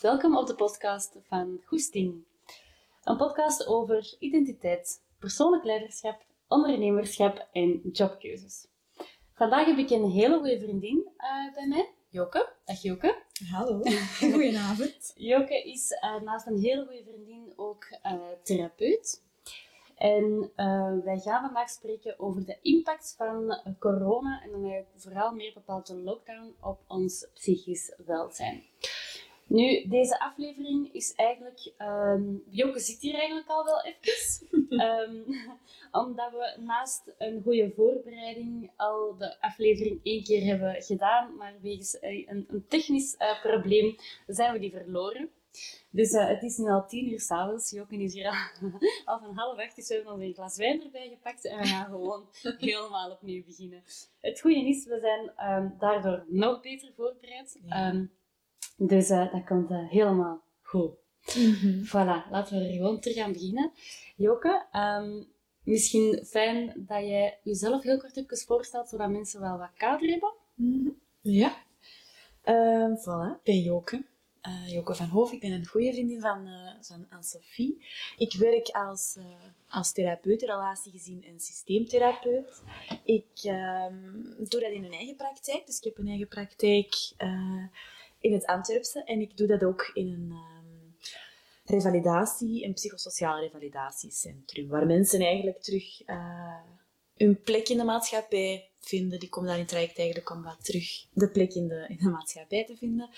Welkom 0.00 0.36
op 0.36 0.46
de 0.46 0.54
podcast 0.54 1.16
van 1.22 1.60
Goesting. 1.64 2.24
Een 3.04 3.16
podcast 3.16 3.66
over 3.66 4.16
identiteit, 4.18 5.02
persoonlijk 5.18 5.64
leiderschap, 5.64 6.24
ondernemerschap 6.48 7.48
en 7.52 7.80
jobkeuzes. 7.92 8.66
Vandaag 9.34 9.66
heb 9.66 9.76
ik 9.76 9.90
een 9.90 10.10
hele 10.10 10.38
goede 10.38 10.60
vriendin 10.60 10.96
uh, 10.96 11.54
bij 11.54 11.66
mij, 11.66 11.90
Joke. 12.08 12.52
Dag 12.64 12.82
Joke. 12.82 13.22
Hallo, 13.50 13.80
goedenavond. 14.32 15.12
Joke 15.16 15.62
is 15.62 15.90
uh, 15.90 16.20
naast 16.20 16.46
een 16.46 16.58
hele 16.58 16.86
goede 16.86 17.04
vriendin 17.04 17.52
ook 17.56 17.84
uh, 18.06 18.12
therapeut. 18.42 19.22
En 19.96 20.52
wij 21.04 21.18
gaan 21.18 21.42
vandaag 21.44 21.70
spreken 21.70 22.18
over 22.18 22.44
de 22.44 22.58
impact 22.62 23.14
van 23.16 23.60
corona 23.78 24.42
en 24.42 24.50
dan 24.50 24.84
vooral 24.96 25.32
meer 25.32 25.52
bepaald 25.52 25.86
de 25.86 25.96
lockdown 25.96 26.54
op 26.60 26.80
ons 26.86 27.26
psychisch 27.34 27.94
welzijn. 28.06 28.62
Nu, 29.48 29.88
deze 29.88 30.20
aflevering 30.20 30.94
is 30.94 31.12
eigenlijk... 31.14 31.72
Um, 31.78 32.42
zit 32.74 33.00
hier 33.00 33.14
eigenlijk 33.14 33.48
al 33.48 33.64
wel 33.64 33.82
even. 33.82 34.48
um, 34.70 35.24
omdat 36.02 36.30
we 36.30 36.56
naast 36.60 37.14
een 37.18 37.42
goede 37.42 37.72
voorbereiding 37.76 38.70
al 38.76 39.16
de 39.18 39.40
aflevering 39.40 40.00
één 40.02 40.24
keer 40.24 40.44
hebben 40.44 40.82
gedaan. 40.82 41.36
Maar 41.36 41.54
wegens 41.62 41.96
een, 42.00 42.46
een, 42.48 42.64
technisch 42.68 43.14
uh, 43.18 43.42
probleem 43.42 43.96
zijn 44.26 44.52
we 44.52 44.58
die 44.58 44.72
verloren. 44.72 45.30
Dus 45.90 46.12
uh, 46.12 46.28
het 46.28 46.42
is 46.42 46.56
nu 46.56 46.68
al 46.68 46.86
tien 46.86 47.10
uur 47.10 47.20
s'avonds. 47.20 47.70
Joke 47.70 47.96
is 47.96 48.12
hier 48.12 48.26
al, 48.26 48.70
al 49.14 49.18
van 49.18 49.34
half 49.34 49.58
acht. 49.58 49.76
Dus 49.76 49.88
we 49.88 49.94
hebben 49.94 50.12
ons 50.12 50.22
een 50.22 50.34
glas 50.34 50.56
wijn 50.56 50.82
erbij 50.82 51.08
gepakt. 51.08 51.44
En 51.44 51.58
we 51.58 51.66
gaan 51.66 51.86
gewoon 51.86 52.28
helemaal 52.58 53.10
opnieuw 53.10 53.44
beginnen. 53.44 53.82
Het 54.20 54.40
goede 54.40 54.68
is, 54.68 54.86
we 54.86 54.98
zijn 55.00 55.52
um, 55.52 55.74
daardoor 55.78 56.24
nog 56.26 56.60
beter 56.60 56.92
voorbereid. 56.96 57.60
Dus 58.78 59.10
uh, 59.10 59.32
dat 59.32 59.44
komt 59.44 59.70
uh, 59.70 59.88
helemaal 59.88 60.42
goed. 60.62 60.90
Mm-hmm. 61.36 61.86
Voilà, 61.86 62.30
laten 62.30 62.58
we 62.58 62.64
er 62.64 62.72
gewoon 62.72 63.00
terug 63.00 63.16
aan 63.16 63.32
beginnen. 63.32 63.72
Joke, 64.16 64.66
um, 64.72 65.26
misschien 65.62 66.24
fijn 66.26 66.72
dat 66.76 67.06
jij 67.06 67.38
jezelf 67.42 67.82
heel 67.82 67.98
kort 67.98 68.16
even 68.16 68.38
voorstelt, 68.38 68.88
zodat 68.88 69.10
mensen 69.10 69.40
wel 69.40 69.58
wat 69.58 69.70
kader 69.76 70.08
hebben. 70.08 70.32
Mm-hmm. 70.54 70.96
Ja. 71.20 71.56
Uh, 72.44 72.96
voilà, 72.96 73.36
ik 73.36 73.42
ben 73.42 73.60
Joke. 73.62 74.04
Uh, 74.48 74.72
Joke 74.72 74.94
van 74.94 75.06
Hoof. 75.06 75.32
Ik 75.32 75.40
ben 75.40 75.52
een 75.52 75.66
goede 75.66 75.92
vriendin 75.92 76.20
van, 76.20 76.46
uh, 76.46 76.70
van 76.80 77.06
Anne-Sophie. 77.10 77.84
Ik 78.16 78.32
werk 78.32 78.68
als, 78.68 79.16
uh, 79.18 79.24
als 79.68 79.92
therapeut, 79.92 80.42
relatiegezien 80.42 81.24
en 81.24 81.40
systeemtherapeut. 81.40 82.62
Ik 83.04 83.28
ehm, 83.42 84.22
doe 84.38 84.60
dat 84.60 84.70
in 84.70 84.84
een 84.84 84.92
eigen 84.92 85.16
praktijk. 85.16 85.66
Dus 85.66 85.78
ik 85.78 85.84
heb 85.84 85.98
een 85.98 86.08
eigen 86.08 86.28
praktijk 86.28 86.94
in 88.28 88.34
het 88.34 88.46
Antwerpse. 88.46 89.04
En 89.04 89.20
ik 89.20 89.36
doe 89.36 89.46
dat 89.46 89.64
ook 89.64 89.90
in 89.94 90.06
een 90.06 90.30
um, 90.30 90.96
revalidatie, 91.64 92.64
een 92.64 92.72
psychosociaal 92.72 93.40
revalidatiecentrum. 93.40 94.68
Waar 94.68 94.86
mensen 94.86 95.20
eigenlijk 95.20 95.62
terug 95.62 96.08
uh, 96.08 96.60
hun 97.14 97.40
plek 97.42 97.68
in 97.68 97.76
de 97.76 97.84
maatschappij 97.84 98.70
vinden. 98.80 99.18
Die 99.18 99.28
komen 99.28 99.48
daar 99.48 99.58
in 99.58 99.66
traject 99.66 99.98
eigenlijk 99.98 100.30
om 100.30 100.42
wat 100.42 100.64
terug 100.64 101.06
de 101.12 101.30
plek 101.30 101.54
in 101.54 101.68
de, 101.68 101.84
in 101.88 101.96
de 101.96 102.08
maatschappij 102.10 102.64
te 102.64 102.76
vinden. 102.76 103.10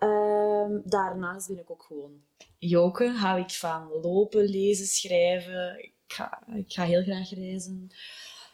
Um, 0.00 0.82
daarnaast 0.84 1.48
ben 1.48 1.58
ik 1.58 1.70
ook 1.70 1.82
gewoon 1.82 2.22
joken. 2.58 3.14
Hou 3.14 3.40
ik 3.40 3.50
van 3.50 3.88
lopen, 4.02 4.44
lezen, 4.44 4.86
schrijven. 4.86 5.78
Ik 5.78 5.94
ga, 6.06 6.42
ik 6.54 6.72
ga 6.72 6.84
heel 6.84 7.02
graag 7.02 7.30
reizen. 7.30 7.90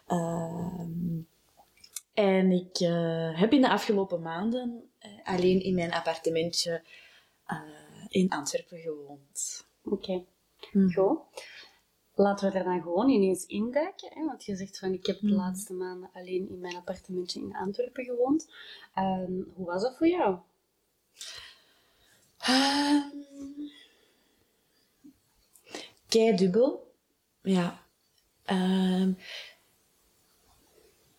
Um, 0.09 1.29
en 2.15 2.51
ik 2.51 2.81
uh, 2.81 3.41
heb 3.41 3.53
in 3.53 3.61
de 3.61 3.71
afgelopen 3.71 4.23
maanden 4.23 4.91
alleen 5.25 5.63
in 5.63 5.75
mijn 5.75 5.93
appartementje 5.93 6.83
uh, 7.49 8.05
in 8.09 8.29
Antwerpen 8.29 8.79
gewoond. 8.79 9.67
Oké, 9.85 9.95
okay. 9.95 10.27
mm. 10.73 10.93
goed. 10.93 11.19
Laten 12.15 12.53
we 12.53 12.59
er 12.59 12.65
dan 12.65 12.83
gewoon 12.83 13.09
ineens 13.09 13.47
induiken. 13.47 14.09
Hè? 14.13 14.25
Want 14.25 14.45
je 14.45 14.57
zegt 14.57 14.79
van 14.79 14.93
ik 14.93 15.07
heb 15.07 15.21
de 15.21 15.27
mm. 15.27 15.35
laatste 15.35 15.73
maanden 15.73 16.11
alleen 16.13 16.49
in 16.49 16.61
mijn 16.61 16.77
appartementje 16.77 17.41
in 17.41 17.57
Antwerpen 17.57 18.05
gewoond. 18.05 18.53
Um, 18.99 19.53
hoe 19.55 19.67
was 19.67 19.83
dat 19.83 19.97
voor 19.97 20.09
jou? 20.09 20.39
Um, 22.49 23.13
kei 26.09 26.37
dubbel. 26.37 26.93
Ja. 27.43 27.83
Um, 28.47 29.19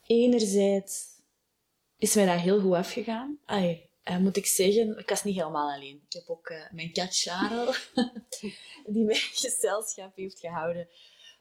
enerzijds 0.08 1.15
is 2.06 2.16
mij 2.16 2.26
dat 2.26 2.40
heel 2.40 2.60
goed 2.60 2.74
afgegaan. 2.74 3.40
Ay, 3.46 3.90
uh, 4.10 4.18
moet 4.18 4.38
ik 4.38 4.46
zeggen, 4.46 4.98
ik 4.98 5.10
was 5.10 5.24
niet 5.24 5.36
helemaal 5.36 5.74
alleen. 5.74 6.02
Ik 6.08 6.14
heb 6.14 6.30
ook 6.30 6.50
uh, 6.50 6.72
mijn 6.72 6.92
kat 6.92 7.18
Charles, 7.18 7.92
die 8.94 9.04
mij 9.04 9.16
gezelschap 9.16 10.16
heeft 10.16 10.40
gehouden. 10.40 10.88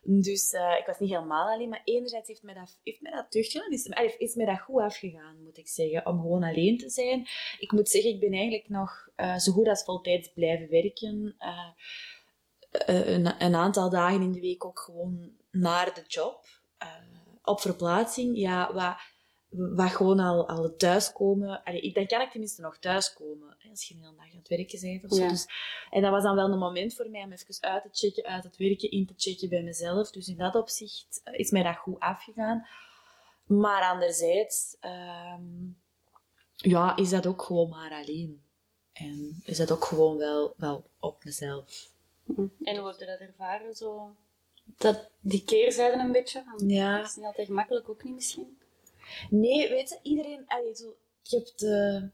Dus 0.02 0.52
uh, 0.52 0.76
ik 0.78 0.86
was 0.86 0.98
niet 0.98 1.10
helemaal 1.10 1.52
alleen, 1.52 1.68
maar 1.68 1.82
enerzijds 1.84 2.28
heeft 2.28 2.42
mij 2.42 2.54
dat, 2.54 2.78
heeft 2.82 3.00
mij 3.00 3.12
dat. 3.12 3.34
Is, 3.34 3.88
is 4.18 4.34
mij 4.34 4.46
dat 4.46 4.60
goed 4.60 4.80
afgegaan, 4.80 5.42
moet 5.42 5.58
ik 5.58 5.68
zeggen, 5.68 6.06
om 6.06 6.20
gewoon 6.20 6.42
alleen 6.42 6.78
te 6.78 6.90
zijn. 6.90 7.26
Ik 7.58 7.72
moet 7.72 7.88
zeggen, 7.88 8.10
ik 8.10 8.20
ben 8.20 8.32
eigenlijk 8.32 8.68
nog 8.68 9.08
zo 9.16 9.52
goed 9.52 9.68
als 9.68 9.84
voltijds 9.84 10.32
blijven 10.34 10.68
werken. 10.70 11.36
Een, 12.70 13.42
een, 13.44 13.54
aantal 13.54 13.90
dagen 13.90 14.22
in 14.22 14.32
de 14.32 14.40
week 14.40 14.64
ook 14.64 14.78
gewoon 14.78 15.32
naar 15.50 15.94
de 15.94 16.04
job 16.06 16.44
op 17.44 17.60
verplaatsing, 17.60 18.36
ja, 18.38 18.72
wat, 18.72 18.96
wat 19.56 19.90
gewoon 19.90 20.20
al, 20.20 20.48
al 20.48 20.76
thuiskomen. 20.76 21.62
Allee, 21.62 21.92
dan 21.92 22.06
kan 22.06 22.20
ik 22.20 22.30
tenminste 22.30 22.60
nog 22.60 22.78
thuiskomen. 22.78 23.56
Als 23.70 23.88
je 23.88 23.94
een 23.94 24.00
hele 24.00 24.16
dag 24.16 24.30
aan 24.30 24.38
het 24.38 24.48
werken 24.48 24.80
bent 24.80 25.04
of 25.04 25.18
zo. 25.18 25.28
Dus, 25.28 25.46
en 25.90 26.02
dat 26.02 26.10
was 26.10 26.22
dan 26.22 26.36
wel 26.36 26.50
een 26.50 26.58
moment 26.58 26.94
voor 26.94 27.10
mij 27.10 27.22
om 27.22 27.32
even 27.32 27.56
uit 27.60 27.82
te 27.82 27.88
checken, 27.92 28.24
uit 28.24 28.44
het 28.44 28.56
werken, 28.56 28.90
in 28.90 29.06
te 29.06 29.14
checken 29.16 29.48
bij 29.48 29.62
mezelf. 29.62 30.10
Dus 30.10 30.28
in 30.28 30.36
dat 30.36 30.54
opzicht 30.54 31.20
is 31.24 31.50
mij 31.50 31.62
dat 31.62 31.76
goed 31.76 32.00
afgegaan. 32.00 32.66
Maar 33.46 33.82
anderzijds, 33.92 34.76
um, 34.80 35.78
ja, 36.56 36.96
is 36.96 37.10
dat 37.10 37.26
ook 37.26 37.42
gewoon 37.42 37.68
maar 37.68 37.92
alleen. 37.92 38.42
En 38.92 39.42
is 39.44 39.56
dat 39.56 39.70
ook 39.70 39.84
gewoon 39.84 40.16
wel, 40.16 40.54
wel 40.56 40.84
op 40.98 41.24
mezelf. 41.24 41.92
En 42.62 42.76
hoe 42.76 42.88
heb 42.88 42.98
je 42.98 43.06
dat 43.06 43.18
ervaren, 43.18 43.74
zo 43.74 44.14
dat, 44.64 45.10
die 45.20 45.44
keerzijde 45.44 46.02
een 46.02 46.12
beetje. 46.12 46.44
Ja. 46.66 46.96
Dat 46.96 47.06
is 47.06 47.16
niet 47.16 47.24
altijd 47.24 47.46
gemakkelijk, 47.46 47.88
ook 47.88 48.04
niet 48.04 48.14
misschien. 48.14 48.58
Nee, 49.30 49.68
weet 49.68 49.88
je, 49.88 49.98
iedereen... 50.02 50.44
Allee, 50.46 50.74
zo, 50.74 50.96
je 51.22 51.36
hebt 51.36 51.58
de, 51.58 52.08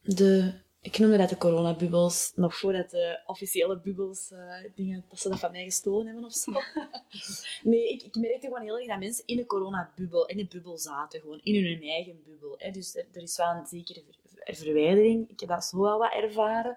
de... 0.00 0.62
Ik 0.80 0.98
noemde 0.98 1.16
dat 1.16 1.28
de 1.28 1.36
coronabubbels, 1.36 2.32
nog 2.34 2.56
voordat 2.56 2.90
de 2.90 3.22
officiële 3.26 3.80
bubbels, 3.80 4.30
uh, 4.32 4.54
dingen, 4.74 5.04
dat 5.08 5.20
ze 5.20 5.28
dat 5.28 5.38
van 5.38 5.52
mij 5.52 5.64
gestolen 5.64 6.06
hebben 6.06 6.24
of 6.24 6.32
zo. 6.32 6.52
nee, 7.70 7.88
ik, 7.88 8.02
ik 8.02 8.14
merkte 8.14 8.46
gewoon 8.46 8.62
heel 8.62 8.78
erg 8.78 8.88
dat 8.88 8.98
mensen 8.98 9.26
in 9.26 9.38
een 9.38 9.46
coronabubbel, 9.46 10.26
in 10.26 10.38
een 10.38 10.48
bubbel 10.48 10.78
zaten, 10.78 11.20
gewoon 11.20 11.40
in 11.42 11.64
hun 11.64 11.82
eigen 11.82 12.22
bubbel. 12.24 12.54
Hè. 12.58 12.70
Dus 12.70 12.96
er, 12.96 13.06
er 13.12 13.22
is 13.22 13.36
wel 13.36 13.50
een 13.50 13.66
zekere 13.66 14.02
ver, 14.24 14.54
verwijdering. 14.54 15.30
Ik 15.30 15.40
heb 15.40 15.48
dat 15.48 15.64
zo 15.64 15.80
wel 15.80 15.98
wat 15.98 16.12
ervaren. 16.12 16.76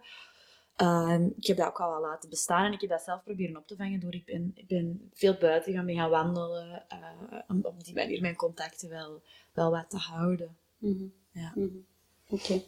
Um, 0.82 1.34
ik 1.38 1.48
heb 1.48 1.58
dat 1.58 1.68
ook 1.68 1.80
al 1.80 1.90
wel 1.90 2.02
laten 2.02 2.30
bestaan 2.30 2.66
en 2.66 2.74
ik 2.74 2.82
heb 2.82 2.90
dat 2.90 3.02
zelf 3.02 3.24
proberen 3.24 3.58
op 3.58 3.68
te 3.68 3.76
vangen 3.76 4.00
door 4.00 4.14
ik 4.14 4.26
ben, 4.26 4.52
ik 4.56 4.68
ben 4.68 5.12
veel 5.14 5.38
buiten 5.40 5.74
gaan, 5.74 5.94
gaan 5.94 6.10
wandelen, 6.10 6.86
uh, 6.94 7.40
om 7.48 7.60
op 7.64 7.84
die 7.84 7.94
manier 7.94 8.22
mijn 8.22 8.36
contacten 8.36 8.90
wel, 8.90 9.22
wel 9.54 9.72
wat 9.72 9.90
te 9.90 9.98
houden. 9.98 10.58
Mm 10.78 10.98
-hmm. 10.98 11.14
ja. 11.32 11.52
Mm 11.56 11.68
-hmm. 11.68 11.86
Oké. 12.30 12.62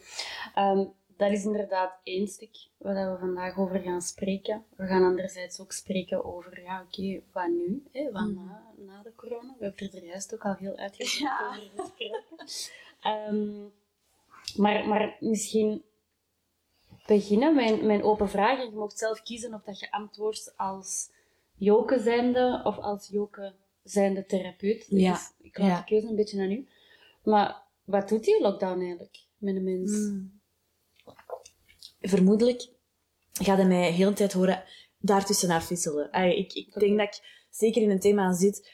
Okay. 0.54 0.72
Um, 0.72 0.94
dat 1.18 1.32
is 1.32 1.46
inderdaad 1.46 2.00
één 2.04 2.28
stuk 2.28 2.58
waar 2.78 3.12
we 3.12 3.20
vandaag 3.20 3.58
over 3.58 3.80
gaan 3.80 4.02
spreken. 4.02 4.64
We 4.76 4.88
gaan 4.88 5.04
anderzijds 5.04 5.60
ook 5.60 5.72
spreken 5.72 6.26
over, 6.26 6.62
ja 6.62 6.82
oké, 6.82 7.02
okay, 7.02 7.24
wat 7.32 7.48
nu? 7.48 7.84
Hè? 7.92 8.12
Wat 8.12 8.28
mm. 8.28 8.34
na, 8.34 8.64
na 8.78 9.02
de 9.04 9.12
corona? 9.16 9.56
We 9.60 9.66
hebben 9.66 9.92
er 9.92 10.06
juist 10.06 10.34
ook 10.34 10.46
al 10.46 10.54
heel 10.54 10.76
uitgebreid 10.76 11.18
ja. 11.18 11.48
over 11.50 11.62
gesproken. 11.76 12.24
Um, 13.34 13.72
maar, 14.56 14.88
maar 14.88 15.18
misschien 15.20 15.84
beginnen. 17.10 17.56
Mijn, 17.56 17.86
mijn 17.86 18.04
open 18.04 18.30
vraag. 18.30 18.64
je 18.64 18.72
mocht 18.74 18.98
zelf 18.98 19.22
kiezen 19.22 19.54
of 19.54 19.62
dat 19.64 19.80
je 19.80 19.92
antwoordt 19.92 20.54
als 20.58 21.10
Joke 21.56 22.00
zijnde 22.00 22.62
of 22.64 22.78
als 22.78 23.08
Joke 23.08 23.54
zijnde 23.84 24.26
therapeut. 24.26 24.86
Ja. 24.90 25.12
Dus 25.12 25.32
ik 25.42 25.58
laat 25.58 25.78
de 25.78 25.84
keuze 25.94 26.08
een 26.08 26.16
beetje 26.16 26.42
aan 26.42 26.52
u. 26.52 26.68
Maar 27.24 27.62
wat 27.84 28.10
doet 28.10 28.24
die 28.24 28.42
lockdown 28.42 28.80
eigenlijk 28.80 29.20
met 29.38 29.56
een 29.56 29.64
mens? 29.64 29.92
Hmm. 29.92 30.42
Vermoedelijk 32.02 32.70
gaat 33.32 33.58
hij 33.58 33.68
mij 33.68 33.92
heel 33.92 34.10
de 34.10 34.16
tijd 34.16 34.34
horen 34.34 34.64
daartussen 35.00 35.50
afwisselen. 35.50 36.12
ik, 36.12 36.54
ik 36.54 36.74
denk 36.74 36.98
dat 36.98 37.08
ik 37.08 37.46
zeker 37.50 37.82
in 37.82 37.90
een 37.90 38.00
thema 38.00 38.34
zit 38.34 38.72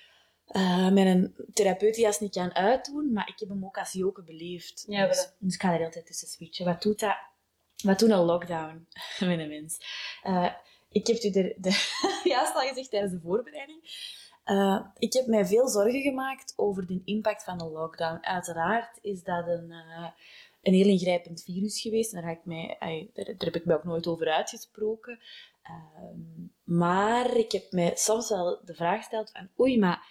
uh, 0.52 0.92
met 0.92 1.06
een 1.06 1.36
therapeut 1.54 1.96
die 1.96 2.06
als 2.06 2.20
niet 2.20 2.34
kan 2.34 2.54
uitdoen, 2.54 3.14
maar 3.14 3.28
ik 3.28 3.40
heb 3.40 3.50
hem 3.50 3.66
ook 3.66 3.78
als 3.78 3.92
Joke 3.92 4.24
beleefd. 4.24 4.86
Ja, 4.88 5.08
dus, 5.08 5.30
dus 5.40 5.54
ik 5.54 5.62
ga 5.62 5.74
er 5.74 5.86
altijd 5.86 6.06
tussen 6.06 6.28
switchen. 6.28 6.66
Wat 6.66 6.82
doet 6.82 7.00
dat? 7.00 7.16
Maar 7.84 7.98
toen 7.98 8.12
een 8.12 8.26
lockdown, 8.26 8.88
mijn 9.20 9.50
mens. 9.50 9.78
Uh, 10.24 10.54
ik 10.90 11.08
heb 11.08 11.24
u 11.24 11.30
de, 11.30 11.56
de 11.58 11.70
juist 12.34 12.56
al 12.56 12.68
gezegd 12.68 12.90
tijdens 12.90 13.14
de 13.14 13.20
voorbereiding. 13.20 13.80
Uh, 14.46 14.86
ik 14.98 15.14
heb 15.14 15.26
mij 15.26 15.46
veel 15.46 15.68
zorgen 15.68 16.02
gemaakt 16.02 16.54
over 16.56 16.86
de 16.86 17.02
impact 17.06 17.44
van 17.44 17.58
de 17.58 17.66
lockdown. 17.66 18.26
Uiteraard 18.26 19.00
is 19.02 19.24
dat 19.24 19.48
een, 19.48 19.70
uh, 19.70 20.08
een 20.62 20.74
heel 20.74 20.88
ingrijpend 20.88 21.44
virus 21.44 21.82
geweest. 21.82 22.12
Daar, 22.12 22.32
ik 22.32 22.46
mij, 22.46 22.78
daar, 23.14 23.26
heb 23.38 23.56
ik 23.56 23.66
mij 23.66 23.76
ook 23.76 23.84
nooit 23.84 24.08
over 24.08 24.32
uitgesproken. 24.32 25.20
Ehm, 25.62 26.20
maar 26.64 27.36
ik 27.38 27.52
heb 27.52 27.72
mij 27.72 27.92
soms 27.96 28.30
wel 28.30 28.62
de 28.66 28.76
vraag 28.76 28.98
gesteld 28.98 29.32
van, 29.32 29.50
oei, 29.60 29.80
maar 29.80 30.08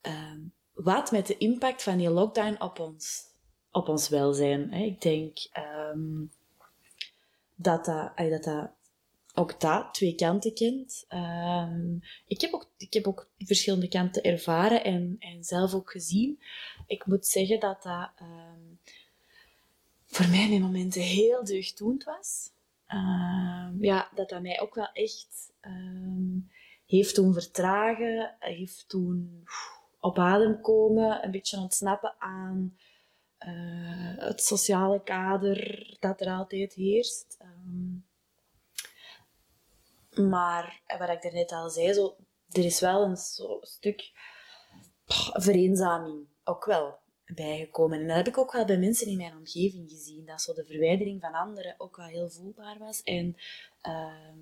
ehm, 0.00 0.40
wat 0.72 1.10
met 1.10 1.26
de 1.26 1.38
impact 1.38 1.82
van 1.82 1.96
die 1.96 2.10
lockdown 2.10 2.62
op 2.62 2.78
ons, 2.78 3.22
op 3.70 3.88
ons 3.88 4.08
welzijn? 4.08 4.72
Hè? 4.72 4.84
Ik 4.84 5.00
denk 5.00 5.38
um, 5.92 6.30
dat, 7.62 7.84
dat, 7.84 8.70
ook 9.34 9.60
dat 9.60 9.94
twee 9.94 10.14
kanten 10.14 10.54
kent. 10.54 11.06
ik, 12.26 12.40
heb 12.40 12.52
ook, 12.52 12.70
ik 12.76 12.92
heb 12.92 13.06
ook 13.06 13.30
verschillende 13.38 13.88
kanten 13.88 14.22
ervaren 14.22 14.84
en, 14.84 15.16
en 15.18 15.44
zelf 15.44 15.74
ook 15.74 15.90
gezien. 15.90 16.42
Ik 16.86 17.06
moet 17.06 17.26
zeggen 17.26 17.60
dat 17.60 17.82
dat 17.82 18.10
voor 20.06 20.28
mij 20.28 20.50
in 20.50 20.62
momenten 20.62 21.02
heel 21.02 21.44
deugddoend 21.44 22.04
was. 22.04 22.50
Ehm, 22.86 23.84
ja, 23.84 24.08
dat 24.14 24.28
dat 24.28 24.42
mij 24.42 24.60
ook 24.60 24.74
wel 24.74 24.90
echt 24.92 25.52
ehm, 25.60 26.38
heeft 26.86 27.14
doen 27.14 27.32
vertragen, 27.32 28.36
heeft 28.38 28.90
doen 28.90 29.44
op 30.00 30.18
adem 30.18 30.60
komen, 30.60 31.24
een 31.24 31.30
beetje 31.30 31.58
ontsnappen 31.58 32.14
aan 32.18 32.76
uh, 33.46 34.18
het 34.18 34.42
sociale 34.42 35.02
kader 35.02 35.86
dat 36.00 36.20
er 36.20 36.28
altijd 36.28 36.72
heerst. 36.72 37.38
Um, 37.42 38.04
maar 40.28 40.80
wat 40.98 41.08
ik 41.08 41.22
daarnet 41.22 41.52
al 41.52 41.70
zei, 41.70 41.92
zo, 41.92 42.16
er 42.50 42.64
is 42.64 42.80
wel 42.80 43.02
een 43.02 43.16
zo 43.16 43.58
stuk 43.60 44.10
vereenzaming, 45.32 46.26
ook 46.44 46.64
wel 46.64 46.98
bijgekomen. 47.26 48.00
En 48.00 48.06
dat 48.06 48.16
heb 48.16 48.28
ik 48.28 48.38
ook 48.38 48.52
wel 48.52 48.64
bij 48.64 48.78
mensen 48.78 49.06
in 49.06 49.16
mijn 49.16 49.36
omgeving 49.36 49.90
gezien, 49.90 50.26
dat 50.26 50.42
zo 50.42 50.52
de 50.52 50.64
verwijdering 50.64 51.20
van 51.20 51.32
anderen 51.32 51.74
ook 51.78 51.96
wel 51.96 52.06
heel 52.06 52.30
voelbaar 52.30 52.78
was. 52.78 53.02
En 53.02 53.36
uh, 53.86 54.32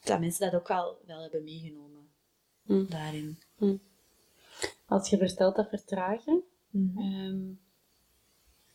dat 0.00 0.20
mensen 0.20 0.50
dat 0.50 0.60
ook 0.60 0.68
wel, 0.68 0.98
wel 1.06 1.20
hebben 1.22 1.44
meegenomen 1.44 2.08
mm. 2.62 2.86
daarin. 2.88 3.42
Mm. 3.56 3.80
Als 4.86 5.10
je 5.10 5.18
vertelt 5.18 5.56
dat 5.56 5.68
vertragen, 5.68 6.42
um, 6.96 7.60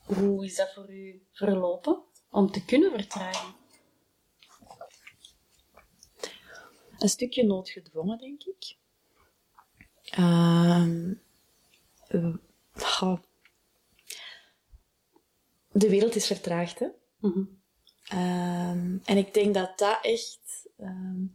hoe 0.05 0.45
is 0.45 0.55
dat 0.55 0.73
voor 0.73 0.93
u 0.93 1.25
verlopen 1.31 2.03
om 2.29 2.51
te 2.51 2.65
kunnen 2.65 2.91
vertragen? 2.91 3.53
Een 6.97 7.09
stukje 7.09 7.45
noodgedwongen, 7.45 8.17
denk 8.17 8.43
ik. 8.43 8.77
Uh, 10.19 10.85
de 15.71 15.89
wereld 15.89 16.15
is 16.15 16.27
vertraagd, 16.27 16.79
hè. 16.79 16.87
Mhm. 17.19 17.43
Ehm, 18.07 18.97
en 19.03 19.17
ik 19.17 19.33
denk 19.33 19.53
dat 19.53 19.77
dat 19.77 19.99
echt 20.01 20.69
ehm, 20.77 21.25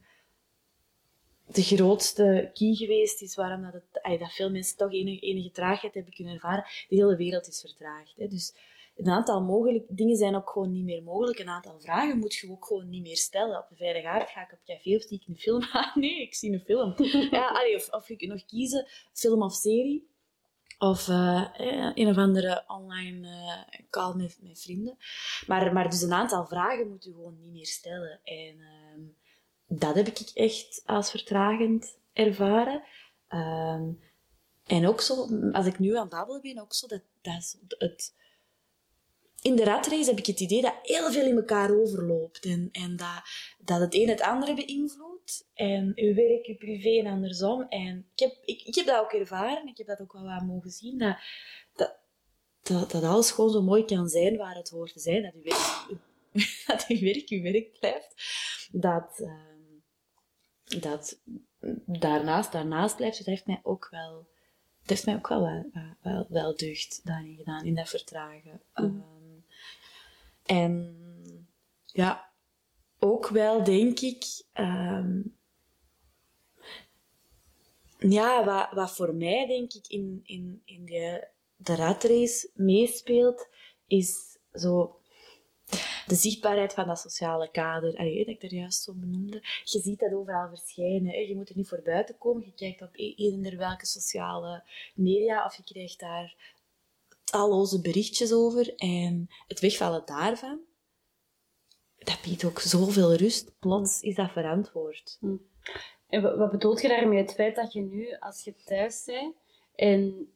de 1.56 1.62
grootste 1.62 2.50
key 2.55 2.75
geweest 2.75 3.23
is 3.23 3.35
waarom 3.35 3.62
dat, 3.62 3.73
het, 3.73 4.20
dat 4.20 4.32
veel 4.32 4.50
mensen 4.50 4.76
toch 4.76 4.93
enige, 4.93 5.20
enige 5.20 5.50
traagheid 5.50 5.94
hebben 5.94 6.14
kunnen 6.14 6.35
ervaren. 6.35 6.64
De 6.88 6.97
hele 6.97 7.17
wereld 7.17 7.49
is 7.49 7.61
vertraagd. 7.61 8.12
Hè. 8.17 8.26
Dus 8.29 8.55
een 8.97 9.08
aantal 9.08 9.43
mogelijke 9.43 9.94
dingen 9.94 10.17
zijn 10.17 10.35
ook 10.35 10.50
gewoon 10.50 10.73
niet 10.73 10.85
meer 10.85 11.03
mogelijk. 11.03 11.38
Een 11.38 11.49
aantal 11.49 11.81
vragen 11.81 12.19
moet 12.19 12.35
je 12.35 12.50
ook 12.50 12.64
gewoon 12.64 12.88
niet 12.88 13.03
meer 13.03 13.17
stellen. 13.17 13.58
Op 13.58 13.81
een 13.81 14.06
aard 14.06 14.31
ga 14.31 14.41
ik 14.41 14.53
op 14.53 14.58
café 14.64 14.97
of 14.97 15.03
zie 15.03 15.20
ik 15.20 15.29
een 15.29 15.37
film? 15.37 15.62
Ah, 15.73 15.97
nee, 15.97 16.23
ik 16.23 16.35
zie 16.35 16.53
een 16.53 16.64
film. 16.64 16.94
ja, 17.31 17.75
of, 17.75 17.91
of 17.91 18.08
je 18.08 18.17
kunt 18.17 18.31
nog 18.31 18.44
kiezen, 18.44 18.87
film 19.12 19.43
of 19.43 19.53
serie. 19.53 20.08
Of 20.79 21.08
uh, 21.08 21.49
een 21.94 22.08
of 22.08 22.17
andere 22.17 22.64
online 22.67 23.29
uh, 23.29 23.81
call 23.91 24.14
met, 24.14 24.38
met 24.41 24.61
vrienden. 24.61 24.97
Maar, 25.47 25.73
maar 25.73 25.91
dus 25.91 26.03
een 26.03 26.12
aantal 26.12 26.47
vragen 26.47 26.88
moet 26.88 27.05
je 27.05 27.11
gewoon 27.11 27.37
niet 27.41 27.53
meer 27.53 27.67
stellen. 27.67 28.20
En 28.25 28.56
uh, 28.58 28.86
dat 29.67 29.95
heb 29.95 30.07
ik 30.07 30.31
echt 30.35 30.83
als 30.85 31.11
vertragend 31.11 31.99
ervaren. 32.13 32.83
Ehm, 33.29 33.93
en 34.67 34.89
ook 34.89 35.01
zo, 35.01 35.29
als 35.53 35.67
ik 35.67 35.79
nu 35.79 35.95
aan 35.95 36.01
het 36.01 36.11
babbelen 36.11 36.43
ben, 36.43 36.59
ook 36.59 36.75
zo 36.75 36.87
dat, 36.87 37.03
dat 37.23 37.59
het... 37.69 38.15
In 39.43 39.57
de 39.57 39.65
ratrace 39.65 40.09
heb 40.09 40.19
ik 40.19 40.27
het 40.27 40.41
idee 40.41 40.63
dat 40.63 40.75
heel 40.83 41.13
veel 41.13 41.27
in 41.27 41.37
elkaar 41.37 41.71
overloopt. 41.71 42.45
En, 42.45 42.69
en 42.73 42.97
dat, 42.97 43.23
dat 43.59 43.81
het 43.81 43.95
een 43.95 44.09
het 44.09 44.21
andere 44.21 44.55
beïnvloedt 44.55 45.49
en 45.55 45.93
uw 45.95 46.15
werk, 46.15 46.47
uw 46.47 46.57
privé 46.57 46.99
en 46.99 47.07
andersom. 47.07 47.67
En 47.69 48.07
ik 48.15 48.19
heb, 48.21 48.37
ik, 48.45 48.63
ik 48.63 48.75
heb 48.75 48.87
dat 48.87 49.01
ook 49.01 49.13
ervaren, 49.13 49.69
ik 49.69 49.79
heb 49.79 49.87
dat 49.87 50.01
ook 50.01 50.13
wel 50.13 50.23
wat 50.23 50.43
mogen 50.43 50.71
zien, 50.71 50.99
dat, 50.99 51.17
dat, 52.63 52.91
dat, 52.91 53.03
alles 53.03 53.31
gewoon 53.31 53.51
zo 53.51 53.63
mooi 53.63 53.85
kan 53.85 54.09
zijn 54.09 54.37
waar 54.37 54.55
het 54.55 54.69
hoort 54.69 54.93
te 54.93 55.01
zijn. 55.01 55.23
Dat 55.23 55.35
uw 55.35 55.43
werk, 55.43 56.01
dat 56.67 56.85
uw 56.89 57.01
werk, 57.01 57.29
uw 57.29 57.43
werk 57.43 57.79
blijft. 57.79 58.15
Dat, 58.73 59.19
uh, 59.21 59.56
dat 60.67 61.21
daarnaast, 61.87 62.53
daarnaast 62.53 62.97
blijft. 62.97 63.19
Dat 63.19 63.27
heeft 63.27 63.47
mij 63.47 63.61
ook 63.63 63.89
wel, 63.91 64.29
dat 64.81 64.89
heeft 64.89 65.07
mij 65.07 65.15
ook 65.15 65.29
wel, 65.29 65.41
wel, 65.41 65.95
wel, 66.03 66.27
wel 66.29 66.57
deugd 66.57 67.01
daarin 67.05 67.37
gedaan, 67.37 67.65
in 67.65 67.75
dat 67.75 67.89
vertragen. 67.89 68.61
Mm. 68.75 68.85
Um, 68.85 69.45
en 70.43 70.97
ja, 71.85 72.31
ook 72.99 73.29
wel, 73.29 73.65
denk 73.65 74.01
ik, 74.01 74.45
um, 74.55 75.37
ja, 77.99 78.45
wat, 78.45 78.69
wat 78.71 78.95
voor 78.95 79.15
mij, 79.15 79.47
denk 79.47 79.73
ik, 79.73 79.87
in, 79.87 80.21
in, 80.25 80.63
in 80.65 80.85
de, 80.85 81.29
de 81.57 81.75
ratrace 81.75 82.51
meespeelt, 82.55 83.49
is 83.87 84.39
zo 84.53 84.95
de 86.06 86.14
zichtbaarheid 86.14 86.73
van 86.73 86.87
dat 86.87 86.99
sociale 86.99 87.50
kader. 87.50 87.97
Allee, 87.97 88.25
dat 88.25 88.35
ik 88.35 88.43
er 88.43 88.55
juist 88.55 88.82
zo 88.82 88.93
benoemde. 88.93 89.43
Je 89.64 89.81
ziet 89.81 89.99
dat 89.99 90.12
overal 90.12 90.49
verschijnen. 90.49 91.29
Je 91.29 91.37
moet 91.37 91.49
er 91.49 91.56
niet 91.56 91.69
voor 91.69 91.82
buiten 91.85 92.19
komen. 92.19 92.44
Je 92.44 92.53
kijkt 92.53 92.82
op 92.82 92.91
eender 92.94 93.56
welke 93.56 93.87
sociale 93.87 94.64
media 94.94 95.44
of 95.44 95.55
je 95.55 95.64
krijgt 95.64 96.00
daar 96.00 96.55
talloze 97.25 97.81
berichtjes 97.81 98.32
over. 98.32 98.75
En 98.75 99.26
het 99.47 99.61
wegvallen 99.61 100.03
daarvan 100.05 100.61
dat 102.06 102.20
biedt 102.23 102.44
ook 102.44 102.58
zoveel 102.58 103.14
rust. 103.14 103.58
Plots 103.58 104.00
is 104.00 104.14
dat 104.14 104.31
verantwoord. 104.31 105.17
Hm. 105.20 105.37
En 106.08 106.38
wat 106.38 106.50
bedoelt 106.50 106.81
je 106.81 106.88
daarmee? 106.88 107.19
Het 107.19 107.35
feit 107.35 107.56
dat 107.56 107.73
je 107.73 107.81
nu, 107.81 108.17
als 108.19 108.44
je 108.44 108.55
thuis 108.64 109.05
bent, 109.05 109.35
en 109.75 110.31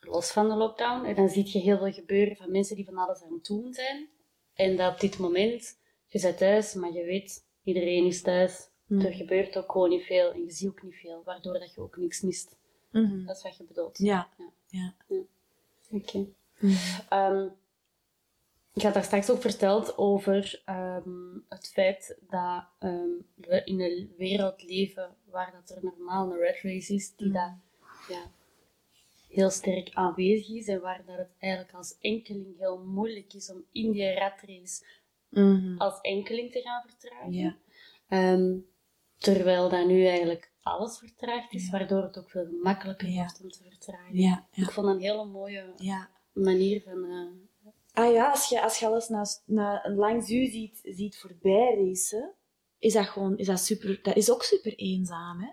los 0.00 0.30
van 0.30 0.48
de 0.48 0.54
lockdown, 0.54 1.04
en 1.04 1.14
dan 1.14 1.28
zie 1.28 1.50
je 1.52 1.58
heel 1.58 1.78
veel 1.78 1.92
gebeuren 1.92 2.36
van 2.36 2.50
mensen 2.50 2.76
die 2.76 2.84
van 2.84 2.96
alles 2.96 3.22
aan 3.22 3.32
het 3.32 3.44
doen 3.44 3.72
zijn. 3.72 4.08
En 4.58 4.76
dat 4.76 4.92
op 4.92 5.00
dit 5.00 5.18
moment, 5.18 5.78
je 6.06 6.20
bent 6.20 6.38
thuis, 6.38 6.74
maar 6.74 6.92
je 6.92 7.04
weet, 7.04 7.44
iedereen 7.64 8.06
is 8.06 8.22
thuis. 8.22 8.68
Hm. 8.86 9.00
Er 9.00 9.12
gebeurt 9.12 9.58
ook 9.58 9.72
gewoon 9.72 9.88
niet 9.88 10.04
veel 10.04 10.32
en 10.32 10.44
je 10.44 10.50
ziet 10.50 10.68
ook 10.68 10.82
niet 10.82 10.94
veel, 10.94 11.22
waardoor 11.24 11.58
dat 11.58 11.74
je 11.74 11.80
ook 11.80 11.96
niks 11.96 12.20
mist. 12.20 12.56
Mhm. 12.90 13.26
Dat 13.26 13.36
is 13.36 13.42
wat 13.42 13.56
je 13.56 13.64
bedoelt. 13.64 13.98
Ja. 13.98 14.28
ja. 14.38 14.94
ja. 15.06 15.24
Oké. 15.90 16.26
Mhm. 16.58 16.74
Ehm, 17.08 17.48
ik 18.74 18.82
had 18.82 18.94
daar 18.94 19.04
straks 19.04 19.30
ook 19.30 19.40
verteld 19.40 19.98
over 19.98 20.62
um, 20.66 21.44
het 21.48 21.68
feit 21.68 22.18
dat 22.28 22.64
um, 22.80 23.26
we 23.34 23.62
in 23.64 23.80
een 23.80 24.14
wereld 24.16 24.62
leven 24.62 25.16
waar 25.24 25.52
dat 25.52 25.76
er 25.76 25.84
normaal 25.84 26.30
een 26.30 26.38
red 26.38 26.60
race 26.62 26.94
is, 26.94 27.14
die 27.16 27.26
mm. 27.26 27.32
dat, 27.32 27.52
ja, 28.08 28.30
heel 29.28 29.50
sterk 29.50 29.90
aanwezig 29.92 30.56
is 30.56 30.68
en 30.68 30.80
waar 30.80 31.02
dat 31.06 31.16
het 31.16 31.30
eigenlijk 31.38 31.74
als 31.74 31.96
enkeling 32.00 32.58
heel 32.58 32.78
moeilijk 32.84 33.34
is 33.34 33.50
om 33.50 33.64
in 33.72 33.90
die 33.90 34.08
red 34.08 34.40
race 34.46 34.84
mm-hmm. 35.28 35.78
als 35.78 36.00
enkeling 36.00 36.52
te 36.52 36.60
gaan 36.60 36.82
vertragen. 36.86 37.32
Yeah. 37.32 37.54
Um, 38.34 38.66
terwijl 39.16 39.68
dat 39.68 39.86
nu 39.86 40.06
eigenlijk 40.06 40.52
alles 40.62 40.98
vertraagd 40.98 41.52
is, 41.52 41.70
waardoor 41.70 42.02
het 42.02 42.18
ook 42.18 42.30
veel 42.30 42.46
gemakkelijker 42.46 43.12
wordt 43.12 43.40
om 43.42 43.48
te 43.50 43.62
vertragen. 43.68 44.14
Ik 44.52 44.70
vond 44.70 44.86
dat 44.86 44.96
een 44.96 45.02
hele 45.02 45.24
mooie 45.24 45.74
manier 46.32 46.82
van... 46.82 47.04
Uh, 47.04 47.46
Ah 47.98 48.12
ja, 48.12 48.30
als 48.30 48.48
je, 48.48 48.62
als 48.62 48.78
je 48.78 48.86
alles 48.86 49.08
na, 49.08 49.24
na, 49.44 49.92
langs 49.96 50.30
u 50.30 50.46
ziet, 50.46 50.80
ziet 50.82 51.18
voorbij 51.18 51.74
racen, 51.74 52.34
is 52.78 52.92
dat 52.92 53.06
gewoon 53.06 53.38
is 53.38 53.46
dat 53.46 53.60
super, 53.60 54.02
dat 54.02 54.16
is 54.16 54.30
ook 54.30 54.42
super 54.42 54.74
eenzaam. 54.74 55.40
Hè? 55.40 55.50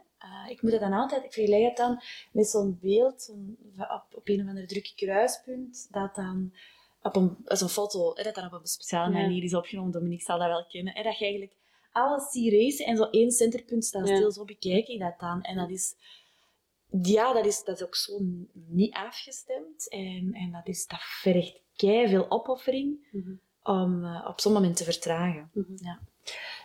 Ik 0.50 0.62
moet 0.62 0.72
dat 0.72 0.80
dan 0.80 0.94
altijd, 0.94 1.24
ik 1.24 1.34
vergelijk 1.34 1.64
het 1.64 1.78
dan 1.78 2.02
met 2.32 2.48
zo'n 2.48 2.78
beeld 2.82 3.34
op, 3.78 4.06
op 4.16 4.30
een 4.30 4.42
of 4.42 4.48
ander 4.48 4.68
drukke 4.68 4.96
kruispunt, 4.96 5.88
dat 5.92 6.16
dan 6.16 6.54
op 7.02 7.16
een, 7.16 7.38
zo'n 7.44 7.70
foto, 7.70 8.14
hè, 8.16 8.24
dat 8.24 8.36
dan 8.36 8.46
op 8.46 8.54
een 8.54 8.68
speciale 8.68 9.14
manier 9.14 9.44
is 9.44 9.54
opgenomen, 9.54 9.92
Dominique 9.92 10.26
zal 10.26 10.40
dat 10.40 10.48
wel 10.48 10.66
kennen, 10.66 10.94
hè, 10.94 11.04
dat 11.04 11.18
je 11.18 11.26
eigenlijk 11.26 11.56
alles 11.92 12.32
ziet 12.32 12.54
racen 12.54 12.86
en 12.86 12.98
zo 12.98 13.04
één 13.04 13.32
centerpunt 13.32 13.86
staat 13.86 14.08
stil, 14.08 14.32
zo 14.32 14.46
bekijk 14.46 14.88
ik 14.88 15.00
dat 15.00 15.20
dan. 15.20 15.42
En 15.42 15.56
dat 15.56 15.70
is, 15.70 15.96
ja, 17.02 17.34
dat 17.34 17.46
is, 17.46 17.64
dat 17.64 17.76
is 17.76 17.86
ook 17.86 17.96
zo 17.96 18.20
niet 18.54 18.94
afgestemd 18.94 19.90
en, 19.90 20.34
en 20.34 20.52
dat, 20.52 20.68
is, 20.68 20.88
dat 20.88 21.00
vergt 21.02 21.62
kei 21.76 22.08
veel 22.08 22.32
opoffering 22.32 23.08
mhm. 23.12 23.34
om 23.64 24.04
uh, 24.04 24.26
op 24.28 24.40
zo'n 24.40 24.54
moment 24.54 24.76
te 24.76 24.84
vertragen. 24.84 25.50
Mhm. 25.54 25.74
ja. 25.76 26.00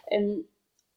En 0.04 0.48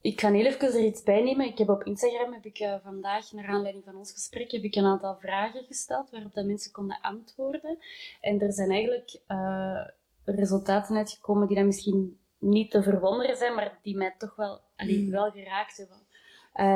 ik 0.04 0.20
ga 0.20 0.32
heel 0.32 0.46
even 0.46 0.68
er 0.68 0.86
iets 0.86 1.04
bij 1.04 1.24
nemen. 1.24 1.46
Ik 1.46 1.58
heb 1.58 1.70
op 1.70 1.84
Instagram 1.84 2.34
heb 2.34 2.46
ik 2.46 2.60
uh, 2.60 2.76
vandaag, 2.84 3.32
naar 3.32 3.48
aanleiding 3.48 3.84
van 3.84 3.96
ons 3.96 4.12
gesprek, 4.12 4.52
heb 4.52 4.64
ik 4.64 4.76
een 4.76 4.86
aantal 4.86 5.18
vragen 5.20 5.64
gesteld 5.64 6.10
waarop 6.10 6.34
dat 6.34 6.46
mensen 6.46 6.72
konden 6.72 7.00
antwoorden. 7.02 7.78
En 8.22 8.42
er 8.42 8.54
zijn 8.54 8.72
eigenlijk 8.72 9.20
uh, 9.28 9.88
resultaten 10.26 10.98
uitgekomen 10.98 11.48
die 11.48 11.56
dan 11.56 11.66
misschien 11.66 12.20
niet 12.38 12.72
te 12.72 12.84
verwonderen 12.84 13.38
zijn, 13.38 13.56
maar 13.56 13.80
die 13.82 13.96
mij 13.96 14.16
toch 14.18 14.36
wel, 14.36 14.62
allee, 14.76 15.00
mm. 15.00 15.12
wel 15.12 15.32
geraakt 15.32 15.78
hebben. 15.78 15.98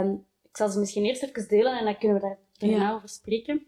Um, 0.09 0.25
ik 0.49 0.57
zal 0.57 0.69
ze 0.69 0.79
misschien 0.79 1.05
eerst 1.05 1.23
even 1.23 1.47
delen 1.47 1.77
en 1.77 1.85
dan 1.85 1.97
kunnen 1.97 2.21
we 2.21 2.27
daar 2.27 2.37
daarna 2.57 2.87
ja. 2.87 2.93
over 2.93 3.09
spreken. 3.09 3.65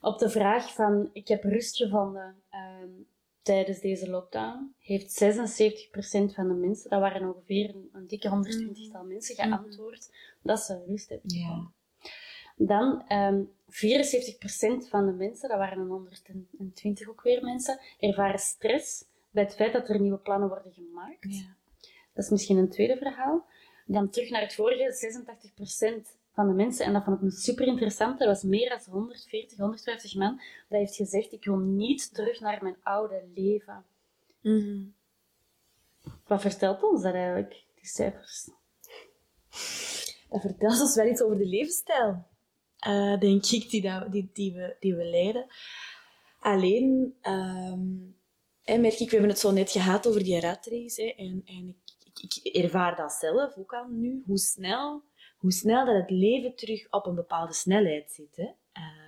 Op 0.00 0.18
de 0.18 0.30
vraag 0.30 0.72
van, 0.72 1.10
ik 1.12 1.28
heb 1.28 1.44
rust 1.44 1.76
gevonden 1.76 2.42
um, 2.82 3.06
tijdens 3.46 3.80
deze 3.80 4.10
lockdown, 4.10 4.74
heeft 4.78 5.24
76% 5.24 6.34
van 6.34 6.48
de 6.48 6.54
mensen, 6.54 6.90
dat 6.90 7.00
waren 7.00 7.34
ongeveer 7.34 7.74
een, 7.74 7.88
een 7.92 8.06
dikke 8.06 8.28
120-tal 8.28 9.02
mm. 9.02 9.08
mensen, 9.08 9.46
mm. 9.48 9.52
geantwoord 9.52 10.10
dat 10.42 10.60
ze 10.60 10.84
rust 10.86 11.08
hebben 11.08 11.30
gevonden. 11.30 11.72
Dan 12.56 13.12
um, 13.12 13.50
74% 14.86 14.88
van 14.88 15.06
de 15.06 15.12
mensen, 15.12 15.48
dat 15.48 15.58
waren 15.58 15.78
een 15.78 16.46
120 16.56 17.08
ook 17.08 17.22
weer 17.22 17.42
mensen, 17.42 17.80
ervaren 17.98 18.38
stress 18.38 19.04
bij 19.30 19.42
het 19.42 19.54
feit 19.54 19.72
dat 19.72 19.88
er 19.88 20.00
nieuwe 20.00 20.18
plannen 20.18 20.48
worden 20.48 20.72
gemaakt. 20.72 21.46
Dat 22.14 22.24
is 22.24 22.30
misschien 22.30 22.56
een 22.56 22.70
tweede 22.70 22.96
verhaal. 22.96 23.46
Dan 23.86 24.10
terug 24.10 24.30
naar 24.30 24.40
het 24.40 24.54
vorige, 24.54 25.24
86% 26.04 26.16
van 26.36 26.46
de 26.46 26.54
mensen, 26.54 26.86
en 26.86 26.92
dat 26.92 27.04
vond 27.04 27.22
ik 27.22 27.30
super 27.30 27.66
interessant, 27.66 28.18
dat 28.18 28.28
was 28.28 28.42
meer 28.42 28.68
dan 28.68 28.92
140, 28.92 29.58
150 29.58 30.14
man, 30.14 30.40
dat 30.68 30.78
heeft 30.78 30.96
gezegd, 30.96 31.32
ik 31.32 31.44
wil 31.44 31.56
niet 31.56 32.14
terug 32.14 32.40
naar 32.40 32.62
mijn 32.62 32.76
oude 32.82 33.24
leven. 33.34 33.84
Mm 34.42 34.94
Wat 36.26 36.40
vertelt 36.40 36.82
ons 36.82 37.02
dat 37.02 37.14
eigenlijk, 37.14 37.64
die 37.74 37.86
cijfers? 37.86 38.48
Dat 40.28 40.40
vertelt 40.40 40.80
ons 40.80 40.94
wel 40.94 41.06
iets 41.06 41.22
over 41.22 41.38
de 41.38 41.46
levensstijl, 41.46 42.26
uh, 42.86 43.18
denk 43.18 43.46
ik, 43.46 43.70
die, 43.70 43.82
dat, 43.82 44.12
die, 44.12 44.30
die, 44.32 44.54
we, 44.54 44.76
die 44.80 44.94
we 44.94 45.04
leiden. 45.04 45.46
Alleen, 46.38 47.14
um, 47.22 48.16
merk 48.64 48.98
ik, 48.98 49.10
we 49.10 49.16
hebben 49.16 49.30
het 49.30 49.38
zo 49.38 49.50
net 49.50 49.70
gehad 49.70 50.06
over 50.06 50.24
die 50.24 50.40
ratrace, 50.40 51.14
en, 51.14 51.42
en 51.44 51.76
ik, 52.04 52.18
ik, 52.18 52.40
ik 52.42 52.64
ervaar 52.64 52.96
dat 52.96 53.12
zelf 53.12 53.56
ook 53.56 53.72
al 53.72 53.86
nu, 53.88 54.22
hoe 54.26 54.38
snel 54.38 55.02
hoe 55.46 55.54
snel 55.54 55.84
dat 55.84 55.96
het 55.96 56.10
leven 56.10 56.54
terug 56.54 56.90
op 56.90 57.06
een 57.06 57.14
bepaalde 57.14 57.52
snelheid 57.52 58.12
zit. 58.12 58.36
Hè. 58.36 58.48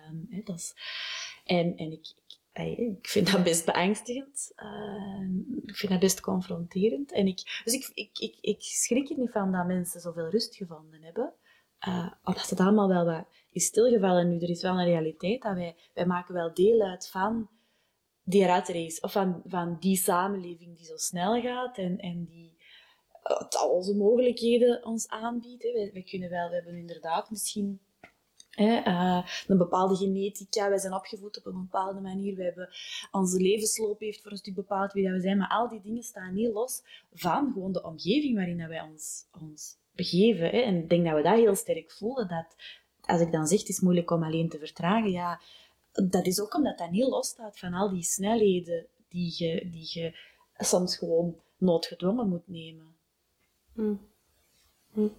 Um, 0.09 0.27
hè, 0.31 0.41
dat 0.45 0.57
is, 0.57 0.75
en 1.45 1.77
en 1.77 1.93
ik, 1.93 2.15
ik, 2.53 2.79
ik, 2.79 3.09
vind 3.09 3.33
dat 3.33 3.45
best 3.45 3.65
beangstigend. 3.65 4.53
Uh, 4.57 5.29
ik 5.67 5.77
vind 5.77 5.93
dat 5.93 6.01
best 6.01 6.21
confronterend. 6.21 7.13
En 7.13 7.27
ik, 7.27 7.61
dus 7.65 7.75
ik, 7.75 7.91
ik, 7.95 8.19
ik, 8.19 8.39
ik 8.41 8.57
schrik 8.61 9.11
er 9.11 9.19
niet 9.19 9.31
van 9.31 9.53
dat 9.53 9.67
mensen 9.67 10.01
zoveel 10.01 10.29
rust 10.29 10.57
gevonden 10.57 11.03
hebben. 11.03 11.33
Uh, 11.89 12.13
omdat 12.23 12.51
het 12.51 12.61
allemaal 12.61 12.89
wel 12.89 13.05
wat 13.05 13.27
is 13.51 13.65
stilgevallen 13.65 14.29
nu. 14.29 14.39
Er 14.39 14.51
is 14.51 14.63
wel 14.63 14.79
een 14.79 14.85
realiteit 14.85 15.43
dat 15.43 15.55
wij, 15.55 15.77
wij 15.95 16.07
maken 16.07 16.35
wel 16.35 16.55
deel 16.55 16.81
uit 16.81 17.09
van 17.09 17.49
die 18.23 18.47
ratrace. 18.47 19.01
Of 19.01 19.13
van, 19.13 19.43
van 19.47 19.77
die 19.81 19.97
samenleving 19.97 20.77
die 20.77 20.87
zo 20.87 20.97
snel 20.97 21.41
gaat 21.41 21.79
en, 21.79 21.99
en 21.99 22.25
die 22.25 22.58
al 23.59 23.71
onze 23.71 23.95
mogelijkheden 23.95 24.85
ons 24.85 25.09
aanbiedt. 25.09 25.63
Hè. 25.63 25.91
Wij, 25.93 26.03
kunnen 26.03 26.31
wel, 26.31 26.49
we 26.49 26.55
hebben 26.55 26.75
inderdaad 26.75 27.31
misschien 27.31 27.81
hè, 28.51 28.83
uh, 28.87 29.27
een 29.47 29.59
bepaalde 29.59 29.97
genetica, 29.97 30.69
wij 30.69 30.79
zijn 30.79 30.95
opgevoed 30.95 31.39
op 31.39 31.47
een 31.47 31.61
bepaalde 31.61 32.01
manier, 32.01 32.37
we 32.37 32.43
hebben, 32.43 32.69
onze 33.11 33.41
levensloop 33.41 34.01
heeft 34.01 34.23
voor 34.23 34.31
een 34.31 34.37
stuk 34.37 34.55
bepaald 34.55 34.93
wie 34.93 35.05
dat 35.05 35.13
we 35.13 35.21
zijn, 35.21 35.39
maar 35.39 35.49
al 35.49 35.69
die 35.69 35.81
dingen 35.81 36.03
staan 36.03 36.35
niet 36.35 36.53
los 36.53 36.83
van 37.13 37.53
gewoon 37.53 37.73
de 37.73 37.85
omgeving 37.85 38.35
waarin 38.35 38.59
dat 38.59 38.69
wij 38.69 38.81
ons, 38.81 39.27
ons 39.41 39.77
begeven. 39.93 40.51
Hè. 40.51 40.59
En 40.59 40.77
ik 40.77 40.89
denk 40.89 41.05
dat 41.05 41.15
we 41.15 41.23
dat 41.23 41.37
heel 41.37 41.55
sterk 41.55 41.93
voelen, 41.93 42.29
dat 42.29 42.57
als 43.01 43.21
ik 43.21 43.33
dan 43.33 43.47
zeg 43.47 43.59
het 43.59 43.69
is 43.69 43.81
moeilijk 43.81 44.11
om 44.11 44.23
alleen 44.23 44.49
te 44.49 44.59
vertragen, 44.59 45.11
ja, 45.11 45.41
dat 45.93 46.27
is 46.27 46.41
ook 46.41 46.55
omdat 46.55 46.79
dat 46.79 46.91
niet 46.91 47.07
losstaat 47.07 47.59
van 47.59 47.75
al 47.75 47.91
die 47.91 48.03
snelheden 48.03 48.87
die 49.09 49.35
je, 49.37 49.69
die 49.71 50.01
je 50.01 50.19
soms 50.55 50.97
gewoon 50.97 51.37
noodgedwongen 51.57 52.29
moet 52.29 52.49
nemen. 52.49 52.97
Mm. 53.79 54.01
Mm. 54.93 55.15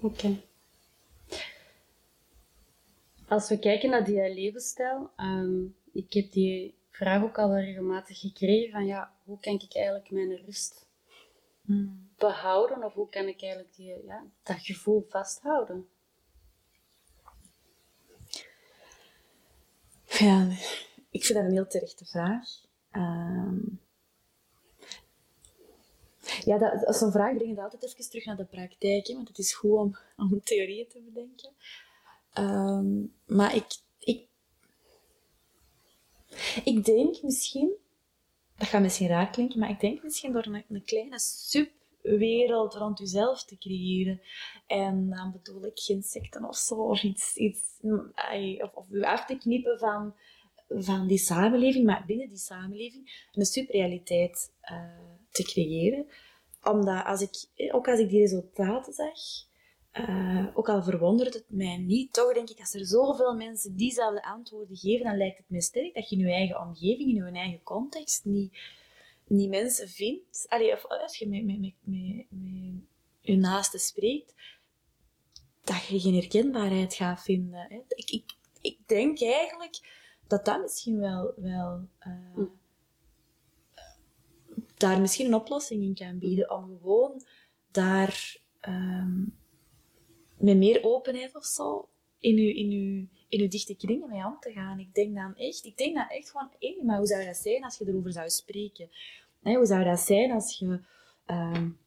Oké. 0.00 0.40
Als 3.28 3.48
we 3.48 3.58
kijken 3.58 3.90
naar 3.90 4.04
die 4.04 4.34
levensstijl, 4.34 5.10
um, 5.16 5.76
ik 5.92 6.12
heb 6.12 6.32
die 6.32 6.74
vraag 6.90 7.22
ook 7.22 7.38
al 7.38 7.56
regelmatig 7.56 8.18
gekregen 8.20 8.70
van 8.70 8.86
ja, 8.86 9.12
hoe 9.24 9.40
kan 9.40 9.54
ik 9.54 9.74
eigenlijk 9.74 10.10
mijn 10.10 10.36
rust 10.36 10.86
mm. 11.60 12.08
behouden 12.18 12.84
of 12.84 12.94
hoe 12.94 13.08
kan 13.08 13.26
ik 13.26 13.42
eigenlijk 13.42 13.74
die, 13.74 14.04
ja, 14.04 14.24
dat 14.42 14.58
gevoel 14.60 15.06
vasthouden? 15.08 15.88
Ja, 20.06 20.48
ik 21.10 21.24
vind 21.24 21.38
dat 21.38 21.46
een 21.46 21.52
heel 21.52 21.66
terechte 21.66 22.04
vraag. 22.04 22.48
Um, 22.92 23.80
ja, 26.44 26.58
dat, 26.58 26.86
als 26.86 27.00
een 27.00 27.12
vraag 27.12 27.36
brengt 27.36 27.58
altijd 27.58 27.84
even 27.84 28.10
terug 28.10 28.24
naar 28.24 28.36
de 28.36 28.44
praktijk, 28.44 29.06
hè, 29.06 29.14
want 29.14 29.28
het 29.28 29.38
is 29.38 29.54
goed 29.54 29.78
om, 29.78 29.96
om 30.16 30.40
theorieën 30.42 30.88
te 30.88 31.00
bedenken. 31.00 31.50
Ehm, 32.32 33.04
maar 33.26 33.54
ik, 33.54 33.66
ik, 33.98 34.26
ik 36.64 36.84
denk 36.84 37.22
misschien, 37.22 37.72
dat 38.56 38.68
gaat 38.68 38.82
misschien 38.82 39.08
raar 39.08 39.30
klinken, 39.30 39.58
maar 39.58 39.70
ik 39.70 39.80
denk 39.80 40.02
misschien 40.02 40.32
door 40.32 40.46
een, 40.46 40.64
een 40.68 40.84
kleine 40.84 41.18
subwereld 41.18 42.74
rond 42.74 42.98
jezelf 42.98 43.44
te 43.44 43.58
creëren. 43.58 44.20
En 44.66 45.10
dan 45.10 45.32
bedoel 45.32 45.64
ik 45.64 45.78
geen 45.78 46.02
secten 46.02 46.44
of 46.44 46.56
zo, 46.56 46.74
of 46.74 47.02
iets, 47.02 47.36
iets 47.36 47.60
of, 48.60 48.74
of 48.74 48.86
u 48.90 49.02
af 49.02 49.26
te 49.26 49.36
knippen 49.36 49.78
van, 49.78 50.14
van 50.68 51.06
die 51.06 51.18
samenleving, 51.18 51.84
maar 51.84 52.04
binnen 52.06 52.28
die 52.28 52.38
samenleving 52.38 53.28
een 53.32 53.46
subrealiteit 53.46 54.52
uh, 54.70 55.18
te 55.30 55.42
creëren 55.42 56.06
omdat 56.62 57.04
als 57.04 57.20
ik, 57.20 57.70
ook 57.72 57.88
als 57.88 57.98
ik 57.98 58.08
die 58.08 58.20
resultaten 58.20 58.92
zag, 58.92 59.18
uh, 59.92 60.46
ook 60.54 60.68
al 60.68 60.82
verwondert 60.82 61.34
het 61.34 61.44
mij 61.48 61.76
niet, 61.76 62.12
toch 62.12 62.34
denk 62.34 62.50
ik, 62.50 62.58
als 62.58 62.74
er 62.74 62.86
zoveel 62.86 63.34
mensen 63.34 63.76
diezelfde 63.76 64.22
antwoorden 64.22 64.76
geven, 64.76 65.06
dan 65.06 65.16
lijkt 65.16 65.38
het 65.38 65.50
me 65.50 65.60
sterk 65.60 65.94
dat 65.94 66.08
je 66.08 66.16
in 66.16 66.26
je 66.26 66.32
eigen 66.32 66.60
omgeving, 66.60 67.08
in 67.08 67.14
je 67.14 67.30
eigen 67.30 67.62
context, 67.62 68.24
niet, 68.24 68.58
niet 69.26 69.48
mensen 69.48 69.88
vindt. 69.88 70.46
Of 70.72 70.86
als 70.86 71.16
je 71.16 71.28
met, 71.28 71.44
met, 71.44 71.60
met, 71.60 71.74
met, 71.84 72.26
met 72.30 72.82
je 73.20 73.36
naaste 73.36 73.78
spreekt, 73.78 74.34
dat 75.64 75.86
je 75.86 76.00
geen 76.00 76.14
herkenbaarheid 76.14 76.94
gaat 76.94 77.22
vinden. 77.22 77.84
Ik, 77.88 78.10
ik, 78.10 78.24
ik 78.60 78.78
denk 78.86 79.22
eigenlijk 79.22 79.80
dat 80.26 80.44
dat 80.44 80.60
misschien 80.60 80.98
wel, 80.98 81.32
wel 81.36 81.88
uh, 82.06 82.44
daar 84.80 85.00
misschien 85.00 85.26
een 85.26 85.34
oplossing 85.34 85.82
in 85.82 85.94
kan 85.94 86.18
bieden. 86.18 86.50
Om 86.50 86.78
gewoon 86.80 87.22
daar 87.70 88.36
um, 88.68 89.38
met 90.38 90.56
meer 90.56 90.84
openheid 90.84 91.36
of 91.36 91.44
zo 91.44 91.88
in 92.18 92.36
uw, 92.36 92.48
in, 92.48 92.70
uw, 92.70 93.06
in 93.28 93.40
uw 93.40 93.48
dichte 93.48 93.76
kringen 93.76 94.08
mee 94.08 94.24
om 94.24 94.36
te 94.40 94.52
gaan. 94.52 94.78
Ik 94.78 94.94
denk 94.94 95.14
dan 95.14 95.36
echt, 95.36 95.64
ik 95.64 95.76
denk 95.76 95.94
dan 95.94 96.08
echt 96.08 96.30
gewoon, 96.30 96.50
hé, 96.58 96.76
maar 96.84 96.96
hoe 96.96 97.06
zou 97.06 97.24
dat 97.24 97.36
zijn 97.36 97.64
als 97.64 97.78
je 97.78 97.88
erover 97.88 98.12
zou 98.12 98.28
spreken? 98.28 98.90
hoe 99.42 99.66
zou 99.66 99.84
dat 99.84 100.00
zijn 100.00 100.30
als 100.30 100.58
je 100.58 100.80
um, 101.26 101.78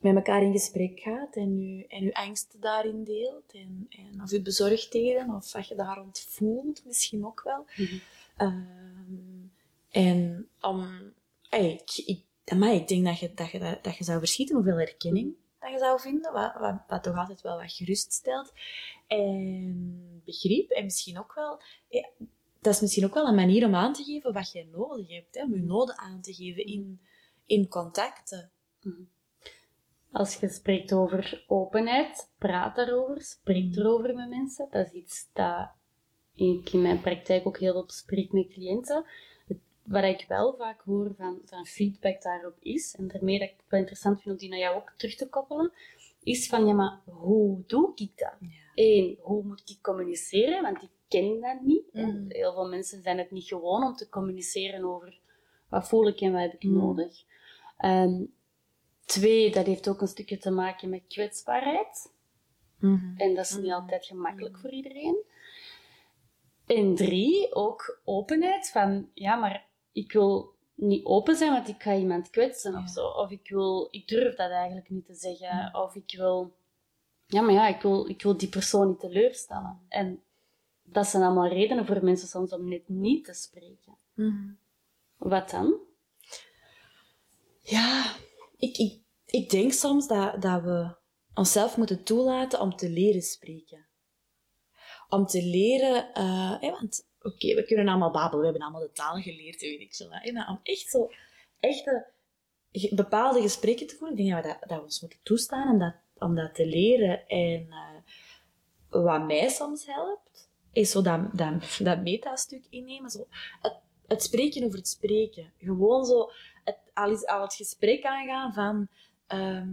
met 0.00 0.14
elkaar 0.14 0.42
in 0.42 0.52
gesprek 0.52 1.00
gaat 1.00 1.36
en 1.36 1.58
je, 1.58 1.86
en 1.86 2.04
je 2.04 2.14
angsten 2.14 2.60
daarin 2.60 3.04
deelt 3.04 3.52
en, 3.52 3.86
en 3.88 4.22
of 4.22 4.30
je 4.30 4.42
bezorgdheden 4.42 5.34
of 5.34 5.52
wat 5.52 5.68
je 5.68 5.74
daar 5.74 5.96
rond 5.96 6.26
voelt, 6.28 6.84
misschien 6.84 7.26
ook 7.26 7.42
wel. 7.42 7.66
Mm 7.76 8.00
um, 8.38 9.52
en 9.90 10.48
om 10.60 11.12
ik, 11.54 12.02
ik, 12.06 12.22
ik 12.44 12.88
denk 12.88 13.04
dat 13.04 13.18
je, 13.18 13.34
dat, 13.34 13.50
je, 13.50 13.78
dat, 13.82 13.96
je 13.96 14.04
zou 14.04 14.18
verschieten 14.18 14.54
hoeveel 14.54 14.78
erkenning 14.78 15.34
dat 15.64 15.72
je 15.72 15.78
zou 15.78 16.00
vinden, 16.00 16.32
wat, 16.32 16.54
wat, 16.58 16.74
wat 16.88 17.02
toch 17.02 17.16
altijd 17.16 17.40
wel 17.40 17.56
wat 17.56 17.72
geruststelt. 17.72 18.52
En 19.06 20.22
begrip, 20.24 20.70
en 20.70 20.84
misschien 20.84 21.18
ook 21.18 21.34
wel... 21.34 21.60
Ja, 21.88 22.08
dat 22.60 22.74
is 22.74 22.80
misschien 22.80 23.04
ook 23.04 23.14
wel 23.14 23.26
een 23.26 23.34
manier 23.34 23.66
om 23.66 23.74
aan 23.74 23.92
te 23.92 24.04
geven 24.04 24.32
wat 24.32 24.52
jij 24.52 24.68
nodig 24.72 25.08
hebt. 25.08 25.34
Hè? 25.34 25.42
Om 25.42 25.54
je 25.54 25.62
noden 25.62 25.98
aan 25.98 26.20
te 26.20 26.34
geven 26.34 26.66
in, 26.66 27.00
in 27.46 27.68
contacten. 27.68 28.50
Mhm. 28.80 29.02
Als 30.12 30.34
je 30.34 30.48
spreekt 30.48 30.92
over 30.92 31.44
openheid, 31.46 32.30
praat 32.38 32.76
daarover, 32.76 33.22
spreek 33.22 33.64
mhm. 33.64 33.78
erover 33.78 34.14
met 34.14 34.28
mensen. 34.28 34.68
Dat 34.70 34.86
is 34.86 34.92
iets 34.92 35.28
dat 35.32 35.70
ik 36.34 36.72
in 36.72 36.82
mijn 36.82 37.00
praktijk 37.00 37.46
ook 37.46 37.58
heel 37.58 37.72
veel 37.72 37.86
bespreek 37.86 38.32
met 38.32 38.48
cliënten 38.48 39.04
wat 39.84 40.04
ik 40.04 40.24
wel 40.28 40.54
vaak 40.58 40.80
hoor 40.80 41.14
van, 41.16 41.40
van 41.44 41.66
feedback 41.66 42.22
daarop 42.22 42.56
is, 42.60 42.94
en 42.98 43.08
daarmee 43.08 43.38
dat 43.38 43.48
ik 43.48 43.54
het 43.56 43.70
wel 43.70 43.80
interessant 43.80 44.22
vind 44.22 44.34
om 44.34 44.40
die 44.40 44.48
naar 44.48 44.58
jou 44.58 44.76
ook 44.76 44.92
terug 44.96 45.14
te 45.14 45.28
koppelen, 45.28 45.72
is 46.22 46.46
van, 46.46 46.66
ja, 46.66 46.74
maar 46.74 47.00
hoe 47.04 47.62
doe 47.66 47.92
ik 47.94 48.12
dat? 48.14 48.34
Eén, 48.74 49.18
hoe 49.20 49.44
moet 49.44 49.70
ik 49.70 49.82
communiceren? 49.82 50.62
Want 50.62 50.82
ik 50.82 50.90
ken 51.08 51.40
dat 51.40 51.60
niet. 51.60 51.92
Mm. 51.92 52.24
Heel 52.28 52.52
veel 52.52 52.68
mensen 52.68 53.02
zijn 53.02 53.18
het 53.18 53.30
niet 53.30 53.46
gewoon 53.46 53.82
om 53.82 53.94
te 53.94 54.08
communiceren 54.08 54.84
over 54.84 55.18
wat 55.68 55.88
voel 55.88 56.08
ik 56.08 56.20
en 56.20 56.32
wat 56.32 56.40
heb 56.40 56.54
ik 56.54 56.62
mm. 56.62 56.76
nodig. 56.76 57.24
Um, 57.84 58.32
twee, 59.04 59.50
dat 59.50 59.66
heeft 59.66 59.88
ook 59.88 60.00
een 60.00 60.08
stukje 60.08 60.38
te 60.38 60.50
maken 60.50 60.88
met 60.88 61.06
kwetsbaarheid. 61.08 62.12
Mhm. 62.78 63.16
En 63.16 63.34
dat 63.34 63.44
is 63.44 63.56
niet 63.56 63.72
altijd 63.72 64.06
gemakkelijk 64.06 64.58
voor 64.58 64.70
iedereen. 64.70 65.22
En 66.66 66.94
drie, 66.94 67.54
ook 67.54 68.00
openheid 68.04 68.70
van, 68.70 69.10
ja, 69.14 69.36
maar 69.36 69.66
ik 69.94 70.12
wil 70.12 70.52
niet 70.74 71.04
open 71.04 71.36
zijn, 71.36 71.52
want 71.52 71.68
ik 71.68 71.82
ga 71.82 71.94
iemand 71.94 72.30
kwetsen 72.30 72.72
Ja. 72.72 72.82
of 72.82 72.88
zo. 72.88 73.06
Of 73.06 73.30
ik 73.30 73.48
wil, 73.48 73.88
ik 73.90 74.08
durf 74.08 74.34
dat 74.34 74.50
eigenlijk 74.50 74.90
niet 74.90 75.06
te 75.06 75.14
zeggen. 75.14 75.74
Of 75.74 75.94
ik 75.94 76.14
wil, 76.16 76.56
ja, 77.26 77.40
maar 77.40 77.54
ja, 77.54 77.68
ik 77.68 77.82
wil, 77.82 78.08
ik 78.08 78.22
wil 78.22 78.36
die 78.36 78.48
persoon 78.48 78.88
niet 78.88 79.00
teleurstellen. 79.00 79.80
En 79.88 80.22
dat 80.82 81.06
zijn 81.06 81.22
allemaal 81.22 81.48
redenen 81.48 81.86
voor 81.86 82.04
mensen 82.04 82.28
soms 82.28 82.52
om 82.52 82.68
net 82.68 82.88
niet 82.88 83.24
te 83.24 83.32
spreken. 83.32 83.96
Mhm. 84.14 84.52
Wat 85.16 85.50
dan? 85.50 85.78
Ja, 87.60 88.14
ik, 88.56 88.76
ik, 88.76 89.00
ik 89.26 89.50
denk 89.50 89.72
soms 89.72 90.06
dat, 90.08 90.42
dat 90.42 90.62
we 90.62 90.94
onszelf 91.34 91.76
moeten 91.76 92.04
toelaten 92.04 92.60
om 92.60 92.76
te 92.76 92.90
leren 92.90 93.22
spreken. 93.22 93.86
Om 95.14 95.26
te 95.26 95.42
leren, 95.42 96.12
eh, 96.14 96.60
want 96.60 97.06
oké, 97.22 97.54
we 97.54 97.64
kunnen 97.64 97.88
allemaal 97.88 98.10
babbelen, 98.10 98.38
we 98.38 98.44
hebben 98.44 98.62
allemaal 98.62 98.80
de 98.80 98.92
taal 98.92 99.16
geleerd, 99.16 99.60
weet 99.60 99.80
ik 99.80 99.94
zo. 99.94 100.06
Hè, 100.10 100.32
maar 100.32 100.48
om 100.48 100.60
echt 100.62 100.90
zo, 100.90 101.10
echte, 101.60 102.06
bepaalde 102.90 103.40
gesprekken 103.40 103.86
te 103.86 103.96
voeren, 103.96 104.18
ik 104.18 104.24
denk 104.24 104.42
we 104.42 104.48
dat, 104.48 104.68
dat 104.68 104.78
we 104.78 104.84
ons 104.84 105.00
moeten 105.00 105.18
toestaan 105.22 105.72
om 105.72 105.78
dat, 105.78 105.94
om 106.18 106.34
dat 106.34 106.54
te 106.54 106.66
leren. 106.66 107.26
En 107.26 107.66
eh, 107.70 109.02
wat 109.02 109.26
mij 109.26 109.48
soms 109.48 109.86
helpt, 109.86 110.48
is 110.72 110.90
zo 110.90 111.02
dat, 111.02 111.20
dat, 111.32 111.78
dat 111.78 112.02
metastuk 112.02 112.66
innemen, 112.70 113.10
zo 113.10 113.26
het, 113.60 113.76
het 114.06 114.22
spreken 114.22 114.64
over 114.64 114.78
het 114.78 114.88
spreken. 114.88 115.52
Gewoon 115.58 116.04
zo 116.04 116.30
het, 116.64 116.78
al, 116.94 117.26
al 117.26 117.40
het 117.42 117.54
gesprek 117.54 118.04
aangaan 118.04 118.52
van 118.52 118.88
ehm, 119.26 119.72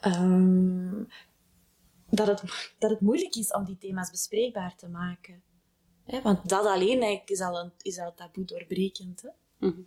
ehm, 0.00 1.04
dat, 2.14 2.26
het, 2.26 2.72
dat 2.78 2.90
het 2.90 3.00
moeilijk 3.00 3.34
is 3.34 3.52
om 3.52 3.64
die 3.64 3.78
thema's 3.78 4.10
bespreekbaar 4.10 4.76
te 4.76 4.88
maken. 4.88 5.42
Hè, 6.04 6.22
want 6.22 6.48
dat 6.48 6.66
alleen 6.66 7.00
eigenlijk 7.00 7.30
is 7.30 7.40
al, 7.40 7.58
een, 7.60 7.72
is 7.82 7.98
al 7.98 8.14
taboe 8.14 8.44
doorbrekend. 8.44 9.22
Hè? 9.22 9.28
Mhm. 9.66 9.80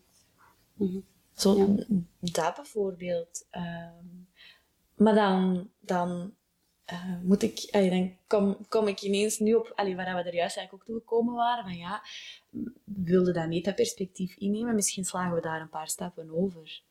Mhm. 0.73 0.99
Zo, 1.33 1.57
Ja. 1.57 1.85
dat 2.19 2.55
bijvoorbeeld. 2.55 3.47
Ehm, 3.49 4.05
maar 4.95 5.15
dan, 5.15 5.69
dan 5.79 6.33
eh, 6.85 7.15
moet 7.21 7.41
ik, 7.43 7.67
allee, 7.71 7.89
dan 7.89 8.17
kom, 8.27 8.67
kom 8.67 8.87
ik 8.87 9.01
ineens 9.01 9.39
nu 9.39 9.53
op, 9.53 9.71
allee, 9.75 9.95
waar 9.95 10.15
we 10.15 10.29
er 10.29 10.33
juist 10.35 10.57
eigenlijk 10.57 10.73
ook 10.73 10.85
toe 10.85 10.95
gekomen 10.95 11.33
waren, 11.33 11.63
van 11.63 11.77
ja, 11.77 12.01
we 12.49 12.71
wilden 12.83 13.33
dat 13.33 13.47
metaperspectief 13.47 14.35
innemen, 14.35 14.75
misschien 14.75 15.05
slagen 15.05 15.35
we 15.35 15.41
daar 15.41 15.61
een 15.61 15.69
paar 15.69 15.87
stappen 15.87 16.29
over. 16.31 16.81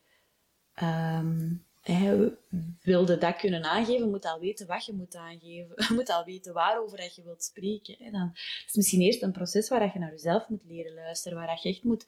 Ehm 0.75 1.55
we 1.87 2.37
wilde 2.83 3.19
dat 3.19 3.37
kunnen 3.37 3.64
aangeven, 3.64 4.11
moet 4.11 4.25
al 4.25 4.40
weten 4.40 4.66
wat 4.66 4.85
je 4.85 4.93
moet 4.93 5.14
aangeven. 5.16 5.75
Je 5.88 5.95
moet 5.95 6.11
al 6.11 6.25
weten 6.25 6.52
waarover 6.52 6.99
dat 6.99 7.14
je 7.14 7.23
wilt 7.23 7.43
spreken. 7.43 7.97
Hè. 7.99 8.11
Dan 8.11 8.31
is 8.66 8.75
misschien 8.75 9.00
eerst 9.00 9.23
een 9.23 9.33
proces 9.33 9.69
waar 9.69 9.90
je 9.93 9.99
naar 9.99 10.11
jezelf 10.11 10.49
moet 10.49 10.64
leren 10.64 10.95
luisteren, 10.95 11.38
waar 11.38 11.61
je 11.62 11.69
echt 11.69 11.83
moet, 11.83 12.07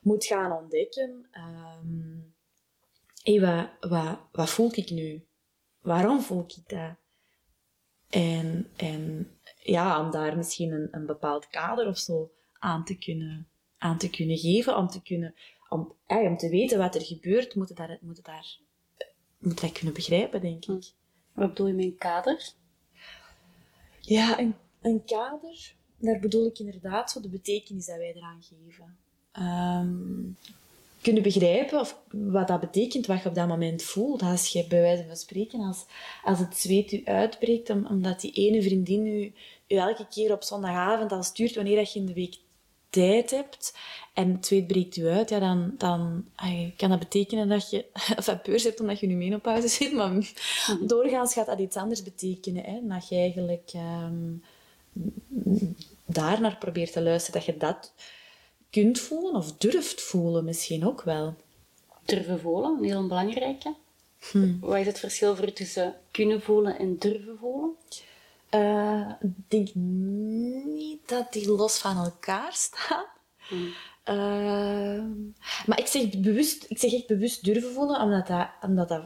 moet 0.00 0.24
gaan 0.24 0.52
ontdekken. 0.52 1.26
ehm 1.30 2.32
hé, 3.24 3.40
wat, 3.40 3.90
wat, 3.90 4.18
wat 4.32 4.50
voel 4.50 4.70
ik 4.72 4.90
nu? 4.90 5.24
Waarom 5.80 6.20
voel 6.20 6.44
ik 6.46 6.68
dat? 6.68 6.94
En, 8.10 8.70
en 8.76 9.30
ja, 9.62 10.00
om 10.04 10.10
daar 10.10 10.36
misschien 10.36 10.72
een, 10.72 10.88
een 10.90 11.06
bepaald 11.06 11.48
kader 11.48 11.86
of 11.88 11.98
zo 11.98 12.30
aan 12.58 12.84
te 12.84 12.98
kunnen, 12.98 13.48
aan 13.78 13.98
te 13.98 14.10
kunnen 14.10 14.38
geven, 14.38 14.76
om 14.76 14.88
te 14.88 15.02
kunnen, 15.02 15.34
om, 15.68 15.94
om 16.06 16.36
te 16.36 16.48
weten 16.48 16.78
wat 16.78 16.94
er 16.94 17.02
gebeurt, 17.02 17.54
moet 17.54 17.68
je 17.68 17.74
daar, 17.74 17.98
moet 18.00 18.16
je 18.16 18.22
daar, 18.22 18.58
moet 19.44 19.60
dat 19.60 19.72
kunnen 19.72 19.94
begrijpen, 19.94 20.40
denk 20.40 20.64
ik. 20.66 20.84
Wat 21.32 21.48
bedoel 21.48 21.66
je 21.66 21.72
met 21.72 21.84
een 21.84 21.98
kader? 21.98 22.52
Ja, 24.00 24.38
een, 24.38 24.54
een 24.82 25.04
kader, 25.04 25.74
daar 25.98 26.18
bedoel 26.20 26.46
ik 26.46 26.58
inderdaad 26.58 27.10
zo 27.10 27.20
de 27.20 27.28
betekenis 27.28 27.86
dat 27.86 27.96
wij 27.96 28.12
eraan 28.14 28.42
geven. 28.42 28.96
Ehm, 29.32 29.92
kunnen 31.02 31.22
begrijpen 31.22 31.80
of 31.80 32.00
wat 32.10 32.48
dat 32.48 32.60
betekent, 32.60 33.06
wat 33.06 33.22
je 33.22 33.28
op 33.28 33.34
dat 33.34 33.48
moment 33.48 33.82
voelt. 33.82 34.22
Als 34.22 34.48
je 34.48 34.66
bij 34.66 34.80
wijze 34.80 35.06
van 35.06 35.16
spreken, 35.16 35.60
als, 35.60 35.84
als 36.24 36.38
het 36.38 36.56
zweet 36.58 36.92
u 36.92 37.02
uitbreekt, 37.04 37.70
om- 37.70 37.86
omdat 37.86 38.20
die 38.20 38.32
ene 38.32 38.62
vriendin 38.62 39.06
u, 39.06 39.32
u 39.68 39.76
elke 39.76 40.06
keer 40.08 40.32
op 40.32 40.42
zondagavond 40.42 41.12
al 41.12 41.22
stuurt 41.22 41.54
wanneer 41.54 41.76
dat 41.76 41.92
je 41.92 41.98
in 41.98 42.06
de 42.06 42.12
week 42.14 42.36
tijd 42.94 43.30
hebt 43.30 43.74
en 44.12 44.32
het 44.32 44.46
zweet 44.46 44.66
breekt 44.66 44.96
u 44.96 45.06
uit, 45.06 45.28
ja, 45.28 45.38
dan, 45.38 45.74
dan 45.78 46.24
kan 46.76 46.90
dat 46.90 46.98
betekenen 46.98 47.48
dat 47.48 47.70
je 47.70 47.84
enfin, 48.16 48.40
beurs 48.42 48.62
hebt 48.62 48.80
omdat 48.80 49.00
je 49.00 49.06
nu 49.06 49.14
menopauze 49.14 49.68
zit, 49.68 49.92
maar 49.92 50.32
doorgaans 50.80 51.32
gaat 51.32 51.46
dat 51.46 51.58
iets 51.58 51.76
anders 51.76 52.02
betekenen. 52.02 52.64
Hè? 52.64 52.80
Dat 52.82 53.08
je 53.08 53.16
eigenlijk 53.16 53.70
ehm, 53.72 54.32
daar 56.04 56.40
naar 56.40 56.56
probeert 56.56 56.92
te 56.92 57.02
luisteren, 57.02 57.40
dat 57.40 57.54
je 57.54 57.56
dat 57.56 57.92
kunt 58.70 58.98
voelen 58.98 59.34
of 59.34 59.56
durft 59.56 60.00
voelen 60.00 60.44
misschien 60.44 60.86
ook 60.86 61.02
wel. 61.02 61.34
Durven 62.04 62.40
voelen, 62.40 62.76
een 62.78 62.84
heel 62.84 63.06
belangrijke. 63.06 63.74
Hm. 64.30 64.58
Wat 64.60 64.78
is 64.78 64.86
het 64.86 64.98
verschil 64.98 65.36
voor 65.36 65.52
tussen 65.52 65.94
kunnen 66.10 66.42
voelen 66.42 66.78
en 66.78 66.98
durven 66.98 67.38
voelen? 67.38 67.76
Eh, 68.54 69.10
ik 69.20 69.30
denk 69.48 69.74
niet 69.74 71.08
dat 71.08 71.32
die 71.32 71.48
los 71.50 71.78
van 71.78 71.96
elkaar 71.96 72.52
staan. 72.52 73.04
Hmm. 73.48 73.72
Ehm, 74.04 75.10
maar 75.66 75.78
ik 75.78 75.86
zeg, 75.86 76.20
bewust, 76.20 76.64
ik 76.68 76.78
zeg 76.78 76.92
echt 76.92 77.06
bewust 77.06 77.44
durven 77.44 77.72
voelen, 77.72 78.00
omdat 78.00 78.26
dat, 78.26 78.48
omdat 78.60 78.88
dat 78.88 79.04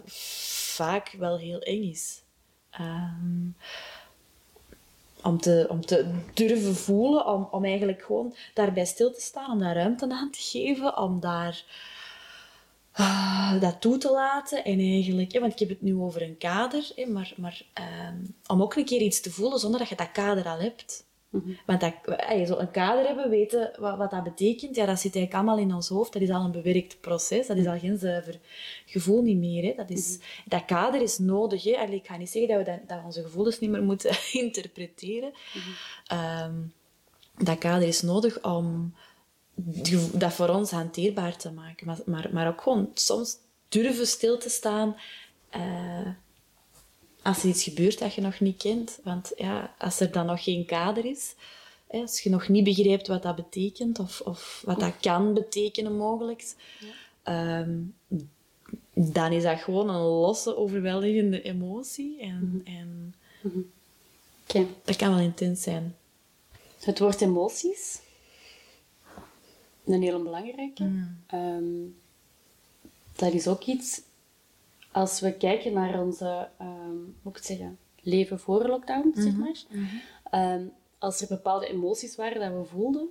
vaak 0.74 1.14
wel 1.18 1.38
heel 1.38 1.60
eng 1.60 1.82
is. 1.82 2.22
Ehm, 2.70 3.48
om, 5.22 5.40
te, 5.40 5.66
om 5.68 5.86
te 5.86 6.20
durven 6.34 6.74
voelen, 6.74 7.26
om, 7.26 7.48
om 7.50 7.64
eigenlijk 7.64 8.02
gewoon 8.02 8.34
daarbij 8.54 8.84
stil 8.84 9.12
te 9.12 9.20
staan, 9.20 9.50
om 9.50 9.58
daar 9.58 9.74
ruimte 9.74 10.10
aan 10.10 10.30
te 10.30 10.40
geven, 10.40 10.98
om 10.98 11.20
daar 11.20 11.64
dat 13.60 13.80
toe 13.80 13.98
te 13.98 14.10
laten. 14.10 14.64
En 14.64 14.78
eigenlijk, 14.78 15.32
hè, 15.32 15.40
want 15.40 15.52
ik 15.52 15.58
heb 15.58 15.68
het 15.68 15.82
nu 15.82 15.96
over 15.96 16.22
een 16.22 16.38
kader, 16.38 16.90
hè, 16.96 17.06
maar, 17.06 17.32
maar 17.36 17.62
ehm, 17.72 18.16
om 18.46 18.62
ook 18.62 18.74
een 18.74 18.84
keer 18.84 19.00
iets 19.00 19.20
te 19.20 19.30
voelen 19.30 19.58
zonder 19.58 19.80
dat 19.80 19.88
je 19.88 19.96
dat 19.96 20.12
kader 20.12 20.44
al 20.44 20.58
hebt. 20.58 21.06
Mhm. 21.30 21.50
Want 21.66 21.80
dat, 21.80 21.94
eh, 22.04 22.46
zo 22.46 22.56
een 22.56 22.70
kader 22.70 23.06
hebben, 23.06 23.30
weten 23.30 23.70
wat, 23.78 23.96
wat 23.96 24.10
dat 24.10 24.22
betekent, 24.22 24.76
ja, 24.76 24.86
dat 24.86 25.00
zit 25.00 25.14
eigenlijk 25.14 25.34
allemaal 25.34 25.64
in 25.64 25.74
ons 25.74 25.88
hoofd. 25.88 26.12
Dat 26.12 26.22
is 26.22 26.30
al 26.30 26.44
een 26.44 26.50
bewerkt 26.50 27.00
proces. 27.00 27.46
Dat 27.46 27.56
is 27.56 27.66
al 27.66 27.78
geen 27.78 27.98
zuiver 27.98 28.38
gevoel 28.86 29.22
niet 29.22 29.36
meer. 29.36 29.62
Hè. 29.62 29.72
Dat, 29.76 29.90
is, 29.90 30.18
dat 30.44 30.64
kader 30.64 31.00
is 31.00 31.18
nodig. 31.18 31.64
Hè. 31.64 31.76
Allee, 31.76 31.94
ik 31.94 32.06
ga 32.06 32.16
niet 32.16 32.30
zeggen 32.30 32.56
dat 32.56 32.66
we 32.66 32.72
dat, 32.72 32.88
dat 32.88 32.98
we 32.98 33.04
onze 33.04 33.22
gevoelens 33.22 33.58
niet 33.58 33.70
meer 33.70 33.82
moeten 33.82 34.10
interpreteren. 34.32 35.32
Ehm, 36.06 36.54
dat 37.36 37.58
kader 37.58 37.88
is 37.88 38.02
nodig 38.02 38.42
om 38.42 38.94
dat 40.12 40.32
voor 40.32 40.48
ons 40.48 40.70
hanteerbaar 40.70 41.36
te 41.36 41.50
maken. 41.50 41.86
Maar, 41.86 41.98
maar, 42.06 42.28
maar 42.32 42.48
ook 42.48 42.60
gewoon 42.60 42.90
soms 42.94 43.36
durven 43.68 44.06
stil 44.06 44.38
te 44.38 44.48
staan 44.48 44.96
eh, 45.50 46.08
als 47.22 47.42
er 47.42 47.48
iets 47.48 47.62
gebeurt 47.62 47.98
dat 47.98 48.14
je 48.14 48.20
nog 48.20 48.40
niet 48.40 48.56
kent. 48.56 48.98
Want 49.02 49.32
ja, 49.36 49.74
als 49.78 50.00
er 50.00 50.12
dan 50.12 50.26
nog 50.26 50.42
geen 50.42 50.66
kader 50.66 51.04
is, 51.04 51.34
hè, 51.86 52.00
als 52.00 52.20
je 52.20 52.30
nog 52.30 52.48
niet 52.48 52.64
begrijpt 52.64 53.06
wat 53.06 53.22
dat 53.22 53.36
betekent 53.36 53.98
of, 53.98 54.20
of 54.20 54.62
wat 54.64 54.80
dat 54.80 54.92
kan 55.00 55.34
betekenen 55.34 55.96
mogelijk, 55.96 56.54
ehm, 57.22 57.76
dan 58.94 59.32
is 59.32 59.42
dat 59.42 59.60
gewoon 59.60 59.88
een 59.88 60.00
losse, 60.00 60.56
overweldigende 60.56 61.42
emotie. 61.42 62.20
En, 62.20 62.62
en 62.64 63.14
Oké. 64.44 64.66
dat 64.84 64.96
kan 64.96 65.14
wel 65.14 65.24
intens 65.24 65.62
zijn. 65.62 65.96
Het 66.80 66.98
woord 66.98 67.20
emoties. 67.20 68.00
Een 69.88 70.02
hele 70.02 70.22
belangrijke. 70.22 70.84
Mm. 70.84 71.16
Ehm, 71.26 71.74
dat 73.16 73.32
is 73.32 73.48
ook 73.48 73.62
iets, 73.62 74.00
als 74.92 75.20
we 75.20 75.32
kijken 75.32 75.72
naar 75.72 76.00
onze, 76.02 76.48
ehm, 76.58 76.68
hoe 76.88 77.12
moet 77.22 77.32
ik 77.32 77.38
het 77.38 77.44
zeggen, 77.44 77.78
leven 78.02 78.40
voor 78.40 78.66
lockdown, 78.68 79.12
zeg 79.14 79.32
Mhm. 79.32 79.38
maar. 79.40 79.62
Ehm, 80.30 80.62
als 80.98 81.20
er 81.20 81.28
bepaalde 81.28 81.66
emoties 81.68 82.16
waren 82.16 82.40
dat 82.40 82.60
we 82.60 82.76
voelden, 82.76 83.08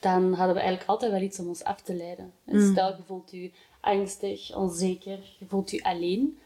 dan 0.00 0.22
hadden 0.32 0.54
we 0.54 0.60
eigenlijk 0.60 0.90
altijd 0.90 1.12
wel 1.12 1.20
iets 1.20 1.38
om 1.38 1.48
ons 1.48 1.64
af 1.64 1.80
te 1.82 1.94
leiden. 1.94 2.32
En 2.44 2.56
Mm. 2.66 2.70
Stel, 2.72 2.88
je 2.88 3.02
voelt 3.06 3.30
je 3.30 3.50
angstig, 3.80 4.56
onzeker, 4.56 5.18
je 5.38 5.46
voelt 5.46 5.70
je 5.70 5.82
alleen. 5.84 6.38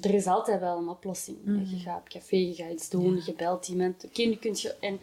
Er 0.00 0.14
is 0.14 0.26
altijd 0.26 0.60
wel 0.60 0.78
een 0.78 0.88
oplossing. 0.88 1.38
Je 1.70 1.76
gaat 1.78 2.00
op 2.00 2.08
café, 2.08 2.36
je 2.36 2.54
gaat 2.54 2.70
iets 2.72 2.88
doen, 2.90 3.22
je 3.26 3.32
belt 3.32 3.68
iemand. 3.68 4.04
Oké, 4.04 4.22
nu 4.22 4.34
kun 4.36 4.52
je... 4.56 4.74
En 4.80 4.98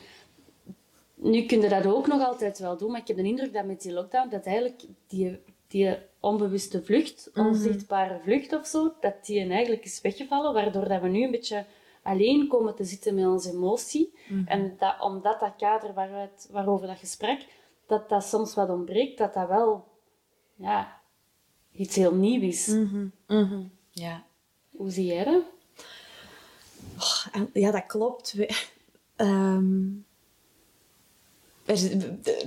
nu 1.17 1.45
kun 1.45 1.61
je 1.61 1.69
dat 1.69 1.85
ook 1.85 2.07
nog 2.07 2.21
altijd 2.25 2.59
wel 2.59 2.77
doen, 2.77 2.91
maar 2.91 3.01
ik 3.01 3.07
heb 3.07 3.17
de 3.17 3.23
indruk 3.23 3.53
dat 3.53 3.65
met 3.65 3.81
die 3.81 3.93
lockdown, 3.93 4.29
dat 4.29 4.45
eigenlijk 4.45 4.83
die, 5.07 5.39
die 5.67 5.97
onbewuste 6.19 6.83
vlucht, 6.83 7.29
onzichtbare 7.35 8.19
vlucht 8.23 8.53
of 8.53 8.67
zo, 8.67 8.93
dat 8.99 9.25
die 9.25 9.49
eigenlijk 9.49 9.85
is 9.85 10.01
weggevallen, 10.01 10.53
waardoor 10.53 10.87
dat 10.87 11.01
we 11.01 11.07
nu 11.07 11.23
een 11.23 11.31
beetje 11.31 11.65
alleen 12.01 12.47
komen 12.47 12.75
te 12.75 12.83
zitten 12.83 13.15
met 13.15 13.25
onze 13.25 13.49
emotie. 13.49 14.13
En 14.45 14.75
dat, 14.79 14.95
omdat 15.01 15.39
dat 15.39 15.55
kader 15.57 15.93
waaruit, 15.93 16.47
waarover 16.51 16.87
dat 16.87 16.99
je 16.99 17.07
sprak, 17.07 17.39
dat 17.87 18.09
dat 18.09 18.23
soms 18.23 18.53
wat 18.53 18.69
ontbreekt, 18.69 19.17
dat 19.17 19.33
dat 19.33 19.47
wel 19.47 19.87
ja, 20.55 21.01
iets 21.71 21.95
heel 21.95 22.13
nieuw 22.13 22.41
is. 22.41 22.67
Mhm, 22.67 23.07
mhm, 23.27 23.61
Ja. 23.89 24.23
Hoe 24.71 24.89
zie 24.89 25.05
jij 25.05 25.23
dat? 25.23 25.41
Oh, 26.97 27.25
ja, 27.53 27.71
dat 27.71 27.85
klopt. 27.85 28.33
We- 28.33 28.55
ehm, 29.15 29.85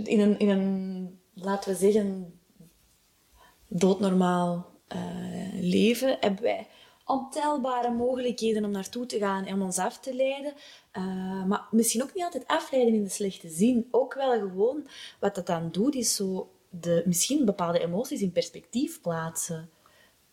in, 0.04 0.20
een, 0.20 0.38
in 0.38 0.48
een, 0.48 1.20
laten 1.34 1.70
we 1.72 1.78
zeggen, 1.78 2.40
doodnormaal 3.68 4.70
eh, 4.86 5.00
leven 5.52 6.16
hebben 6.20 6.42
wij 6.42 6.66
ontelbare 7.04 7.90
mogelijkheden 7.90 8.64
om 8.64 8.70
naartoe 8.70 9.06
te 9.06 9.18
gaan 9.18 9.44
en 9.44 9.54
om 9.54 9.62
ons 9.62 9.78
af 9.78 9.98
te 9.98 10.14
leiden. 10.14 10.54
Eh, 10.90 11.44
maar 11.44 11.66
misschien 11.70 12.02
ook 12.02 12.14
niet 12.14 12.24
altijd 12.24 12.46
afleiden 12.46 12.94
in 12.94 13.02
de 13.02 13.10
slechte 13.10 13.48
zin. 13.48 13.88
Ook 13.90 14.14
wel 14.14 14.38
gewoon, 14.38 14.86
wat 15.20 15.34
dat 15.34 15.46
dan 15.46 15.70
doet, 15.70 15.94
is 15.94 16.14
zo 16.14 16.50
de, 16.68 17.02
misschien 17.06 17.44
bepaalde 17.44 17.80
emoties 17.80 18.20
in 18.20 18.32
perspectief 18.32 19.00
plaatsen. 19.00 19.70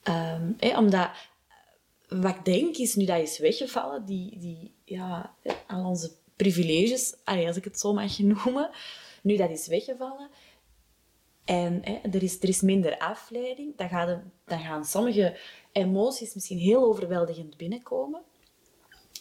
Ehm, 0.03 0.51
omdat 0.75 1.09
wat 2.07 2.35
ik 2.35 2.45
denk 2.45 2.77
is, 2.77 2.95
nu 2.95 3.05
dat 3.05 3.19
is 3.19 3.39
weggevallen, 3.39 4.05
die, 4.05 4.39
die, 4.39 4.73
ja, 4.83 5.35
al 5.67 5.85
onze 5.85 6.11
privileges, 6.37 7.15
als 7.23 7.57
ik 7.57 7.63
het 7.63 7.79
zo 7.79 7.93
mag 7.93 8.19
noemen, 8.19 8.69
nu 9.21 9.35
dat 9.35 9.49
is 9.49 9.67
weggevallen. 9.67 10.29
En 11.45 11.79
hè, 11.83 11.93
er, 12.11 12.23
is, 12.23 12.39
er 12.41 12.49
is 12.49 12.61
minder 12.61 12.97
afleiding, 12.97 13.77
dan 13.77 13.89
gaan, 13.89 14.31
dan 14.45 14.59
gaan 14.59 14.85
sommige 14.85 15.37
emoties 15.71 16.33
misschien 16.33 16.57
heel 16.57 16.83
overweldigend 16.83 17.57
binnenkomen. 17.57 18.21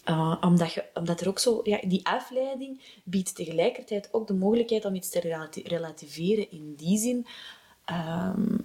Uh, 0.08 0.36
omdat, 0.40 0.72
je, 0.72 0.84
omdat 0.94 1.20
er 1.20 1.28
ook 1.28 1.38
zo... 1.38 1.60
Ja, 1.62 1.80
die 1.86 2.06
afleiding 2.06 3.00
biedt 3.04 3.34
tegelijkertijd 3.34 4.08
ook 4.12 4.26
de 4.26 4.34
mogelijkheid 4.34 4.84
om 4.84 4.94
iets 4.94 5.10
te 5.10 5.20
relati- 5.20 5.62
relativeren 5.62 6.50
in 6.50 6.74
die 6.74 6.98
zin... 6.98 7.26
ehm, 7.84 8.56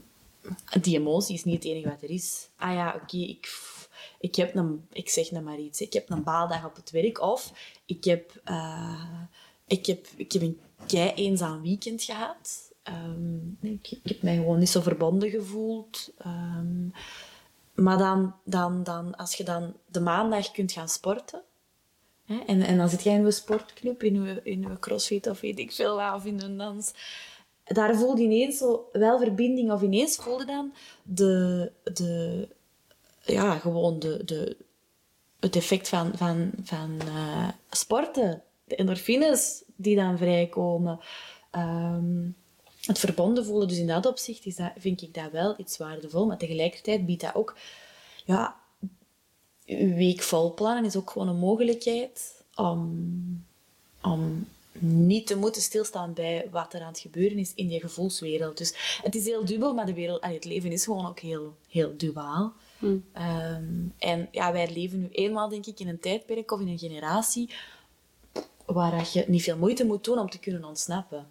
die 0.82 0.98
emotie 0.98 1.36
is 1.36 1.44
niet 1.44 1.64
het 1.64 1.64
enige 1.64 1.90
wat 1.90 2.02
er 2.02 2.10
is. 2.10 2.50
Ah 2.56 2.74
ja, 2.74 3.00
oké, 3.02 3.18
ik, 3.18 3.58
ik 4.20 4.36
heb 4.36 4.56
een... 4.56 4.88
Ik 4.92 5.10
zeg 5.10 5.32
nou 5.32 5.44
maar 5.44 5.60
iets. 5.60 5.82
Ik 5.82 5.94
heb 5.94 6.10
een 6.10 6.24
baaldag 6.24 6.66
op 6.66 6.76
het 6.76 6.92
werk. 6.92 7.22
Of 7.22 7.54
ik 7.86 8.04
heb, 8.04 8.42
eh, 8.44 9.22
ik 9.68 9.86
heb, 9.86 10.08
ik 10.16 10.32
heb 10.32 10.42
een 10.42 10.60
kei 10.88 11.12
eenzaam 11.14 11.62
weekend 11.62 12.04
gehad. 12.04 12.72
Ehm, 12.84 13.50
ik, 13.62 14.00
heb 14.04 14.22
mij 14.22 14.36
gewoon 14.36 14.60
niet 14.60 14.70
zo 14.70 14.82
verbonden 14.82 15.30
gevoeld. 15.30 16.12
Ehm, 16.18 16.88
maar 17.74 17.98
dan, 17.98 18.36
dan, 18.44 18.84
dan, 18.84 19.16
als 19.16 19.36
je 19.36 19.44
dan 19.44 19.74
de 19.86 20.00
maandag 20.00 20.52
kunt 20.52 20.72
gaan 20.72 20.90
sporten... 20.90 21.42
Hè, 22.26 22.40
en, 22.48 22.62
en 22.62 22.78
dan 22.78 22.90
zit 22.90 23.04
jij 23.04 23.14
in 23.14 23.26
een 23.26 23.34
sportclub, 23.34 24.04
in 24.04 24.16
een, 24.16 24.46
in 24.46 24.64
een 24.64 24.80
crossfit 24.80 25.28
of 25.28 25.40
weet 25.40 25.60
ik 25.60 25.72
veel 25.72 26.14
of 26.14 26.26
in 26.26 26.42
een 26.42 26.58
dans 26.58 26.94
daar 27.74 27.96
voelde 27.96 28.22
ineens 28.22 28.64
wel 28.92 29.20
verbinding, 29.20 29.72
of 29.72 29.82
ineens 29.82 30.16
voelde 30.16 30.46
dan 30.46 30.74
de, 31.04 31.72
de 31.84 32.48
ja, 33.24 33.58
gewoon 33.58 34.00
de, 34.00 34.22
de, 34.26 34.58
het 35.40 35.56
effect 35.56 35.90
van, 35.90 36.12
van, 36.16 36.52
van 36.64 37.00
eh, 37.00 37.50
sporten. 37.70 38.44
De 38.64 38.76
endorfines 38.76 39.64
die 39.76 39.96
dan 39.96 40.18
vrijkomen. 40.18 41.00
Ehm, 41.52 42.30
het 42.82 43.00
verbonden 43.00 43.46
voelen. 43.46 43.68
Dus 43.68 43.78
in 43.78 43.88
dat 43.88 44.06
opzicht 44.06 44.46
is 44.46 44.56
dat, 44.56 44.72
vind 44.78 45.02
ik 45.02 45.14
dat 45.14 45.32
wel 45.32 45.54
iets 45.58 45.78
waardevol. 45.78 46.26
Maar 46.26 46.38
tegelijkertijd 46.38 47.06
biedt 47.06 47.22
dat 47.22 47.36
ook... 47.36 47.56
Ja, 48.26 48.60
week 49.96 50.22
vol 50.22 50.56
is 50.84 50.96
ook 50.96 51.10
gewoon 51.10 51.28
een 51.28 51.38
mogelijkheid 51.38 52.44
om, 52.56 53.46
om 54.02 54.48
niet 54.80 55.28
te 55.28 55.38
moeten 55.38 55.62
stilstaan 55.62 56.14
bij 56.14 56.48
wat 56.52 56.74
er 56.74 56.82
aan 56.82 56.88
het 56.88 57.00
gebeuren 57.00 57.38
is 57.38 57.52
in 57.56 57.70
je 57.70 57.80
gevoelswereld. 57.80 58.58
Dus 58.58 59.00
het 59.04 59.16
is 59.16 59.26
heel 59.26 59.46
dubbel, 59.46 59.74
maar 59.74 59.86
de 59.86 59.94
wereld, 59.94 60.26
het 60.26 60.46
leven 60.46 60.72
is 60.72 60.84
gewoon 60.84 61.06
ook 61.06 61.20
heel, 61.20 61.56
heel 61.70 61.94
duaal. 61.98 62.54
Ehm, 63.14 63.88
en 63.98 64.28
ja, 64.32 64.52
wij 64.52 64.74
leven 64.74 65.00
nu 65.00 65.10
eenmaal, 65.12 65.50
denk 65.50 65.66
ik, 65.66 65.80
in 65.80 65.88
een 65.88 66.00
tijdperk 66.00 66.52
of 66.52 66.60
in 66.60 66.68
een 66.68 66.80
generatie 66.80 67.50
waar 68.66 69.10
je 69.14 69.24
niet 69.28 69.44
veel 69.44 69.58
moeite 69.58 69.86
moet 69.86 70.04
doen 70.04 70.20
om 70.20 70.30
te 70.30 70.40
kunnen 70.40 70.64
ontsnappen. 70.64 71.28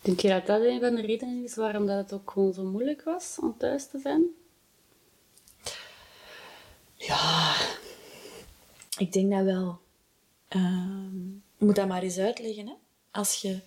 Denk 0.00 0.20
je 0.20 0.28
dat 0.28 0.46
dat 0.46 0.62
een 0.62 0.80
van 0.80 0.94
de 0.94 1.00
redenen 1.00 1.44
is 1.44 1.54
waarom 1.54 1.86
dat 1.86 1.96
het 1.96 2.12
ook 2.12 2.30
gewoon 2.30 2.52
zo 2.52 2.62
moeilijk 2.62 3.02
was 3.02 3.36
om 3.40 3.54
thuis 3.58 3.86
te 3.86 3.98
zijn? 3.98 4.24
Ja, 6.94 7.56
ik 8.98 9.12
denk 9.12 9.30
dat 9.30 9.44
wel. 9.44 9.78
Ehm, 10.54 11.16
je 11.56 11.64
moet 11.64 11.74
dat 11.76 11.88
maar 11.88 12.02
eens 12.02 12.18
uitleggen. 12.18 12.66
Hè? 12.66 12.72
Als 13.10 13.34
je 13.40 13.58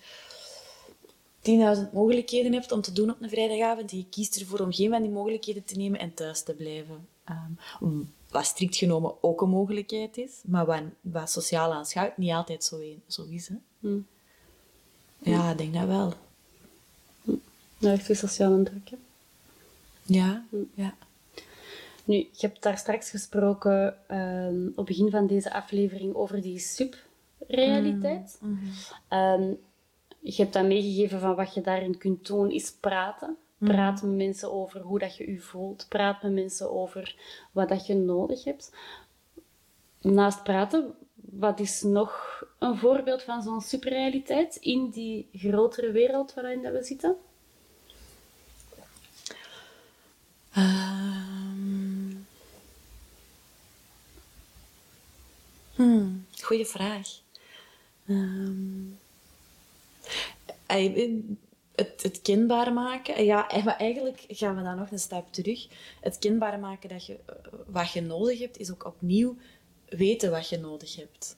10.000 1.40 1.92
mogelijkheden 1.92 2.52
hebt 2.52 2.72
om 2.72 2.80
te 2.80 2.92
doen 2.92 3.10
op 3.10 3.16
een 3.22 3.28
vrijdagavond 3.30 3.90
je 3.90 4.04
kiest 4.10 4.36
ervoor 4.40 4.60
om 4.60 4.72
geen 4.72 4.90
van 4.90 5.02
die 5.02 5.10
mogelijkheden 5.10 5.64
te 5.64 5.76
nemen 5.76 6.00
en 6.00 6.14
thuis 6.14 6.42
te 6.42 6.54
blijven. 6.54 7.08
Ehm, 7.24 7.90
wat 8.30 8.44
strikt 8.46 8.76
genomen 8.76 9.22
ook 9.22 9.40
een 9.40 9.48
mogelijkheid 9.48 10.16
is, 10.16 10.32
maar 10.44 10.66
wat, 10.66 10.82
wat 11.00 11.30
sociaal 11.30 11.72
aanschouwt 11.72 12.16
niet 12.16 12.32
altijd 12.32 12.64
zo, 12.64 12.76
een- 12.78 13.02
zo 13.06 13.24
is. 13.30 13.48
Hè? 13.48 13.54
Hm. 13.80 13.98
Ja, 15.18 15.50
ik 15.50 15.58
denk 15.58 15.74
dat 15.74 15.86
wel. 15.86 16.12
Dat 17.78 17.90
heeft 17.90 18.04
veel 18.04 18.14
sociale 18.14 18.62
druk, 18.62 18.90
hè? 18.90 18.96
Ja, 20.02 20.44
ja. 20.74 20.94
Nu, 22.08 22.16
je 22.16 22.46
hebt 22.46 22.62
daar 22.62 22.78
straks 22.78 23.10
gesproken 23.10 23.96
ehm, 24.06 24.66
op 24.66 24.76
het 24.76 24.86
begin 24.86 25.10
van 25.10 25.26
deze 25.26 25.52
aflevering 25.52 26.14
over 26.14 26.42
die 26.42 26.58
subrealiteit. 26.58 28.40
Ehm, 29.08 29.52
je 30.20 30.42
hebt 30.42 30.52
dan 30.52 30.66
meegegeven 30.66 31.20
van 31.20 31.34
wat 31.34 31.54
je 31.54 31.60
daarin 31.60 31.98
kunt 31.98 32.26
doen, 32.26 32.50
is 32.50 32.72
praten. 32.72 33.36
Praat 33.58 34.02
met 34.02 34.16
mensen 34.16 34.52
over 34.52 34.80
hoe 34.80 34.98
dat 34.98 35.16
je 35.16 35.30
je 35.30 35.40
voelt. 35.40 35.86
Praat 35.88 36.22
met 36.22 36.32
mensen 36.32 36.70
over 36.70 37.16
wat 37.52 37.68
dat 37.68 37.86
je 37.86 37.94
nodig 37.94 38.44
hebt. 38.44 38.72
Naast 40.00 40.42
praten, 40.42 40.94
wat 41.14 41.60
is 41.60 41.82
nog 41.82 42.42
een 42.58 42.76
voorbeeld 42.76 43.22
van 43.22 43.42
zo'n 43.42 43.60
subrealiteit 43.60 44.56
in 44.56 44.90
die 44.90 45.28
grotere 45.32 45.90
wereld 45.90 46.34
waarin 46.34 46.62
dat 46.62 46.72
we 46.72 46.82
zitten? 46.82 47.16
Ehm. 50.52 51.37
Hmm, 55.78 56.26
goeie 56.40 56.66
vraag. 56.66 57.08
Ehm. 58.06 58.82
Het, 61.74 62.02
het 62.02 62.22
kenbaar 62.22 62.72
maken. 62.72 63.24
Ja, 63.24 63.46
maar 63.64 63.76
eigenlijk 63.76 64.24
gaan 64.28 64.56
we 64.56 64.62
dan 64.62 64.76
nog 64.76 64.90
een 64.90 64.98
stap 64.98 65.32
terug. 65.32 65.66
Het 66.00 66.18
kenbaar 66.18 66.58
maken 66.58 66.88
dat 66.88 67.06
je 67.06 67.18
eh, 67.26 67.34
wat 67.66 67.92
je 67.92 68.00
nodig 68.00 68.38
hebt, 68.38 68.58
is 68.58 68.70
ook 68.70 68.86
opnieuw 68.86 69.36
weten 69.88 70.30
wat 70.30 70.48
je 70.48 70.58
nodig 70.58 70.96
hebt. 70.96 71.36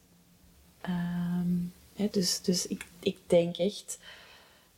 Ehm, 0.81 1.49
hè, 1.95 2.09
dus 2.11 2.41
dus 2.43 2.67
ik, 2.67 2.87
ik 3.01 3.19
denk 3.27 3.57
echt. 3.57 3.99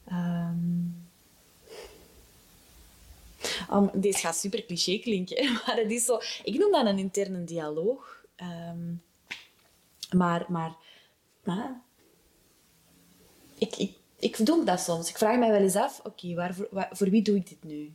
ehm, 0.05 0.87
deze 3.93 4.19
gaat 4.19 4.37
super 4.37 4.65
cliché 4.65 4.99
klinken, 4.99 5.53
maar 5.53 5.77
het 5.77 5.91
is 5.91 6.05
zo... 6.05 6.21
Ik 6.45 6.59
noem 6.59 6.73
dat 6.73 6.87
een 6.87 6.99
interne 6.99 7.45
dialoog. 7.45 8.25
Maar, 10.13 10.47
maar. 10.49 10.77
Ik, 13.59 13.77
ik, 13.77 13.93
ik 14.19 14.47
doe 14.47 14.65
dat 14.65 14.81
soms. 14.81 15.09
Ik 15.09 15.19
vraag 15.19 15.39
mij 15.39 15.51
wel 15.51 15.61
eens 15.61 15.77
af, 15.77 16.01
oké, 16.05 16.35
waar, 16.35 16.55
voor 16.91 17.11
wie 17.11 17.23
doe 17.23 17.37
ik 17.37 17.49
dit 17.49 17.65
nu? 17.65 17.93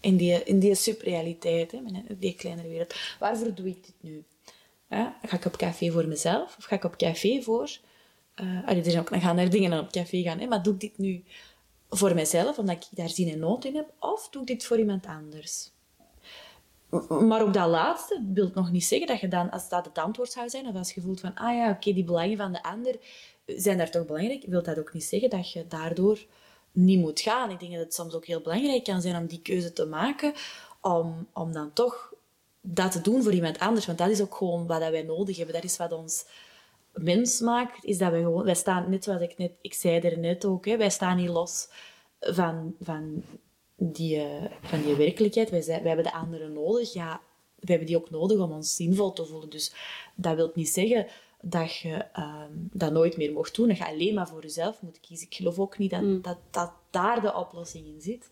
In, 0.00 0.16
die, 0.16 0.42
in 0.44 0.58
die 0.58 0.74
subrealiteit, 0.74 1.72
in 1.72 2.06
die 2.18 2.34
kleinere 2.34 2.68
wereld. 2.68 2.94
Waarvoor 3.18 3.54
doe 3.54 3.68
ik 3.68 3.84
dit 3.84 3.94
nu? 4.00 4.24
Ga 4.88 5.36
ik 5.36 5.44
op 5.44 5.56
café 5.56 5.90
voor 5.90 6.06
mezelf? 6.08 6.56
Of 6.58 6.64
ga 6.64 6.76
ik 6.76 6.84
op 6.84 6.96
café 6.96 7.42
voor... 7.42 7.78
eh 8.34 8.68
er 8.68 8.84
zijn 8.84 8.98
ook, 8.98 9.10
dan 9.10 9.20
gaan 9.20 9.38
er 9.38 9.50
dingen 9.50 9.80
op 9.80 9.92
café 9.92 10.22
gaan, 10.22 10.38
hè, 10.38 10.46
maar 10.46 10.62
doe 10.62 10.74
ik 10.74 10.80
dit 10.80 10.98
nu 10.98 11.24
voor 11.90 12.14
mezelf, 12.14 12.58
omdat 12.58 12.76
ik 12.76 12.96
daar 12.96 13.08
zin 13.08 13.28
en 13.28 13.38
nood 13.38 13.64
in 13.64 13.74
heb, 13.74 13.92
of 13.98 14.28
doe 14.28 14.40
ik 14.40 14.48
dit 14.48 14.64
voor 14.64 14.78
iemand 14.78 15.06
anders? 15.06 15.70
Maar 17.08 17.42
ook 17.42 17.54
dat 17.54 17.68
laatste 17.68 18.24
wil 18.32 18.50
nog 18.54 18.70
niet 18.70 18.84
zeggen 18.84 19.06
dat 19.06 19.20
je 19.20 19.28
dan, 19.28 19.50
als 19.50 19.68
dat 19.68 19.84
het 19.84 19.98
antwoord 19.98 20.32
zou 20.32 20.48
zijn, 20.48 20.66
of 20.66 20.74
als 20.74 20.92
je 20.92 21.00
voelt 21.00 21.20
van, 21.20 21.34
ah 21.34 21.54
ja, 21.56 21.70
oké, 21.70 21.92
die 21.92 22.04
belangen 22.04 22.36
van 22.36 22.52
de 22.52 22.62
ander 22.62 22.96
zijn 23.46 23.78
daar 23.78 23.90
toch 23.90 24.06
belangrijk, 24.06 24.44
wil 24.46 24.62
dat 24.62 24.78
ook 24.78 24.92
niet 24.92 25.04
zeggen 25.04 25.30
dat 25.30 25.52
je 25.52 25.66
daardoor 25.66 26.26
niet 26.72 26.98
moet 26.98 27.20
gaan. 27.20 27.50
Ik 27.50 27.60
denk 27.60 27.72
dat 27.72 27.80
het 27.80 27.94
soms 27.94 28.14
ook 28.14 28.26
heel 28.26 28.40
belangrijk 28.40 28.84
kan 28.84 29.00
zijn 29.00 29.16
om 29.16 29.26
die 29.26 29.42
keuze 29.42 29.72
te 29.72 29.86
maken, 29.86 30.32
om, 30.80 31.28
om 31.32 31.52
dan 31.52 31.72
toch 31.72 32.12
dat 32.60 32.92
te 32.92 33.00
doen 33.00 33.22
voor 33.22 33.32
iemand 33.32 33.58
anders. 33.58 33.86
Want 33.86 33.98
dat 33.98 34.10
is 34.10 34.20
ook 34.20 34.34
gewoon 34.34 34.66
wat 34.66 34.78
wij 34.78 35.02
nodig 35.02 35.36
hebben. 35.36 35.54
Dat 35.54 35.64
is 35.64 35.76
wat 35.76 35.92
ons 35.92 36.26
mens 36.92 37.40
maakt, 37.40 37.84
is 37.84 37.98
dat 37.98 38.10
wij 38.10 38.20
gewoon... 38.20 38.44
Wij 38.44 38.54
staan, 38.54 38.90
net 38.90 39.04
zoals 39.04 39.20
ik 39.20 39.38
net... 39.38 39.52
Ik 39.60 39.74
zei 39.74 40.00
er 40.00 40.18
net 40.18 40.44
ook, 40.44 40.66
hè, 40.66 40.76
wij 40.76 40.90
staan 40.90 41.16
niet 41.16 41.28
los 41.28 41.68
van, 42.20 42.74
van, 42.80 43.22
die, 43.76 44.16
eh, 44.20 44.44
van 44.62 44.82
die 44.82 44.94
werkelijkheid. 44.94 45.50
Wij, 45.50 45.60
zijn, 45.60 45.78
wij 45.82 45.92
hebben 45.92 46.12
de 46.12 46.18
anderen 46.18 46.52
nodig. 46.52 46.92
Ja, 46.92 47.20
we 47.54 47.70
hebben 47.70 47.86
die 47.86 47.96
ook 47.96 48.10
nodig 48.10 48.38
om 48.38 48.52
ons 48.52 48.76
zinvol 48.76 49.12
te 49.12 49.26
voelen. 49.26 49.50
Dus 49.50 49.72
dat 50.14 50.36
wil 50.36 50.50
niet 50.54 50.68
zeggen 50.68 51.06
dat 51.40 51.76
je 51.76 51.94
ehm, 52.12 52.50
dat 52.52 52.92
nooit 52.92 53.16
meer 53.16 53.32
mocht 53.32 53.54
doen. 53.54 53.68
Dat 53.68 53.76
je 53.78 53.86
alleen 53.86 54.14
maar 54.14 54.28
voor 54.28 54.42
jezelf 54.42 54.82
moet 54.82 55.00
kiezen. 55.00 55.26
Ik 55.26 55.34
geloof 55.34 55.58
ook 55.58 55.78
niet 55.78 55.90
dat, 55.90 56.00
Mm. 56.00 56.22
dat, 56.22 56.38
dat 56.50 56.72
daar 56.90 57.20
de 57.20 57.34
oplossing 57.34 57.86
in 57.86 58.00
zit. 58.00 58.30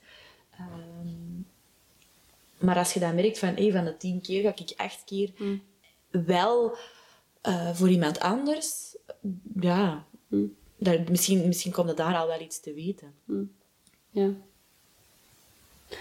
Ehm, 0.51 1.43
maar 2.67 2.77
als 2.77 2.93
je 2.95 3.01
dan 3.01 3.15
merkt 3.15 3.39
van, 3.39 3.55
hé, 3.55 3.71
van 3.73 3.85
de 3.85 3.97
tien 3.97 4.21
keer 4.21 4.43
ga 4.43 4.49
ik 4.57 4.73
acht 4.77 5.05
keer 5.05 5.33
Mm. 5.37 5.63
wel 6.11 6.77
eh, 7.41 7.75
voor 7.75 7.89
iemand 7.91 8.21
anders, 8.21 8.97
ja, 9.61 10.07
Mm. 10.29 10.57
daar, 10.79 11.05
misschien, 11.11 11.47
misschien 11.47 11.73
komt 11.73 11.89
er 11.89 11.97
daar 11.97 12.17
al 12.17 12.27
wel 12.27 12.41
iets 12.41 12.61
te 12.61 12.75
weten. 12.75 13.15
Ja. 14.11 14.31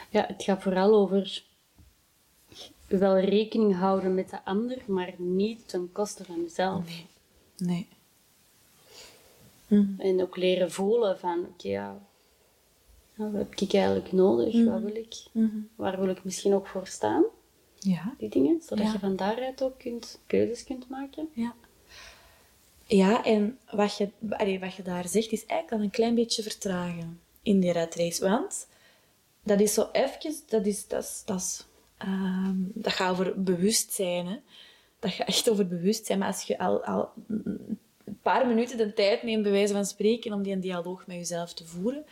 Ja, 0.09 0.25
het 0.27 0.43
gaat 0.43 0.61
vooral 0.61 0.93
over 0.95 1.43
wel 2.87 3.19
rekening 3.19 3.75
houden 3.75 4.13
met 4.13 4.29
de 4.29 4.45
ander, 4.45 4.81
maar 4.87 5.13
niet 5.17 5.67
ten 5.67 5.91
koste 5.91 6.23
van 6.23 6.41
jezelf. 6.41 6.85
Nee. 6.85 7.07
Nee. 7.57 7.87
En 9.97 10.21
ook 10.21 10.37
leren 10.37 10.71
voelen 10.71 11.19
van, 11.19 11.39
oké, 11.39 11.67
ja, 11.67 11.99
ja, 13.17 13.31
wat 13.31 13.33
heb 13.33 13.55
ik 13.55 13.73
eigenlijk 13.73 14.11
nodig? 14.11 14.65
Wat 14.65 14.81
wil 14.81 14.95
ik? 14.95 15.15
Waar 15.75 15.99
wil 15.99 16.09
ik 16.09 16.23
misschien 16.23 16.53
ook 16.53 16.67
voor 16.67 16.87
staan? 16.87 17.23
Ja. 17.79 18.15
Die 18.17 18.29
dingen, 18.29 18.61
zodat 18.61 18.85
Ja. 18.85 18.91
je 18.91 18.99
van 18.99 19.15
daaruit 19.15 19.63
ook 19.63 19.77
kunt, 19.77 20.19
keuzes 20.27 20.63
kunt 20.63 20.89
maken. 20.89 21.29
Ja. 21.33 21.53
Ja, 22.85 23.25
en 23.25 23.59
wat 23.71 23.97
je, 23.97 24.09
allee, 24.29 24.59
wat 24.59 24.73
je 24.73 24.83
daar 24.83 25.07
zegt, 25.07 25.31
is 25.31 25.45
eigenlijk 25.45 25.71
al 25.71 25.85
een 25.85 25.91
klein 25.91 26.15
beetje 26.15 26.43
vertragen 26.43 27.19
in 27.41 27.59
die 27.59 27.71
red 27.71 27.95
race. 27.95 28.29
Want 28.29 28.67
dat 29.43 29.59
is 29.59 29.73
zo 29.73 29.89
even, 29.91 30.33
dat, 30.47 30.65
is, 30.65 30.87
dat, 30.87 31.03
is, 31.03 31.21
dat, 31.25 31.67
ehm, 31.97 32.55
dat 32.73 32.93
gaat 32.93 33.11
over 33.11 33.43
bewustzijn. 33.43 34.25
Hè? 34.25 34.39
Dat 34.99 35.11
gaat 35.11 35.27
echt 35.27 35.49
over 35.49 35.67
bewustzijn. 35.67 36.19
Maar 36.19 36.27
als 36.27 36.43
je 36.43 36.59
al, 36.59 36.83
al 36.83 37.09
een 37.27 38.19
paar 38.21 38.47
minuten 38.47 38.77
de 38.77 38.93
tijd 38.93 39.23
neemt, 39.23 39.43
bij 39.43 39.51
wijze 39.51 39.73
van 39.73 39.85
spreken, 39.85 40.33
om 40.33 40.43
die 40.43 40.53
een 40.53 40.59
dialoog 40.59 41.07
met 41.07 41.15
jezelf 41.15 41.53
te 41.53 41.65
voeren. 41.65 42.05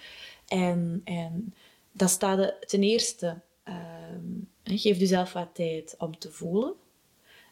En, 0.48 1.02
en 1.04 1.54
dat 1.92 2.10
staat 2.10 2.38
er 2.38 2.58
ten 2.68 2.84
eerste, 2.84 3.40
ehm, 3.64 4.26
geef 4.64 4.98
jezelf 4.98 5.34
wat 5.34 5.50
tijd 5.54 5.96
om 5.98 6.18
te 6.18 6.32
voelen. 6.32 6.74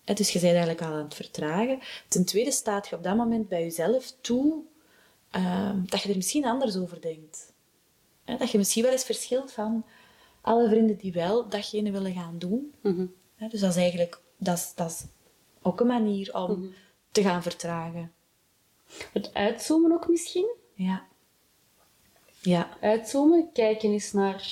Hè, 0.04 0.14
Dus 0.14 0.32
je 0.32 0.40
bent 0.40 0.52
eigenlijk 0.52 0.82
al 0.82 0.94
aan 0.94 1.04
het 1.04 1.14
vertragen. 1.14 1.80
Ten 2.08 2.26
tweede 2.26 2.52
staat 2.52 2.88
je 2.88 2.96
op 2.96 3.04
dat 3.04 3.16
moment 3.16 3.48
bij 3.48 3.62
jezelf 3.62 4.14
toe 4.22 4.62
ehm, 5.30 5.86
dat 5.86 6.02
je 6.02 6.10
er 6.10 6.16
misschien 6.16 6.46
anders 6.46 6.78
over 6.78 7.02
denkt. 7.02 7.54
Dat 8.38 8.52
je 8.52 8.58
misschien 8.58 8.84
wel 8.84 8.92
eens 8.92 9.04
verschilt 9.06 9.52
van 9.52 9.86
alle 10.42 10.70
vrienden 10.70 10.98
die 10.98 11.12
wel 11.14 11.50
datgene 11.50 11.92
willen 11.92 12.14
gaan 12.14 12.38
doen. 12.38 12.74
Mhm. 12.82 13.06
Hè, 13.36 13.48
Dus 13.48 13.60
dat 13.60 13.70
is 13.70 13.76
eigenlijk 13.78 14.22
dat 14.38 14.58
is, 14.58 14.72
dat 14.76 14.90
is 14.90 15.06
ook 15.62 15.80
een 15.80 15.88
manier 15.88 16.34
om 16.36 16.52
Mhm. 16.52 16.68
te 17.12 17.22
gaan 17.22 17.42
vertragen. 17.44 18.12
Het 19.14 19.34
uitzoomen 19.34 19.92
ook 19.92 20.08
misschien. 20.10 20.56
Ja. 20.74 21.08
Ja. 22.42 22.78
Uitzoomen, 22.82 23.50
kijken 23.54 23.92
eens 23.92 24.12
naar... 24.12 24.52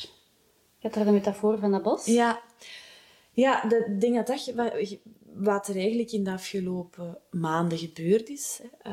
Je 0.80 0.84
hebt 0.84 0.96
daar 0.96 1.06
de 1.06 1.12
metafoor 1.12 1.58
van 1.60 1.72
dat 1.72 1.84
bos. 1.84 2.06
Ja, 2.06 2.42
ja 3.32 3.62
de, 3.68 3.86
ik 3.88 4.02
denk 4.02 4.16
dat 4.16 4.28
dat 4.28 4.46
je- 4.46 5.00
wat, 5.34 5.68
er 5.68 5.76
eigenlijk 5.76 6.12
in 6.12 6.24
de 6.24 6.32
afgelopen 6.32 7.18
maanden 7.32 7.78
gebeurd 7.78 8.30
is. 8.30 8.62
hè. 8.82 8.90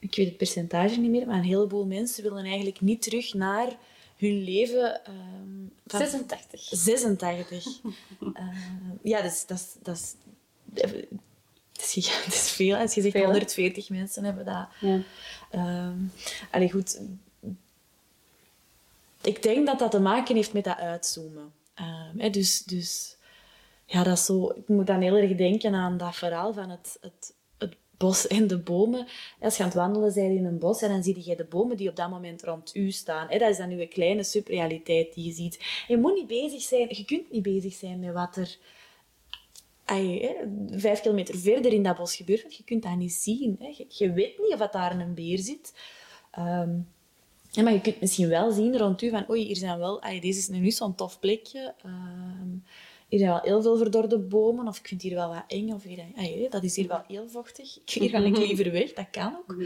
Ehm, 0.00 0.08
ik 0.08 0.14
weet 0.14 0.26
het 0.26 0.36
percentage 0.36 1.00
niet 1.00 1.10
meer, 1.10 1.26
maar 1.26 1.36
een 1.36 1.44
heleboel 1.44 1.86
mensen 1.86 2.22
willen 2.22 2.44
eigenlijk 2.44 2.80
niet 2.80 3.02
terug 3.02 3.34
naar 3.34 3.76
hun 4.16 4.42
leven 4.42 5.04
ehm, 5.04 5.66
van 5.86 6.00
86. 6.00 6.60
86. 6.60 7.66
Ehm, 8.34 8.56
ja, 9.02 9.22
dat 9.22 9.32
is, 9.32 9.46
dat 9.46 9.58
is, 9.58 9.74
dat 9.82 9.96
is, 9.96 10.14
dat 11.72 11.82
is 11.84 11.92
gigantisch 11.92 12.50
veel. 12.50 12.76
Als 12.76 12.94
je 12.94 13.00
zegt 13.00 13.12
Veel, 13.12 13.24
hè? 13.24 13.30
140 13.30 13.88
mensen 13.88 14.24
hebben 14.24 14.44
dat. 14.44 14.66
Ja. 14.80 15.02
Ehm 15.50 15.98
allee, 16.50 16.70
goed. 16.70 17.00
Ik 19.22 19.42
denk 19.42 19.66
dat 19.66 19.78
dat 19.78 19.90
te 19.90 20.00
maken 20.00 20.36
heeft 20.36 20.52
met 20.52 20.64
dat 20.64 20.78
uitzoomen. 20.78 21.52
Ehm, 21.74 22.18
hè, 22.18 22.30
dus, 22.30 22.62
dus 22.62 23.16
ja, 23.86 24.02
dat 24.02 24.18
is 24.18 24.24
zo. 24.24 24.50
Ik 24.50 24.68
moet 24.68 24.86
dan 24.86 25.00
heel 25.00 25.16
erg 25.16 25.36
denken 25.36 25.74
aan 25.74 25.96
dat 25.96 26.16
verhaal 26.16 26.52
van 26.52 26.70
het, 26.70 26.98
het 27.00 27.32
bos 28.00 28.26
en 28.26 28.46
de 28.46 28.58
bomen. 28.58 29.06
Als 29.40 29.56
je 29.56 29.62
aan 29.62 29.68
het 29.68 29.78
wandelen 29.78 30.14
bent 30.14 30.38
in 30.38 30.44
een 30.44 30.58
bos 30.58 30.82
en 30.82 30.88
dan 30.88 31.02
zie 31.02 31.28
je 31.28 31.36
de 31.36 31.44
bomen 31.44 31.76
die 31.76 31.88
op 31.88 31.96
dat 31.96 32.10
moment 32.10 32.42
rond 32.42 32.74
u 32.74 32.90
staan. 32.90 33.28
Dat 33.28 33.50
is 33.50 33.56
dan 33.56 33.70
uw 33.70 33.86
kleine 33.88 34.22
subrealiteit 34.22 35.14
die 35.14 35.24
je 35.24 35.32
ziet. 35.32 35.84
Je 35.88 35.96
moet 35.96 36.14
niet 36.14 36.26
bezig 36.26 36.62
zijn, 36.62 36.86
je 36.88 37.04
kunt 37.04 37.30
niet 37.30 37.42
bezig 37.42 37.72
zijn 37.72 37.98
met 37.98 38.12
wat 38.12 38.36
er 38.36 38.58
vijf 40.70 41.00
kilometer 41.00 41.38
verder 41.38 41.72
in 41.72 41.82
dat 41.82 41.96
bos 41.96 42.16
gebeurt, 42.16 42.42
want 42.42 42.56
je 42.56 42.64
kunt 42.64 42.82
dat 42.82 42.96
niet 42.96 43.12
zien. 43.12 43.58
Je, 43.88 44.12
weet 44.12 44.38
niet 44.38 44.60
of 44.60 44.68
daar 44.70 45.00
een 45.00 45.14
beer 45.14 45.38
zit. 45.38 45.74
Ehm, 46.30 46.78
maar 47.62 47.72
je 47.72 47.80
kunt 47.80 48.00
misschien 48.00 48.28
wel 48.28 48.50
zien 48.50 48.78
rond 48.78 49.02
u 49.02 49.10
van, 49.10 49.30
oei, 49.30 49.44
hier 49.44 49.56
zijn 49.56 49.78
wel, 49.78 50.00
deze 50.00 50.26
is 50.38 50.48
nu 50.48 50.70
zo'n 50.70 50.94
tof 50.94 51.18
plekje. 51.18 51.74
Ehm, 51.82 52.48
hier 53.10 53.18
zijn 53.18 53.30
wel 53.30 53.40
heel 53.42 53.62
veel 53.62 53.76
verdorde 53.76 54.18
bomen, 54.18 54.68
of 54.68 54.78
ik 54.78 54.86
vind 54.86 55.02
hier 55.02 55.14
wel 55.14 55.28
wat 55.28 55.44
eng, 55.46 55.72
of 55.72 55.82
hier, 55.82 56.04
ai, 56.16 56.46
dat 56.50 56.62
is 56.62 56.76
hier 56.76 56.88
wel 56.88 57.02
heel 57.06 57.28
vochtig. 57.28 57.78
Hier 57.84 58.08
ga 58.08 58.18
ik 58.18 58.36
liever 58.36 58.70
weg, 58.70 58.92
dat 58.92 59.06
kan 59.10 59.36
ook. 59.36 59.56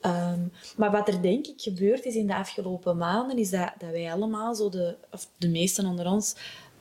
Ehm, 0.00 0.40
maar 0.76 0.90
wat 0.90 1.08
er 1.08 1.22
denk 1.22 1.46
ik 1.46 1.60
gebeurd 1.60 2.04
is 2.04 2.14
in 2.14 2.26
de 2.26 2.34
afgelopen 2.34 2.96
maanden, 2.96 3.38
is 3.38 3.50
dat, 3.50 3.72
dat 3.78 3.90
wij 3.90 4.12
allemaal, 4.12 4.54
zo 4.54 4.68
de, 4.68 4.96
of 5.10 5.28
de 5.38 5.48
meesten 5.48 5.86
onder 5.86 6.06
ons, 6.06 6.34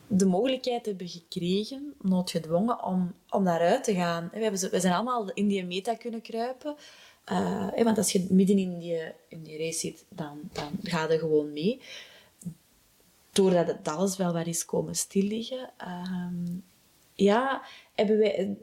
de 0.08 0.26
mogelijkheid 0.26 0.86
hebben 0.86 1.08
gekregen, 1.08 1.94
noodgedwongen, 2.02 2.84
om, 2.84 3.14
om 3.30 3.44
daaruit 3.44 3.84
te 3.84 3.94
gaan. 3.94 4.30
We, 4.34 4.40
hebben, 4.40 4.70
we 4.72 4.80
zijn 4.80 4.94
allemaal 4.94 5.32
in 5.34 5.48
die 5.48 5.66
meta 5.66 5.96
kunnen 5.96 6.22
kruipen. 6.22 6.76
Eh, 7.24 7.84
want 7.84 7.98
als 7.98 8.12
je 8.12 8.28
midden 8.30 8.58
in 8.58 8.80
die, 8.80 9.02
in 9.28 9.44
die 9.44 9.58
race 9.58 9.80
zit, 9.80 10.06
dan, 10.10 10.40
dan 10.52 10.70
ga 10.84 11.12
je 11.12 11.20
gewoon 11.20 11.54
mee. 11.54 11.80
Doordat 13.34 13.68
het 13.68 13.88
alles 13.88 14.18
wel 14.18 14.34
wat 14.34 14.48
is 14.48 14.66
komen 14.66 14.96
stilliggen. 14.96 15.70
ehm, 15.78 16.46
ja, 17.16 17.62
hebben 17.96 18.18
wij 18.18 18.58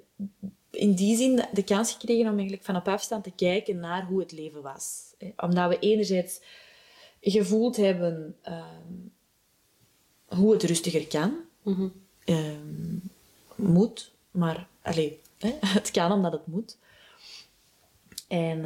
in 0.70 0.94
die 0.94 1.16
zin 1.16 1.44
de 1.52 1.64
kans 1.64 1.92
gekregen 1.92 2.26
om 2.26 2.33
eigenlijk 2.33 2.64
van 2.64 2.76
op 2.76 2.88
afstand 2.88 3.24
te 3.24 3.33
kijken 3.37 3.80
naar 3.80 4.06
hoe 4.06 4.20
het 4.20 4.33
leven 4.33 4.62
was. 4.62 5.14
Omdat 5.37 5.68
we 5.68 5.78
enerzijds 5.78 6.40
gevoeld 7.20 7.76
hebben 7.76 8.37
ehm, 8.42 8.94
hoe 10.26 10.52
het 10.52 10.62
rustiger 10.62 11.06
kan. 11.06 11.35
Mhm. 11.62 11.88
Ehm, 12.24 12.96
moet, 13.54 14.12
maar 14.30 14.68
allee, 14.83 15.20
hè, 15.38 15.56
het 15.78 15.90
kan 15.90 16.12
omdat 16.12 16.33
het 16.33 16.46
moet. 16.46 16.76
En 18.28 18.64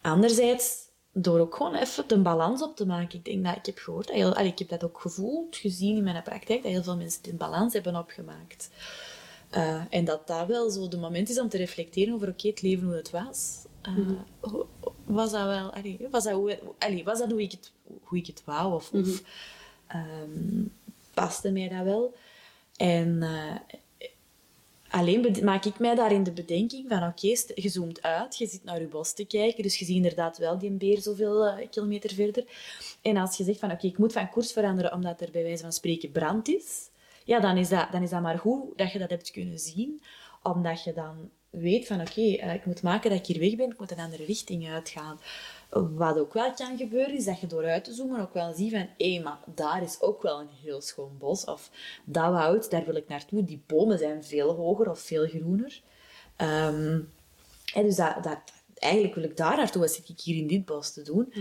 anderzijds, 0.00 0.85
door 1.18 1.38
ook 1.40 1.54
gewoon 1.56 1.74
even 1.74 2.08
de 2.08 2.18
balans 2.18 2.62
op 2.62 2.76
te 2.76 2.86
maken. 2.86 3.18
Ik 3.18 3.24
denk 3.24 3.44
dat 3.44 3.56
ik 3.56 3.66
heb 3.66 3.78
gehoord, 3.78 4.06
dat 4.06 4.16
heel, 4.16 4.34
allee, 4.34 4.50
ik 4.50 4.58
heb 4.58 4.68
dat 4.68 4.84
ook 4.84 5.00
gevoeld, 5.00 5.56
gezien 5.56 5.96
in 5.96 6.02
mijn 6.02 6.22
praktijk, 6.22 6.62
dat 6.62 6.72
heel 6.72 6.82
veel 6.82 6.96
mensen 6.96 7.22
die 7.22 7.34
balans 7.34 7.72
hebben 7.72 7.96
opgemaakt. 7.96 8.70
Eh, 9.50 9.80
en 9.90 10.04
dat 10.04 10.26
dat 10.26 10.46
wel 10.46 10.70
zo 10.70 10.88
de 10.88 10.96
moment 10.96 11.28
is 11.28 11.40
om 11.40 11.48
te 11.48 11.56
reflecteren 11.56 12.14
over 12.14 12.28
oké, 12.28 12.48
het 12.48 12.62
leven 12.62 12.86
hoe 12.86 12.94
het 12.96 13.10
was. 13.10 13.64
Eh, 13.82 13.94
ho- 14.40 14.68
Was 15.04 15.30
dat 15.30 15.46
wel, 15.46 15.72
allee, 15.72 15.98
was 16.10 16.24
dat 16.24 16.32
hoe, 16.32 16.58
allee, 16.78 17.04
was 17.04 17.18
dat 17.18 17.30
hoe 17.30 17.42
ik 17.42 17.50
het, 17.50 17.72
hoe 18.02 18.18
ik 18.18 18.26
het 18.26 18.42
wou? 18.44 18.74
Of, 18.74 18.92
of 18.92 19.22
ehm, 19.86 20.62
paste 21.14 21.50
mij 21.52 21.68
dat 21.68 21.84
wel? 21.84 22.14
En 22.76 23.22
eh, 23.22 23.54
alleen 24.96 25.36
maak 25.42 25.64
ik 25.64 25.78
mij 25.78 25.94
daarin 25.94 26.22
de 26.22 26.32
bedenking 26.32 26.88
van 26.88 27.02
oké, 27.02 27.36
st- 27.36 27.52
je 27.54 27.68
zoomt 27.68 28.02
uit, 28.02 28.36
je 28.36 28.46
zit 28.46 28.64
naar 28.64 28.80
je 28.80 28.86
bos 28.86 29.12
te 29.12 29.24
kijken, 29.24 29.62
dus 29.62 29.78
je 29.78 29.84
ziet 29.84 29.96
inderdaad 29.96 30.38
wel 30.38 30.58
die 30.58 30.70
beer 30.70 31.00
zoveel 31.00 31.46
eh, 31.46 31.68
kilometer 31.70 32.14
verder. 32.14 32.44
En 33.02 33.16
als 33.16 33.36
je 33.36 33.44
zegt 33.44 33.58
van 33.58 33.70
oké, 33.70 33.86
ik 33.86 33.98
moet 33.98 34.12
van 34.12 34.28
koers 34.30 34.52
veranderen 34.52 34.92
omdat 34.92 35.20
er 35.20 35.30
bij 35.30 35.42
wijze 35.42 35.62
van 35.62 35.72
spreken 35.72 36.10
brand 36.10 36.48
is, 36.48 36.90
ja, 37.24 37.40
dan 37.40 37.56
is 37.56 37.68
dat, 37.68 37.88
dan 37.92 38.02
is 38.02 38.10
dat 38.10 38.22
maar 38.22 38.38
goed 38.38 38.78
dat 38.78 38.92
je 38.92 38.98
dat 38.98 39.10
hebt 39.10 39.30
kunnen 39.30 39.58
zien, 39.58 40.02
omdat 40.42 40.84
je 40.84 40.92
dan 40.92 41.30
weet 41.50 41.86
van 41.86 42.00
oké, 42.00 42.20
eh, 42.20 42.54
ik 42.54 42.66
moet 42.66 42.82
maken 42.82 43.10
dat 43.10 43.18
ik 43.18 43.26
hier 43.26 43.40
weg 43.40 43.56
ben, 43.56 43.70
ik 43.70 43.78
moet 43.78 43.90
een 43.90 43.98
andere 43.98 44.24
richting 44.24 44.68
uitgaan. 44.68 45.20
Wat 45.94 46.18
ook 46.18 46.32
wel 46.32 46.54
kan 46.54 46.76
gebeuren, 46.76 47.16
is 47.16 47.24
dat 47.24 47.40
je 47.40 47.46
door 47.46 47.64
uit 47.64 47.84
te 47.84 47.92
zoomen 47.92 48.20
ook 48.20 48.34
wel 48.34 48.54
ziet 48.54 48.70
van 48.70 48.88
hé, 48.98 49.20
maar 49.22 49.38
daar 49.54 49.82
is 49.82 50.00
ook 50.00 50.22
wel 50.22 50.40
een 50.40 50.50
heel 50.62 50.80
schoon 50.80 51.16
bos. 51.18 51.44
Of 51.44 51.70
dat 52.04 52.30
woud, 52.30 52.70
daar 52.70 52.84
wil 52.84 52.96
ik 52.96 53.08
naartoe. 53.08 53.44
Die 53.44 53.62
bomen 53.66 53.98
zijn 53.98 54.24
veel 54.24 54.54
hoger 54.54 54.90
of 54.90 55.00
veel 55.00 55.26
groener. 55.26 55.82
Ehm, 56.36 57.00
en 57.74 57.82
dus 57.82 57.96
dat, 57.96 58.22
dat, 58.22 58.38
eigenlijk 58.74 59.14
wil 59.14 59.24
ik 59.24 59.36
daar 59.36 59.56
naartoe, 59.56 59.82
wat 59.82 59.90
zit 59.90 60.08
ik 60.08 60.20
hier 60.20 60.36
in 60.36 60.46
dit 60.46 60.64
bos 60.64 60.92
te 60.92 61.02
doen? 61.02 61.32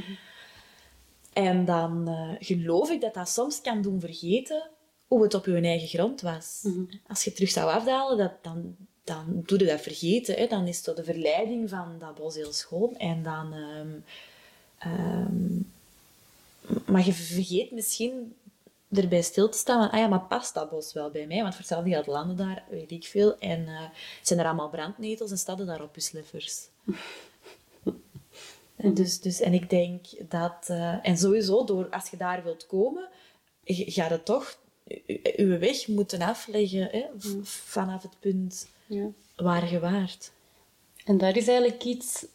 En 1.34 1.66
dan 1.66 2.08
eh, 2.08 2.48
geloof 2.48 2.90
ik 2.90 3.02
dat 3.02 3.14
dat 3.14 3.30
soms 3.30 3.62
kan 3.62 3.82
doen 3.82 4.00
vergeten 4.00 4.70
hoe 5.08 5.24
het 5.24 5.34
op 5.34 5.46
je 5.46 5.62
eigen 5.62 5.88
grond 5.88 6.22
was. 6.22 6.68
Als 7.08 7.24
je 7.24 7.34
terug 7.34 7.50
zou 7.50 7.72
afdalen, 7.72 8.18
dat, 8.18 8.44
dan, 8.44 8.76
dan 9.06 9.44
doe 9.46 9.60
je 9.60 9.66
dat 9.66 9.82
vergeten. 9.82 10.36
Hè? 10.36 10.48
Dan 10.48 10.68
is 10.68 10.84
zo 10.84 10.94
de 10.94 11.04
verleiding 11.04 11.70
van 11.70 11.96
dat 12.00 12.16
bos 12.16 12.36
heel 12.36 12.54
schoon. 12.54 12.98
En 12.98 13.24
dan... 13.24 13.54
ehm, 13.54 13.90
ehm, 14.78 15.62
maar 16.86 17.06
je 17.06 17.14
vergeet 17.14 17.72
misschien 17.72 18.36
erbij 18.92 19.22
stil 19.22 19.50
te 19.50 19.58
staan 19.58 19.82
van, 19.82 19.92
ah 19.92 20.00
ja, 20.00 20.08
maar 20.08 20.22
past 20.22 20.54
dat 20.54 20.70
bos 20.70 20.94
wel 20.94 21.10
bij 21.10 21.28
mij? 21.28 21.42
Want 21.42 21.50
voor 21.50 21.60
hetzelfde 21.60 21.90
geld 21.90 22.08
landen 22.08 22.38
daar, 22.38 22.64
weet 22.70 22.92
ik 22.92 23.04
veel, 23.04 23.40
en 23.40 23.68
eh, 23.68 23.82
zijn 24.22 24.40
er 24.40 24.46
allemaal 24.46 24.70
brandnetels 24.70 25.32
en 25.32 25.38
staat 25.38 25.60
er 25.60 25.66
daar 25.66 25.82
op 25.82 25.98
en, 28.76 28.94
dus, 28.94 29.20
dus, 29.20 29.40
en 29.40 29.54
ik 29.54 29.70
denk 29.70 30.06
dat, 30.30 30.66
eh, 30.68 31.08
en 31.08 31.18
sowieso, 31.18 31.64
door, 31.64 31.90
als 31.90 32.10
je 32.10 32.18
daar 32.18 32.44
wilt 32.44 32.68
komen, 32.68 33.08
ga 33.66 34.08
je 34.08 34.24
toch 34.24 34.58
je 35.36 35.58
weg 35.60 35.88
moeten 35.88 36.22
afleggen 36.22 36.88
hè, 36.92 37.06
vanaf 37.44 38.02
het 38.02 38.20
punt 38.20 38.68
Ja. 38.88 39.08
waar 39.36 39.72
je 39.72 39.80
waart. 39.80 40.32
En 41.06 41.18
dat 41.18 41.36
is 41.36 41.48
eigenlijk 41.48 41.84
iets 41.84 42.26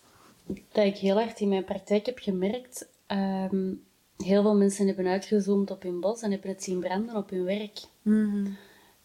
dat 0.73 0.85
ik 0.85 0.97
heel 0.97 1.15
hard 1.17 1.41
in 1.41 1.49
mijn 1.49 1.65
praktijk 1.65 2.07
heb 2.07 2.19
gemerkt. 2.19 2.89
Ehm, 3.07 3.73
heel 4.17 4.43
veel 4.43 4.55
mensen 4.57 4.87
hebben 4.87 5.07
uitgezoomd 5.07 5.71
op 5.71 5.83
hun 5.83 6.01
bos 6.01 6.23
en 6.23 6.31
hebben 6.31 6.51
het 6.51 6.63
zien 6.63 6.81
branden 6.81 7.17
op 7.17 7.31
hun 7.31 7.45
werk. 7.45 7.79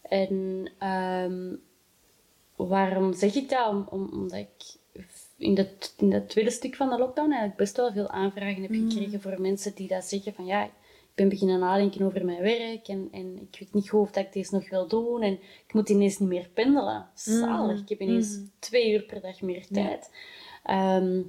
En 0.01 0.69
ehm, 0.79 1.55
waarom 2.55 3.13
zeg 3.13 3.35
ik 3.35 3.49
dat? 3.49 3.69
Om, 3.69 3.87
om- 3.89 4.09
omdat 4.13 4.39
ik 4.39 4.75
in 5.37 5.55
dat, 5.55 5.93
in 5.97 6.09
dat 6.09 6.29
tweede 6.29 6.51
stuk 6.51 6.75
van 6.75 6.89
de 6.89 6.97
lockdown 6.97 7.27
eigenlijk 7.29 7.57
best 7.57 7.75
wel 7.77 7.91
veel 7.91 8.09
aanvragen 8.09 8.61
heb 8.61 8.71
gekregen 8.71 9.21
voor 9.21 9.41
mensen 9.41 9.75
die 9.75 9.87
dat 9.87 10.03
zeggen 10.05 10.33
van 10.33 10.45
ja, 10.45 10.69
ben 11.15 11.29
beginnen 11.29 11.59
nadenken 11.59 12.05
over 12.05 12.25
mijn 12.25 12.41
werk 12.41 12.87
en, 12.87 13.07
en 13.11 13.35
ik 13.51 13.59
weet 13.59 13.73
niet 13.73 13.89
goed 13.89 13.99
of 13.99 14.11
dat 14.11 14.25
ik 14.25 14.33
deze 14.33 14.55
nog 14.55 14.69
wil 14.69 14.87
doen 14.87 15.21
en 15.21 15.33
ik 15.67 15.73
moet 15.73 15.89
ineens 15.89 16.17
niet 16.17 16.29
meer 16.29 16.49
pendelen. 16.53 17.07
Zalig, 17.13 17.79
ik 17.79 17.89
heb 17.89 18.01
ineens 18.01 18.39
twee 18.59 18.93
uur 18.93 19.03
per 19.03 19.21
dag 19.21 19.41
meer 19.41 19.67
tijd. 19.67 20.09
Ehm, 20.63 21.21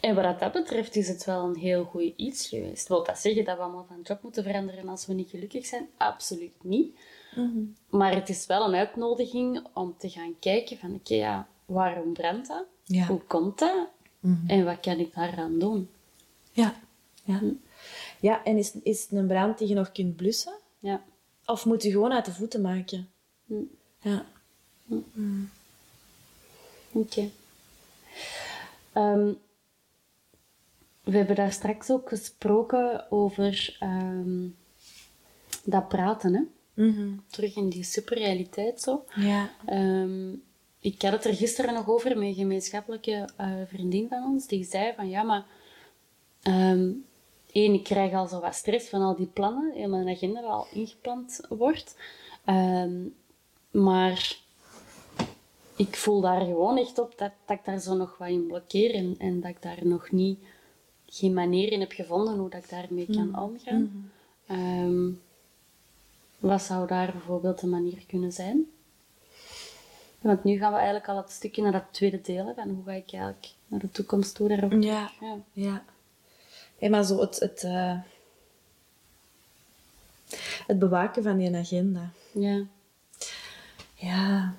en 0.00 0.14
wat 0.14 0.40
dat 0.40 0.52
betreft 0.52 0.96
is 0.96 1.08
het 1.08 1.24
wel 1.24 1.44
een 1.44 1.56
heel 1.56 1.84
goed 1.84 2.12
iets 2.16 2.48
geweest. 2.48 2.88
Wil 2.88 3.04
dat 3.04 3.18
zeggen 3.18 3.44
dat 3.44 3.56
we 3.56 3.62
allemaal 3.62 3.84
van 3.88 4.00
job 4.02 4.22
moeten 4.22 4.42
veranderen 4.44 4.88
als 4.88 5.06
we 5.06 5.12
niet 5.12 5.30
gelukkig 5.30 5.66
zijn? 5.66 5.88
Absoluut 5.96 6.54
niet. 6.62 6.98
Maar 7.88 8.14
het 8.14 8.28
is 8.28 8.46
wel 8.46 8.68
een 8.68 8.74
uitnodiging 8.74 9.66
om 9.74 9.94
te 9.98 10.08
gaan 10.10 10.34
kijken 10.38 10.78
van 10.78 10.94
oké, 10.94 11.14
ja, 11.14 11.48
waarom 11.66 12.12
brandt 12.12 12.48
dat? 12.48 12.64
Ja. 12.84 13.06
Hoe 13.06 13.20
komt 13.20 13.58
dat? 13.58 13.88
En 14.46 14.64
wat 14.64 14.80
kan 14.80 14.98
ik 14.98 15.14
daaraan 15.14 15.58
doen? 15.58 15.88
Ja. 16.52 16.74
Ja. 17.24 17.40
Ja, 18.20 18.44
en 18.44 18.56
is, 18.56 18.72
is 18.82 19.02
het 19.02 19.12
een 19.12 19.26
brand 19.26 19.58
die 19.58 19.68
je 19.68 19.74
nog 19.74 19.92
kunt 19.92 20.16
blussen? 20.16 20.54
Ja. 20.78 21.02
Of 21.46 21.64
moet 21.64 21.82
je 21.82 21.90
gewoon 21.90 22.12
uit 22.12 22.24
de 22.24 22.32
voeten 22.32 22.60
maken? 22.60 23.08
Hm. 23.46 23.54
Ja. 24.00 24.26
Oké. 26.92 27.30
Ehm, 28.92 29.32
we 31.02 31.16
hebben 31.16 31.36
daar 31.36 31.52
straks 31.52 31.90
ook 31.90 32.08
gesproken 32.08 33.10
over 33.10 33.76
ehm, 33.80 34.48
dat 35.64 35.88
praten, 35.88 36.34
hè? 36.34 36.42
Terug 37.26 37.56
in 37.56 37.68
die 37.68 37.84
superrealiteit 37.84 38.80
zo. 38.80 39.04
Ja. 39.16 39.50
Ehm, 39.66 40.32
ik 40.80 41.02
had 41.02 41.12
het 41.12 41.24
er 41.24 41.34
gisteren 41.34 41.74
nog 41.74 41.88
over 41.88 42.18
met 42.18 42.28
een 42.28 42.34
gemeenschappelijke 42.34 43.28
eh, 43.36 43.52
vriendin 43.66 44.08
van 44.08 44.24
ons. 44.24 44.46
Die 44.46 44.64
zei 44.64 44.92
van 44.96 45.08
ja, 45.08 45.22
maar 45.22 45.44
één, 47.52 47.74
ik 47.74 47.84
krijg 47.84 48.12
al 48.12 48.26
zo 48.26 48.40
wat 48.40 48.54
stress 48.54 48.88
van 48.88 49.02
al 49.02 49.16
die 49.16 49.26
plannen 49.26 49.74
in 49.74 49.90
mijn 49.90 50.08
agenda 50.08 50.40
al 50.40 50.66
ingepland 50.72 51.40
wordt. 51.48 51.96
Ehm, 52.44 52.98
maar 53.70 54.38
ik 55.76 55.96
voel 55.96 56.20
daar 56.20 56.40
gewoon 56.40 56.78
echt 56.78 56.98
op 56.98 57.18
dat, 57.18 57.32
dat 57.46 57.58
ik 57.58 57.64
daar 57.64 57.78
zo 57.78 57.94
nog 57.94 58.18
wat 58.18 58.28
in 58.28 58.46
blokkeer 58.46 58.94
en, 58.94 59.14
en 59.18 59.40
dat 59.40 59.50
ik 59.50 59.62
daar 59.62 59.86
nog 59.86 60.10
niet 60.10 60.38
geen 61.06 61.34
manier 61.34 61.72
in 61.72 61.80
heb 61.80 61.92
gevonden 61.92 62.38
hoe 62.38 62.50
dat 62.50 62.62
ik 62.62 62.70
daarmee 62.70 63.06
kan 63.06 63.40
omgaan. 63.42 64.10
Ehm, 64.46 65.10
wat 66.38 66.62
zou 66.62 66.86
daar 66.86 67.12
bijvoorbeeld 67.12 67.62
een 67.62 67.68
manier 67.70 68.04
kunnen 68.06 68.32
zijn? 68.32 68.66
Want 70.20 70.44
nu 70.44 70.58
gaan 70.58 70.70
we 70.70 70.76
eigenlijk 70.76 71.08
al 71.08 71.16
het 71.16 71.30
stukje 71.30 71.62
naar 71.62 71.72
dat 71.72 71.84
tweede 71.90 72.20
deel, 72.20 72.46
hè, 72.46 72.54
van 72.54 72.68
hoe 72.68 72.84
ga 72.84 72.92
ik 72.92 73.12
eigenlijk 73.12 73.48
naar 73.66 73.80
de 73.80 73.90
toekomst 73.90 74.34
toe 74.34 74.48
daarop. 74.48 74.72
Ja. 74.72 75.10
Ja. 75.20 75.36
Ja. 75.52 75.84
Maar 76.88 77.04
zo 77.04 77.20
het, 77.20 77.40
het, 77.40 77.62
eh, 77.62 77.98
het 80.66 80.78
bewaken 80.78 81.22
van 81.22 81.36
die 81.36 81.56
agenda. 81.56 82.10
Ja. 82.32 82.64
Ja. 83.94 84.54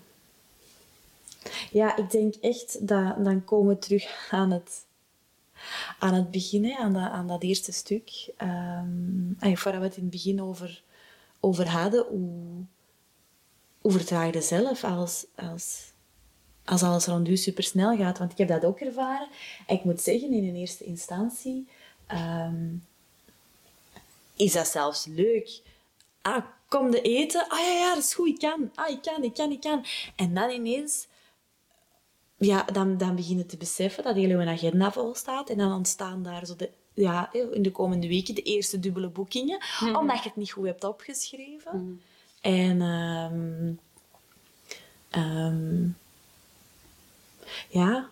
Ja, 1.71 1.97
ik 1.97 2.11
denk 2.11 2.35
echt 2.35 2.87
dat 2.87 3.23
dan 3.23 3.43
komen 3.43 3.73
we 3.73 3.79
terug 3.79 4.27
aan 4.31 4.51
het, 4.51 4.85
aan 5.99 6.13
het 6.13 6.31
begin, 6.31 6.65
hè, 6.65 6.77
aan, 6.77 6.93
dat, 6.93 7.11
aan 7.11 7.27
dat 7.27 7.43
eerste 7.43 7.71
stuk. 7.71 8.33
Um, 8.41 9.35
voordat 9.39 9.81
we 9.81 9.87
het 9.87 9.95
in 9.95 10.01
het 10.01 10.11
begin 10.11 10.41
over, 10.41 10.83
over 11.39 11.69
hadden, 11.69 12.05
hoe, 12.09 12.63
hoe 13.81 13.91
vertraag 13.91 14.33
je 14.33 14.41
zelf 14.41 14.83
als, 14.83 15.25
als, 15.35 15.91
als 16.65 16.83
alles 16.83 17.05
rond 17.05 17.27
u 17.27 17.37
supersnel 17.37 17.97
gaat? 17.97 18.17
Want 18.17 18.31
ik 18.31 18.37
heb 18.37 18.47
dat 18.47 18.65
ook 18.65 18.79
ervaren. 18.79 19.27
En 19.67 19.75
ik 19.75 19.83
moet 19.83 20.01
zeggen, 20.01 20.33
in 20.33 20.47
een 20.47 20.55
eerste 20.55 20.83
instantie 20.83 21.67
ehm, 22.11 22.75
is 24.35 24.53
dat 24.53 24.67
zelfs 24.67 25.05
leuk. 25.05 25.61
Ah, 26.21 26.45
kom 26.67 26.91
de 26.91 27.01
eten? 27.01 27.45
Ah 27.49 27.59
ja, 27.59 27.71
ja, 27.71 27.93
dat 27.93 28.03
is 28.03 28.13
goed, 28.13 28.27
ik 28.27 28.39
kan. 28.39 28.71
Ah, 28.75 28.89
ik 28.89 29.01
kan, 29.01 29.23
ik 29.23 29.33
kan, 29.33 29.51
ik 29.51 29.61
kan. 29.61 29.85
En 30.15 30.33
dan 30.33 30.49
ineens... 30.49 31.07
Ja, 32.37 32.63
dan, 32.63 32.97
dan 32.97 33.15
begin 33.15 33.37
je 33.37 33.45
te 33.45 33.57
beseffen 33.57 34.03
dat 34.03 34.15
heel 34.15 34.39
je 34.39 34.47
agenda 34.47 34.91
vol 34.91 35.15
staat. 35.15 35.49
En 35.49 35.57
dan 35.57 35.73
ontstaan 35.73 36.23
daar 36.23 36.45
zo 36.45 36.55
de, 36.55 36.69
ja, 36.93 37.33
in 37.33 37.61
de 37.61 37.71
komende 37.71 38.07
weken 38.07 38.35
de 38.35 38.41
eerste 38.41 38.79
dubbele 38.79 39.09
boekingen. 39.09 39.59
Omdat 39.95 40.17
je 40.17 40.23
het 40.23 40.35
niet 40.35 40.51
goed 40.51 40.65
hebt 40.65 40.83
opgeschreven. 40.83 42.01
En... 42.41 42.81
ehm, 42.81 43.73
ehm, 45.09 45.89
ja, 47.69 48.09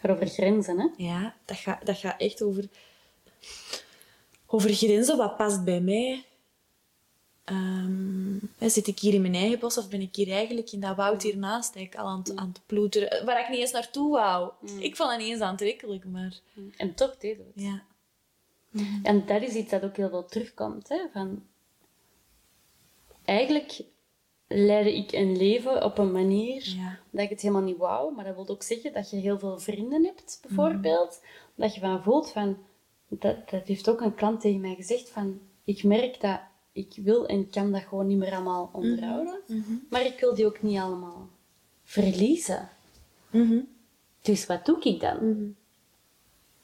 gaat 0.00 0.10
over 0.10 0.26
grenzen, 0.26 0.80
hè? 0.80 0.88
ja, 0.96 1.34
dat 1.44 1.56
gaat, 1.56 1.86
dat 1.86 1.96
gaat 1.98 2.20
echt 2.20 2.42
over, 2.42 2.68
over 4.46 4.74
grenzen. 4.74 5.16
Wat 5.16 5.36
past 5.36 5.64
bij 5.64 5.80
mij? 5.80 6.24
Ehm, 7.44 8.70
zit 8.70 8.86
ik 8.86 8.98
hier 8.98 9.14
in 9.14 9.20
mijn 9.20 9.34
eigen 9.34 9.58
bos 9.58 9.78
of 9.78 9.88
ben 9.88 10.00
ik 10.00 10.16
hier 10.16 10.30
eigenlijk 10.30 10.72
in 10.72 10.80
dat 10.80 10.96
woud 10.96 11.22
hiernaast 11.22 11.74
eigenlijk 11.74 12.06
al 12.06 12.12
aan 12.12 12.18
het, 12.18 12.36
aan 12.36 12.48
het 12.48 12.60
ploeteren? 12.66 13.24
Waar 13.24 13.40
ik 13.40 13.48
niet 13.48 13.58
eens 13.58 13.72
naartoe 13.72 14.10
wou. 14.10 14.52
Ik 14.78 14.96
vond 14.96 15.10
het 15.10 15.18
niet 15.18 15.28
eens 15.28 15.40
aantrekkelijk, 15.40 16.04
maar... 16.04 16.40
En 16.76 16.94
toch 16.94 17.16
we 17.20 17.28
het. 17.28 17.64
Ja. 17.64 17.82
En 19.02 19.26
dat 19.26 19.42
is 19.42 19.54
iets 19.54 19.70
dat 19.70 19.84
ook 19.84 19.96
heel 19.96 20.08
veel 20.08 20.24
terugkomt. 20.24 20.88
Hè? 20.88 20.98
Van, 21.12 21.42
eigenlijk 23.24 23.80
leidde 24.46 24.96
ik 24.96 25.12
een 25.12 25.36
leven 25.36 25.84
op 25.84 25.98
een 25.98 26.12
manier 26.12 26.74
Ja. 26.76 26.98
dat 27.10 27.22
ik 27.22 27.30
het 27.30 27.40
helemaal 27.40 27.62
niet 27.62 27.76
wou. 27.76 28.14
Maar 28.14 28.24
dat 28.24 28.34
wil 28.34 28.48
ook 28.48 28.62
zeggen 28.62 28.92
dat 28.92 29.10
je 29.10 29.16
heel 29.16 29.38
veel 29.38 29.58
vrienden 29.58 30.04
hebt, 30.04 30.38
bijvoorbeeld. 30.46 31.20
Dat 31.54 31.74
je 31.74 31.80
van 31.80 32.02
voelt 32.02 32.30
van... 32.30 32.58
Dat, 33.18 33.50
dat 33.50 33.66
heeft 33.66 33.88
ook 33.88 34.00
een 34.00 34.14
klant 34.14 34.40
tegen 34.40 34.60
mij 34.60 34.74
gezegd 34.74 35.08
van... 35.08 35.40
Ik 35.64 35.82
merk 35.82 36.20
dat 36.20 36.40
ik 36.72 36.92
wil 36.96 37.26
en 37.26 37.50
kan 37.50 37.72
dat 37.72 37.82
gewoon 37.82 38.06
niet 38.06 38.18
meer 38.18 38.34
allemaal 38.34 38.70
onderhouden. 38.72 39.40
Maar 39.90 40.04
ik 40.04 40.20
wil 40.20 40.34
die 40.34 40.46
ook 40.46 40.62
niet 40.62 40.78
allemaal 40.78 41.28
verliezen. 41.84 42.68
Dus 44.22 44.46
wat 44.46 44.66
doe 44.66 44.80
ik 44.80 45.00
dan? 45.00 45.54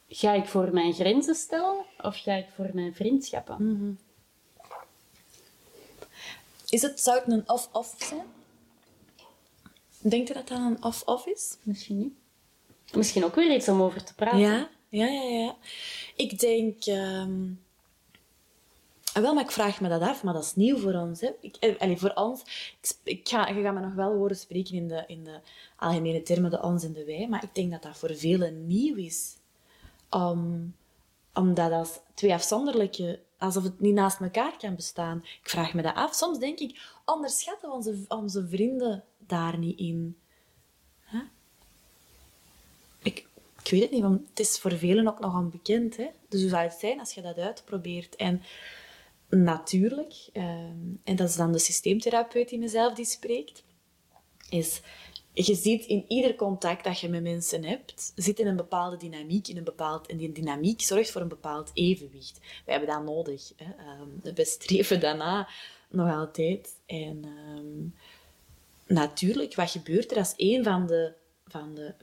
Ga 0.07 0.33
ik 0.33 0.45
voor 0.45 0.73
mijn 0.73 0.93
grenzen 0.93 1.35
stellen 1.35 1.85
of 2.01 2.17
ga 2.17 2.33
ik 2.33 2.47
voor 2.55 2.69
mijn 2.73 2.95
vriendschappen? 2.95 3.99
Is 6.69 6.81
het, 6.81 6.99
zou 6.99 7.19
het 7.19 7.31
een 7.31 7.49
off-off 7.49 7.95
zijn? 7.97 8.25
Denk 9.99 10.27
je 10.27 10.33
dat 10.33 10.47
dat 10.47 10.57
een 10.57 10.83
off-off 10.83 11.25
is? 11.25 11.57
Misschien 11.63 11.97
niet. 11.97 12.13
Misschien 12.93 13.23
ook 13.23 13.35
weer 13.35 13.55
iets 13.55 13.67
om 13.67 13.81
over 13.81 14.03
te 14.03 14.13
praten. 14.13 14.39
Ja, 14.39 14.69
ja, 14.89 15.05
ja, 15.05 15.21
ja. 15.21 15.55
Ik 16.15 16.39
denk... 16.39 16.87
ah, 19.13 19.21
wel, 19.21 19.33
maar 19.33 19.43
ik 19.43 19.51
vraag 19.51 19.81
me 19.81 19.89
dat 19.89 20.01
af, 20.01 20.23
maar 20.23 20.33
dat 20.33 20.43
is 20.43 20.55
nieuw 20.55 20.77
voor 20.77 20.93
ons. 20.93 21.21
Hè. 21.21 21.29
Ik, 21.41 21.55
eh, 21.55 21.97
voor 21.97 22.11
ons... 22.15 22.43
Ik, 23.03 23.27
ga, 23.29 23.47
je 23.47 23.61
gaat 23.61 23.73
me 23.73 23.79
nog 23.79 23.93
wel 23.93 24.13
horen 24.13 24.37
spreken 24.37 24.75
in 24.75 24.87
de, 24.87 25.03
in 25.07 25.23
de 25.23 25.39
algemene 25.77 26.21
termen, 26.21 26.51
de 26.51 26.61
ons 26.61 26.83
en 26.83 26.93
de 26.93 27.05
wij, 27.05 27.27
maar 27.27 27.43
ik 27.43 27.55
denk 27.55 27.71
dat 27.71 27.81
dat 27.81 27.97
voor 27.97 28.15
velen 28.15 28.67
nieuw 28.67 28.95
is. 28.95 29.35
Om, 30.09 30.73
om 31.33 31.53
dat 31.53 31.71
als 31.71 31.99
twee 32.13 32.33
afzonderlijke... 32.33 33.19
Alsof 33.39 33.63
het 33.63 33.79
niet 33.79 33.93
naast 33.93 34.19
elkaar 34.19 34.57
kan 34.57 34.75
bestaan. 34.75 35.17
Ik 35.17 35.49
vraag 35.49 35.73
me 35.73 35.81
dat 35.81 35.95
af. 35.95 36.13
Soms 36.13 36.39
denk 36.39 36.59
ik, 36.59 36.81
onderschatten 37.05 37.69
we 37.69 37.75
onze, 37.75 38.05
onze 38.07 38.47
vrienden 38.47 39.03
daar 39.17 39.57
niet 39.57 39.79
in? 39.79 40.17
Ik, 43.67 43.73
weet 43.73 43.81
het 43.81 43.91
niet, 43.91 44.01
want 44.01 44.29
het 44.29 44.39
is 44.39 44.59
voor 44.59 44.77
velen 44.77 45.07
ook 45.07 45.19
nog 45.19 45.35
onbekend. 45.35 45.97
Hè? 45.97 46.07
Dus 46.29 46.41
hoe 46.41 46.49
zou 46.49 46.63
het 46.63 46.77
zijn 46.79 46.99
als 46.99 47.13
je 47.13 47.21
dat 47.21 47.37
uitprobeert? 47.37 48.15
En 48.15 48.41
natuurlijk, 49.29 50.13
ehm, 50.33 50.95
en 51.03 51.15
dat 51.15 51.29
is 51.29 51.35
dan 51.35 51.51
de 51.51 51.59
systeemtherapeut 51.59 52.51
in 52.51 52.59
mezelf 52.59 52.93
die 52.93 53.05
spreekt, 53.05 53.63
is 54.49 54.81
je 55.45 55.55
ziet 55.55 55.85
in 55.85 56.05
ieder 56.07 56.35
contact 56.35 56.83
dat 56.83 56.99
je 56.99 57.09
met 57.09 57.23
mensen 57.23 57.63
hebt, 57.63 58.11
zit 58.15 58.39
in 58.39 58.47
een 58.47 58.55
bepaalde 58.55 58.97
dynamiek. 58.97 59.47
In 59.47 59.57
een 59.57 59.63
bepaald, 59.63 60.07
en 60.07 60.17
die 60.17 60.31
dynamiek 60.31 60.81
zorgt 60.81 61.11
voor 61.11 61.21
een 61.21 61.27
bepaald 61.27 61.71
evenwicht. 61.73 62.39
We 62.65 62.71
hebben 62.71 62.89
dat 62.89 63.03
nodig. 63.03 63.51
Hè. 63.55 63.65
Um, 64.01 64.35
we 64.35 64.45
streven 64.45 64.99
daarna 64.99 65.49
nog 65.89 66.15
altijd. 66.15 66.75
En 66.85 67.25
um, 67.25 67.95
natuurlijk, 68.85 69.55
wat 69.55 69.71
gebeurt 69.71 70.11
er 70.11 70.17
als 70.17 70.33
een 70.37 70.63
van 70.63 70.87
de, 70.87 71.13
van 71.45 71.75
de 71.75 71.93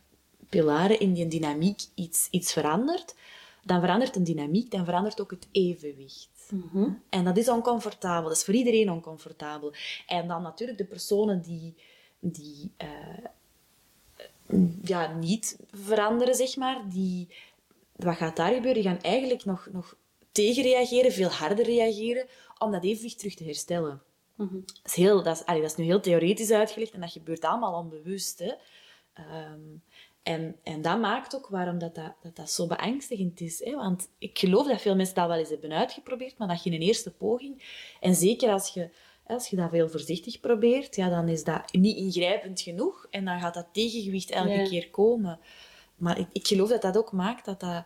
pilaren 0.57 1.01
in 1.01 1.13
die 1.13 1.29
dynamiek 1.29 1.81
iets, 1.95 2.29
iets 2.31 2.53
verandert? 2.53 3.15
Dan 3.63 3.81
verandert 3.81 4.17
een 4.17 4.25
dynamiek, 4.25 4.71
dan 4.71 4.85
verandert 4.85 5.21
ook 5.21 5.31
het 5.31 5.49
evenwicht. 5.53 6.51
Mhm. 6.51 6.89
En 7.09 7.25
dat 7.25 7.37
is 7.37 7.49
oncomfortabel. 7.49 8.29
Dat 8.29 8.37
is 8.37 8.45
voor 8.45 8.55
iedereen 8.55 8.91
oncomfortabel. 8.91 9.73
En 10.07 10.29
dan 10.29 10.43
natuurlijk 10.43 10.79
de 10.79 10.85
personen 10.85 11.43
die 11.43 11.75
die 12.25 12.73
uh, 12.79 13.25
ja, 14.83 15.13
niet 15.13 15.59
veranderen, 15.71 16.35
zeg 16.35 16.57
maar. 16.57 16.89
Die, 16.89 17.29
wat 17.97 18.17
gaat 18.17 18.37
daar 18.37 18.55
gebeuren? 18.55 18.83
Die 18.83 18.91
gaan 18.91 19.01
eigenlijk 19.01 19.45
nog, 19.45 19.69
nog 19.73 19.97
tegenreageren, 20.33 21.13
veel 21.13 21.29
harder 21.29 21.65
reageren, 21.65 22.27
om 22.59 22.71
dat 22.71 22.85
evenwicht 22.85 23.19
terug 23.19 23.35
te 23.35 23.45
herstellen. 23.45 24.03
Mm 24.35 24.49
-hmm. 24.49 24.65
dat, 24.67 24.81
is 24.85 24.95
heel, 24.95 25.23
dat, 25.23 25.37
is, 25.37 25.45
allee, 25.45 25.61
dat 25.61 25.71
is 25.71 25.77
nu 25.77 25.85
heel 25.85 26.01
theoretisch 26.01 26.51
uitgelegd 26.51 26.93
en 26.93 27.01
dat 27.01 27.13
gebeurt 27.13 27.45
allemaal 27.45 27.79
onbewust. 27.79 28.39
Hè. 28.39 28.53
Um, 29.53 29.83
en, 30.25 30.57
en 30.63 30.83
dat 30.83 31.01
maakt 31.01 31.37
ook 31.37 31.49
waarom 31.49 31.79
dat, 31.79 31.95
dat, 31.95 32.13
dat, 32.23 32.37
dat 32.37 32.51
zo 32.51 32.67
beangstigend 32.67 33.41
is. 33.41 33.65
Hè? 33.65 33.75
Want 33.75 34.09
ik 34.19 34.39
geloof 34.39 34.67
dat 34.67 34.81
veel 34.81 34.97
mensen 34.97 35.15
dat 35.15 35.29
wel 35.29 35.37
eens 35.37 35.49
hebben 35.49 35.73
uitgeprobeerd, 35.73 36.39
maar 36.39 36.49
dat 36.49 36.63
je 36.63 36.71
in 36.71 36.77
een 36.77 36.87
eerste 36.87 37.11
poging, 37.11 37.63
en 38.01 38.15
zeker 38.15 38.51
als 38.51 38.69
je 38.69 38.91
als 39.27 39.49
je 39.49 39.57
dat 39.57 39.71
veel 39.71 39.89
voorzichtig 39.89 40.41
probeert, 40.41 40.97
ja, 40.97 41.09
dan 41.09 41.29
is 41.29 41.45
dat 41.45 41.73
niet 41.73 41.97
ingrijpend 41.97 42.61
genoeg 42.61 43.07
en 43.11 43.25
dan 43.25 43.41
gaat 43.41 43.55
dat 43.55 43.67
tegengewicht 43.73 44.31
elke 44.31 44.49
Ja. 44.53 44.69
keer 44.69 44.91
komen. 44.91 45.39
Maar 45.97 46.19
ik, 46.19 46.27
ik 46.33 46.47
geloof 46.47 46.69
dat 46.69 46.83
dat 46.83 46.97
ook 46.97 47.13
maakt 47.13 47.45
dat, 47.45 47.61
dat, 47.61 47.85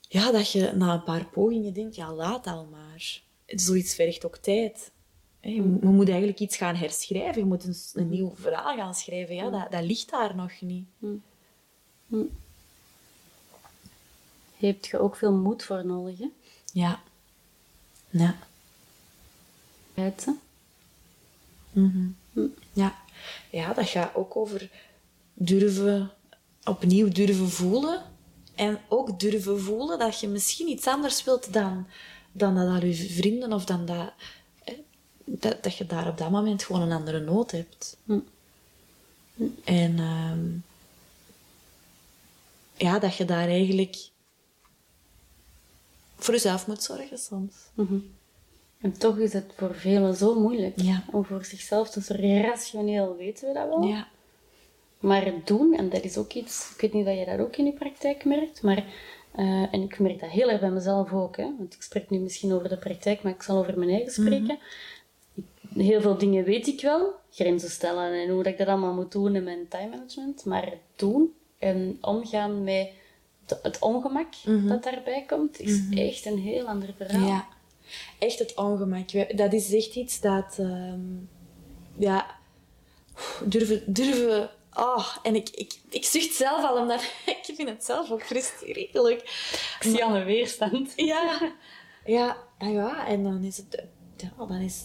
ja, 0.00 0.32
dat 0.32 0.52
je 0.52 0.72
na 0.74 0.94
een 0.94 1.02
paar 1.02 1.26
pogingen 1.26 1.72
denkt, 1.72 1.96
ja, 1.96 2.12
laat 2.14 2.46
al 2.46 2.64
maar. 2.70 3.22
Zoiets 3.46 3.94
vergt 3.94 4.24
ook 4.26 4.36
tijd. 4.36 4.92
Hè, 5.40 5.50
Je, 5.50 5.56
je 5.80 5.86
moet 5.86 6.08
eigenlijk 6.08 6.40
iets 6.40 6.56
gaan 6.56 6.74
herschrijven. 6.76 7.40
Je 7.40 7.46
moet 7.48 7.64
een, 7.64 7.74
een 8.02 8.08
nieuw 8.08 8.32
verhaal 8.34 8.76
gaan 8.76 8.94
schrijven. 8.94 9.34
Ja, 9.34 9.50
dat, 9.50 9.70
dat 9.72 9.82
ligt 9.82 10.10
daar 10.10 10.36
nog 10.36 10.60
niet. 10.60 10.86
Heb 14.56 14.84
je 14.84 14.98
ook 14.98 15.16
veel 15.16 15.32
moed 15.32 15.64
voor 15.64 15.86
nodig, 15.86 16.18
hè? 16.18 16.28
Ja. 16.72 17.00
Ja. 18.10 18.36
Weet 19.94 20.24
je? 20.24 20.34
Ja. 22.72 22.94
ja, 23.50 23.72
dat 23.72 23.88
gaat 23.88 24.14
ook 24.14 24.36
over 24.36 24.70
durven, 25.34 26.10
opnieuw 26.64 27.08
durven 27.08 27.50
voelen. 27.50 28.02
En 28.54 28.80
ook 28.88 29.20
durven 29.20 29.60
voelen 29.60 29.98
dat 29.98 30.20
je 30.20 30.28
misschien 30.28 30.68
iets 30.68 30.86
anders 30.86 31.24
wilt 31.24 31.52
dan, 31.52 31.86
dan 32.32 32.54
dat 32.54 32.68
al 32.68 32.84
je 32.84 32.94
vrienden 32.94 33.52
of 33.52 33.64
dan 33.64 33.86
dat, 33.86 34.12
hè, 34.64 34.84
dat, 35.24 35.62
dat 35.62 35.76
je 35.76 35.86
daar 35.86 36.08
op 36.08 36.18
dat 36.18 36.30
moment 36.30 36.62
gewoon 36.62 36.82
een 36.82 36.92
andere 36.92 37.20
nood 37.20 37.50
hebt. 37.50 37.96
En 39.64 39.98
ehm, 39.98 40.48
ja, 42.80 42.98
dat 42.98 43.16
je 43.16 43.24
daar 43.24 43.48
eigenlijk 43.48 43.96
voor 46.16 46.34
jezelf 46.34 46.66
moet 46.66 46.82
zorgen 46.82 47.18
soms. 47.18 47.54
En 48.80 48.92
toch 48.98 49.18
is 49.18 49.32
het 49.32 49.52
voor 49.56 49.74
velen 49.74 50.16
zo 50.16 50.40
moeilijk 50.40 50.80
Ja. 50.80 51.04
om 51.12 51.24
voor 51.24 51.44
zichzelf 51.44 51.90
te 51.90 52.00
zorgen. 52.00 52.42
Rationeel 52.42 53.16
weten 53.16 53.48
we 53.48 53.54
dat 53.54 53.68
wel. 53.68 53.82
Ja. 53.82 54.08
Maar 55.00 55.24
het 55.24 55.46
doen, 55.46 55.74
en 55.74 55.88
dat 55.88 56.02
is 56.04 56.16
ook 56.16 56.32
iets, 56.32 56.70
ik 56.74 56.80
weet 56.80 56.92
niet 56.92 57.06
of 57.06 57.14
je 57.14 57.24
dat 57.24 57.38
ook 57.38 57.56
in 57.56 57.64
je 57.64 57.72
praktijk 57.72 58.24
merkt, 58.24 58.62
maar, 58.62 58.84
eh, 59.32 59.44
en 59.74 59.82
ik 59.82 59.98
merk 59.98 60.20
dat 60.20 60.30
heel 60.30 60.50
erg 60.50 60.60
bij 60.60 60.70
mezelf 60.70 61.12
ook, 61.12 61.36
hè, 61.36 61.50
want 61.58 61.74
ik 61.74 61.82
spreek 61.82 62.10
nu 62.10 62.18
misschien 62.18 62.52
over 62.52 62.68
de 62.68 62.76
praktijk, 62.76 63.22
maar 63.22 63.32
ik 63.32 63.42
zal 63.42 63.56
over 63.58 63.78
mijn 63.78 63.90
eigen 63.90 64.12
spreken. 64.12 64.58
Ik- 65.34 65.44
Heel 65.74 66.00
veel 66.00 66.18
dingen 66.18 66.44
weet 66.44 66.66
ik 66.66 66.80
wel, 66.80 67.12
grenzen 67.30 67.70
stellen 67.70 68.12
en 68.12 68.28
hoe 68.28 68.42
dat 68.42 68.52
ik 68.52 68.58
dat 68.58 68.66
allemaal 68.68 68.94
moet 68.94 69.12
doen 69.12 69.34
in 69.36 69.44
mijn 69.44 69.68
time 69.68 69.88
management, 69.88 70.44
maar 70.44 70.64
het 70.64 70.78
doen 70.96 71.34
en 71.60 71.98
omgaan 72.00 72.64
met 72.64 72.90
de- 73.46 73.58
het 73.62 73.78
ongemak 73.78 74.32
dat 74.68 74.82
daarbij 74.82 75.24
komt, 75.26 75.60
is 75.60 75.80
echt 75.94 76.24
een 76.26 76.38
heel 76.38 76.66
ander 76.66 76.94
verhaal. 76.96 77.26
Ja, 77.28 77.48
echt 78.18 78.38
het 78.38 78.54
ongemak. 78.56 79.36
Dat 79.36 79.52
is 79.52 79.72
echt 79.72 79.94
iets 79.94 80.20
dat... 80.20 80.56
ehm, 80.58 81.00
ja, 81.98 82.38
durven... 83.44 83.82
durven 83.86 84.50
oh, 84.74 85.16
en 85.22 85.34
ik, 85.34 85.48
ik, 85.48 85.80
ik 85.90 86.04
zucht 86.04 86.34
zelf 86.34 86.64
al, 86.64 86.76
omdat 86.76 87.02
ik 87.46 87.52
vind 87.54 87.68
het 87.68 87.84
zelf 87.84 88.10
ook 88.10 88.22
frustrerend. 88.22 89.20
Ik 89.22 89.78
zie 89.80 90.04
al 90.04 90.16
een 90.16 90.24
weerstand. 90.24 90.92
Ja, 90.96 91.52
ja, 92.04 92.36
ah 92.58 92.72
ja, 92.72 93.06
en 93.06 93.22
dan 93.22 93.44
is 93.44 93.56
het... 93.56 93.84
Ja, 94.16 94.46
dan 94.46 94.60
is 94.60 94.84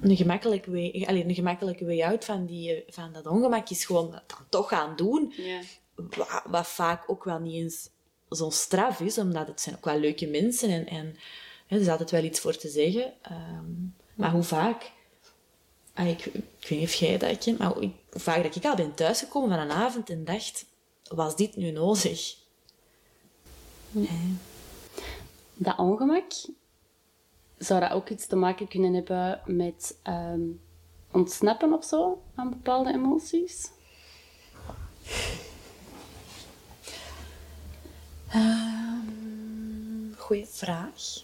een 0.00 0.16
gemakkelijke 0.16 0.70
way, 0.70 1.04
allee, 1.08 1.24
een 1.24 1.34
gemakkelijke 1.34 1.84
way 1.84 2.02
out 2.02 2.24
van, 2.24 2.46
die, 2.46 2.84
van 2.88 3.12
dat 3.12 3.26
ongemak 3.26 3.68
is 3.68 3.84
gewoon 3.84 4.10
dat 4.10 4.22
dan 4.26 4.46
toch 4.48 4.68
gaan 4.68 4.96
doen. 4.96 5.32
Ja. 5.36 5.60
Wat, 6.46 6.66
vaak 6.66 7.10
ook 7.10 7.24
wel 7.24 7.38
niet 7.38 7.54
eens 7.54 7.90
zo'n 8.28 8.52
straf 8.52 9.00
is, 9.00 9.18
omdat 9.18 9.46
het 9.46 9.60
zijn 9.60 9.76
ook 9.76 9.84
wel 9.84 9.98
leuke 9.98 10.26
mensen 10.26 10.70
en, 10.70 10.86
en 10.86 11.16
hè, 11.66 11.76
er 11.76 11.82
is 11.82 11.88
altijd 11.88 12.10
wel 12.10 12.24
iets 12.24 12.40
voor 12.40 12.56
te 12.56 12.68
zeggen. 12.68 13.12
Ehm, 13.22 13.72
maar 14.14 14.30
hoe 14.30 14.42
vaak, 14.42 14.92
ah, 15.94 16.08
ik, 16.08 16.24
ik 16.24 16.68
weet 16.68 16.78
niet 16.78 16.88
of 16.88 16.94
jij 16.94 17.18
dat 17.18 17.38
kent, 17.38 17.58
maar 17.58 17.72
hoe, 17.72 17.90
hoe 18.10 18.20
vaak 18.20 18.42
dat 18.42 18.56
ik 18.56 18.64
al 18.64 18.76
ben 18.76 18.94
thuisgekomen 18.94 19.48
van 19.48 19.58
een 19.58 19.70
avond 19.70 20.10
en 20.10 20.24
dacht, 20.24 20.66
was 21.02 21.36
dit 21.36 21.56
nu 21.56 21.70
nodig? 21.70 22.36
Dat 25.54 25.78
ongemak, 25.78 26.32
zou 27.58 27.80
dat 27.80 27.90
ook 27.90 28.08
iets 28.08 28.26
te 28.26 28.36
maken 28.36 28.68
kunnen 28.68 28.94
hebben 28.94 29.40
met 29.44 29.98
ehm, 30.02 30.42
ontsnappen 31.12 31.72
of 31.72 31.84
zo 31.84 32.22
aan 32.34 32.50
bepaalde 32.50 32.92
emoties? 32.92 33.70
Ehm, 38.28 40.12
goeie 40.16 40.46
vraag. 40.46 41.22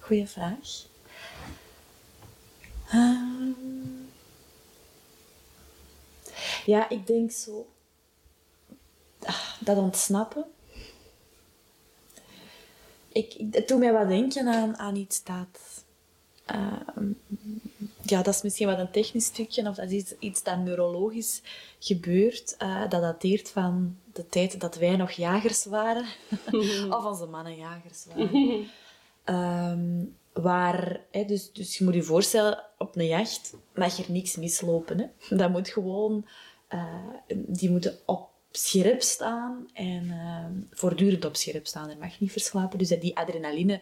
Goeie 0.00 0.26
vraag. 0.26 0.86
Ehm, 2.90 3.50
ja, 6.66 6.88
ik 6.88 7.06
denk 7.06 7.30
zo... 7.30 7.66
ah, 9.22 9.52
Dat 9.60 9.76
ontsnappen. 9.76 10.44
Ik, 13.08 13.34
ik, 13.34 13.54
het 13.54 13.68
doet 13.68 13.78
mij 13.78 13.92
wat 13.92 14.08
denken 14.08 14.48
aan, 14.48 14.78
aan 14.78 14.96
iets 14.96 15.22
dat... 15.24 15.84
ehm, 16.44 17.12
ja, 18.02 18.22
dat 18.22 18.34
is 18.34 18.42
misschien 18.42 18.66
wat 18.66 18.78
een 18.78 18.90
technisch 18.90 19.24
stukje, 19.24 19.68
of 19.68 19.74
dat 19.76 19.90
is 19.90 19.92
iets, 19.92 20.14
iets 20.18 20.42
dat 20.42 20.58
neurologisch 20.58 21.42
gebeurt. 21.78 22.56
eh, 22.56 22.80
dat 22.88 23.00
dateert 23.00 23.50
van 23.50 23.96
de 24.14 24.26
tijd 24.26 24.60
dat 24.60 24.76
wij 24.76 24.96
nog 24.96 25.10
jagers 25.10 25.64
waren. 25.64 26.04
of 26.96 27.04
onze 27.04 27.26
mannen 27.26 27.56
jagers 27.56 28.06
waren. 28.14 28.66
Ehm, 29.24 30.04
waar, 30.32 31.00
hè, 31.10 31.24
dus, 31.24 31.52
dus 31.52 31.78
je 31.78 31.84
moet 31.84 31.94
je 31.94 32.02
voorstellen, 32.02 32.64
op 32.78 32.96
een 32.96 33.06
jacht 33.06 33.54
mag 33.74 33.98
er 33.98 34.12
niks 34.12 34.36
mislopen. 34.36 34.98
Hè. 34.98 35.36
Dat 35.36 35.50
moet 35.50 35.68
gewoon... 35.68 36.26
eh, 36.68 37.06
die 37.36 37.70
moeten 37.70 37.98
op 38.06 38.28
scherp 38.50 39.02
staan 39.02 39.68
en 39.72 40.10
ehm, 40.10 40.52
voortdurend 40.70 41.24
op 41.24 41.36
scherp 41.36 41.66
staan. 41.66 41.90
Er 41.90 41.98
mag 41.98 42.20
niet 42.20 42.32
verslapen. 42.32 42.78
Dus 42.78 42.88
die 42.88 43.16
adrenaline 43.16 43.80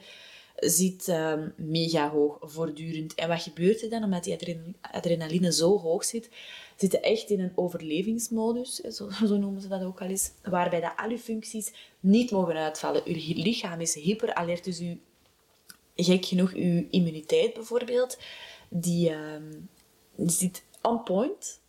zit 0.57 1.09
ehm, 1.09 1.49
mega 1.57 2.11
hoog, 2.11 2.39
voortdurend. 2.41 3.15
En 3.15 3.29
wat 3.29 3.43
gebeurt 3.43 3.83
er 3.83 3.91
dan? 3.91 4.05
Omdat 4.05 4.25
die 4.25 4.35
adren- 4.35 4.77
adrenaline 4.81 5.53
zo 5.53 5.79
hoog 5.79 6.05
zit, 6.05 6.31
zitten 6.77 7.03
echt 7.03 7.31
in 7.31 7.41
een 7.41 7.53
overlevingsmodus, 7.55 8.75
zo, 8.75 9.11
zo 9.27 9.37
noemen 9.37 9.63
ze 9.63 9.69
dat 9.69 9.83
ook 9.83 10.01
al 10.01 10.09
eens, 10.09 10.31
waarbij 10.43 10.81
dat 10.81 10.93
al 10.97 11.11
je 11.11 11.19
functies 11.19 11.73
niet 12.01 12.31
mogen 12.31 12.57
uitvallen. 12.57 13.03
Uw 13.05 13.15
lichaam 13.35 13.81
is 13.81 13.95
hyperalert, 13.95 14.65
dus 14.65 14.79
uw, 14.79 14.97
gek 15.97 16.25
genoeg, 16.25 16.53
uw 16.53 16.87
immuniteit 16.91 17.55
bijvoorbeeld, 17.55 18.19
die, 18.69 19.11
ehm, 19.11 19.53
zit 20.17 20.63
on 20.83 21.03
point. 21.03 21.61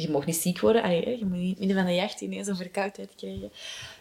Je 0.00 0.10
mag 0.10 0.26
niet 0.26 0.36
ziek 0.36 0.60
worden, 0.60 0.82
allee, 0.82 1.18
je 1.18 1.24
moet 1.24 1.38
niet 1.38 1.58
midden 1.58 1.76
van 1.76 1.86
de 1.86 1.94
jacht 1.94 2.20
ineens 2.20 2.46
een 2.46 2.56
verkoudheid 2.56 3.14
krijgen. 3.16 3.52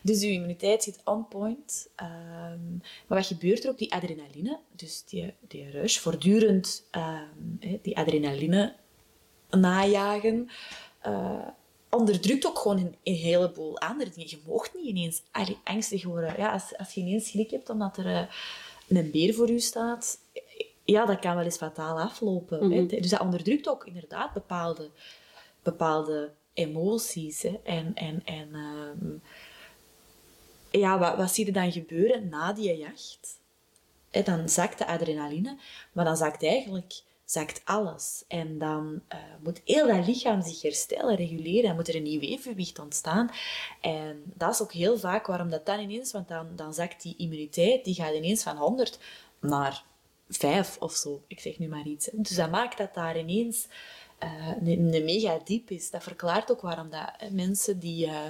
Dus 0.02 0.22
je 0.22 0.32
immuniteit 0.32 0.84
zit 0.84 1.02
on 1.04 1.28
point. 1.28 1.90
Ehm, 1.96 2.72
maar 3.08 3.18
wat 3.18 3.26
gebeurt 3.26 3.64
er 3.64 3.70
ook? 3.70 3.78
Die 3.78 3.94
adrenaline, 3.94 4.60
dus 4.76 5.04
die, 5.06 5.34
die 5.48 5.70
rush, 5.70 5.98
voortdurend 5.98 6.88
ehm, 6.92 7.78
die 7.82 7.98
adrenaline 7.98 8.76
najagen, 9.50 10.50
eh, 11.00 11.48
onderdrukt 11.90 12.46
ook 12.46 12.60
gewoon 12.60 12.78
een, 12.78 12.96
een 13.04 13.16
heleboel 13.16 13.80
andere 13.80 14.10
dingen. 14.10 14.30
Je 14.30 14.40
moogt 14.46 14.74
niet 14.74 14.86
ineens 14.86 15.22
allee, 15.32 15.58
angstig 15.64 16.04
worden. 16.04 16.34
Ja, 16.38 16.52
als, 16.52 16.78
als 16.78 16.94
je 16.94 17.02
ineens 17.02 17.28
schrik 17.28 17.52
hebt 17.52 17.70
omdat 17.70 17.98
er 17.98 18.06
eh, 18.06 18.28
een 18.88 19.12
beer 19.12 19.34
voor 19.34 19.52
je 19.52 19.60
staat, 19.60 20.18
ja, 20.84 21.06
dat 21.06 21.20
kan 21.20 21.36
wel 21.36 21.44
eens 21.44 21.58
fataal 21.58 22.00
aflopen. 22.00 22.72
hè. 22.72 22.86
Dus 22.86 23.10
dat 23.10 23.20
onderdrukt 23.20 23.70
ook 23.70 23.86
inderdaad 23.86 24.34
bepaalde, 24.34 24.90
bepaalde 25.66 26.32
emoties. 26.54 27.42
Hè. 27.42 27.60
En, 27.64 27.92
en, 27.96 28.22
en 28.26 28.50
ehm, 28.54 29.18
ja, 30.82 31.00
wat, 31.00 31.18
wat 31.18 31.32
zie 31.32 31.46
je 31.46 31.52
dan 31.52 31.72
gebeuren 31.72 32.30
na 32.30 32.54
die 32.54 32.78
jacht? 32.78 33.40
Dan 34.24 34.50
zakt 34.50 34.78
de 34.78 34.88
adrenaline, 34.88 35.58
maar 35.92 36.06
dan 36.06 36.18
zakt 36.18 36.44
eigenlijk 36.44 37.04
zakt 37.26 37.62
alles. 37.64 38.24
En 38.28 38.58
dan 38.58 39.02
uh, 39.14 39.20
moet 39.44 39.62
heel 39.66 39.88
dat 39.88 40.08
lichaam 40.08 40.42
zich 40.42 40.62
herstellen, 40.62 41.16
reguleren. 41.16 41.64
Dan 41.64 41.76
moet 41.76 41.88
er 41.88 41.96
een 41.96 42.04
nieuw 42.04 42.20
evenwicht 42.20 42.80
ontstaan. 42.80 43.32
En 43.82 44.24
dat 44.26 44.54
is 44.54 44.62
ook 44.62 44.74
heel 44.74 44.98
vaak 44.98 45.28
waarom 45.28 45.50
dat 45.50 45.66
dan 45.66 45.80
ineens... 45.80 46.12
Want 46.12 46.28
dan, 46.28 46.48
dan 46.56 46.74
zakt 46.74 47.02
die 47.02 47.16
immuniteit, 47.18 47.86
die 47.86 47.94
gaat 47.94 48.14
ineens 48.14 48.44
van 48.44 48.58
100 48.58 49.00
naar 49.40 49.84
5 50.30 50.78
of 50.80 50.94
zo. 50.94 51.24
Ik 51.28 51.40
zeg 51.40 51.60
nu 51.60 51.68
maar 51.68 51.86
iets. 51.86 52.10
Dus 52.12 52.36
dat 52.36 52.52
maakt 52.52 52.78
dat 52.78 52.94
daar 52.94 53.20
ineens 53.20 53.68
een, 54.20 54.94
een, 54.94 55.04
mega 55.06 55.40
diep 55.44 55.70
is. 55.70 55.90
Dat 55.90 56.04
verklaart 56.04 56.52
ook 56.52 56.62
waarom 56.62 56.90
dat 56.90 57.32
mensen 57.32 57.80
die... 57.80 58.06
Uh, 58.06 58.30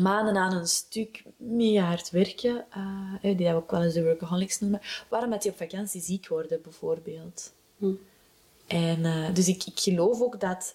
maanden 0.00 0.36
aan 0.36 0.54
een 0.54 0.66
stuk 0.66 1.22
mega 1.36 1.84
hard 1.84 2.10
werken, 2.10 2.64
uh, 2.76 3.12
die 3.22 3.36
dat 3.36 3.46
we 3.46 3.54
ook 3.54 3.70
wel 3.70 3.82
eens 3.82 3.94
de 3.94 4.02
workaholics 4.02 4.60
noemen, 4.60 4.80
waarom 5.08 5.30
dat 5.30 5.42
die 5.42 5.50
op 5.50 5.56
vakantie 5.56 6.00
ziek 6.00 6.28
worden, 6.28 6.62
bijvoorbeeld. 6.62 7.52
Hm. 7.76 7.92
En, 8.66 8.98
uh, 8.98 9.34
dus 9.34 9.48
ik, 9.48 9.64
ik 9.64 9.80
geloof 9.80 10.20
ook 10.20 10.40
dat... 10.40 10.74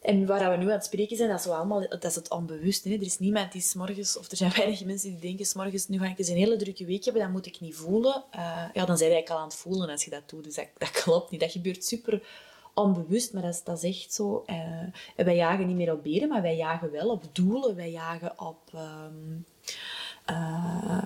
En 0.00 0.26
waar 0.26 0.50
we 0.50 0.56
nu 0.56 0.64
aan 0.64 0.70
het 0.70 0.84
spreken 0.84 1.16
zijn, 1.16 1.28
dat 1.28 1.38
is, 1.38 1.46
allemaal, 1.46 1.88
dat 1.88 2.04
is 2.04 2.14
het 2.14 2.30
onbewust. 2.30 2.84
Hè? 2.84 2.90
Er 2.90 3.02
is 3.02 3.18
niemand 3.18 3.52
die 3.52 3.62
s'morgens... 3.62 4.18
Of 4.18 4.30
er 4.30 4.36
zijn 4.36 4.52
weinig 4.56 4.84
mensen 4.84 5.10
die 5.10 5.20
denken, 5.20 5.46
s'morgens, 5.46 5.88
nu 5.88 5.98
ga 5.98 6.06
ik 6.06 6.18
eens 6.18 6.28
een 6.28 6.36
hele 6.36 6.56
drukke 6.56 6.84
week 6.84 7.04
hebben, 7.04 7.22
dat 7.22 7.30
moet 7.30 7.46
ik 7.46 7.60
niet 7.60 7.76
voelen. 7.76 8.24
Uh, 8.34 8.40
ja, 8.72 8.84
dan 8.84 8.96
zijn 8.96 9.10
eigenlijk 9.10 9.30
al 9.30 9.38
aan 9.38 9.48
het 9.48 9.54
voelen 9.54 9.90
als 9.90 10.04
je 10.04 10.10
dat 10.10 10.30
doet. 10.30 10.44
Dus 10.44 10.54
dat, 10.54 10.90
klopt 10.90 11.30
niet. 11.30 11.40
Dat 11.40 11.52
gebeurt 11.52 11.84
super 11.84 12.22
onbewust, 12.74 13.32
maar 13.32 13.42
dat 13.42 13.54
is, 13.54 13.64
dat 13.64 13.82
echt 13.82 14.14
zo. 14.14 14.44
Uh, 14.46 15.24
wij 15.26 15.36
jagen 15.36 15.66
niet 15.66 15.76
meer 15.76 15.92
op 15.92 16.02
beren, 16.02 16.28
maar 16.28 16.42
wij 16.42 16.56
jagen 16.56 16.90
wel 16.90 17.08
op 17.08 17.24
doelen. 17.32 17.76
Wij 17.76 17.90
jagen 17.90 18.40
op, 18.40 18.60
um, 18.74 19.44
uh, 20.30 21.02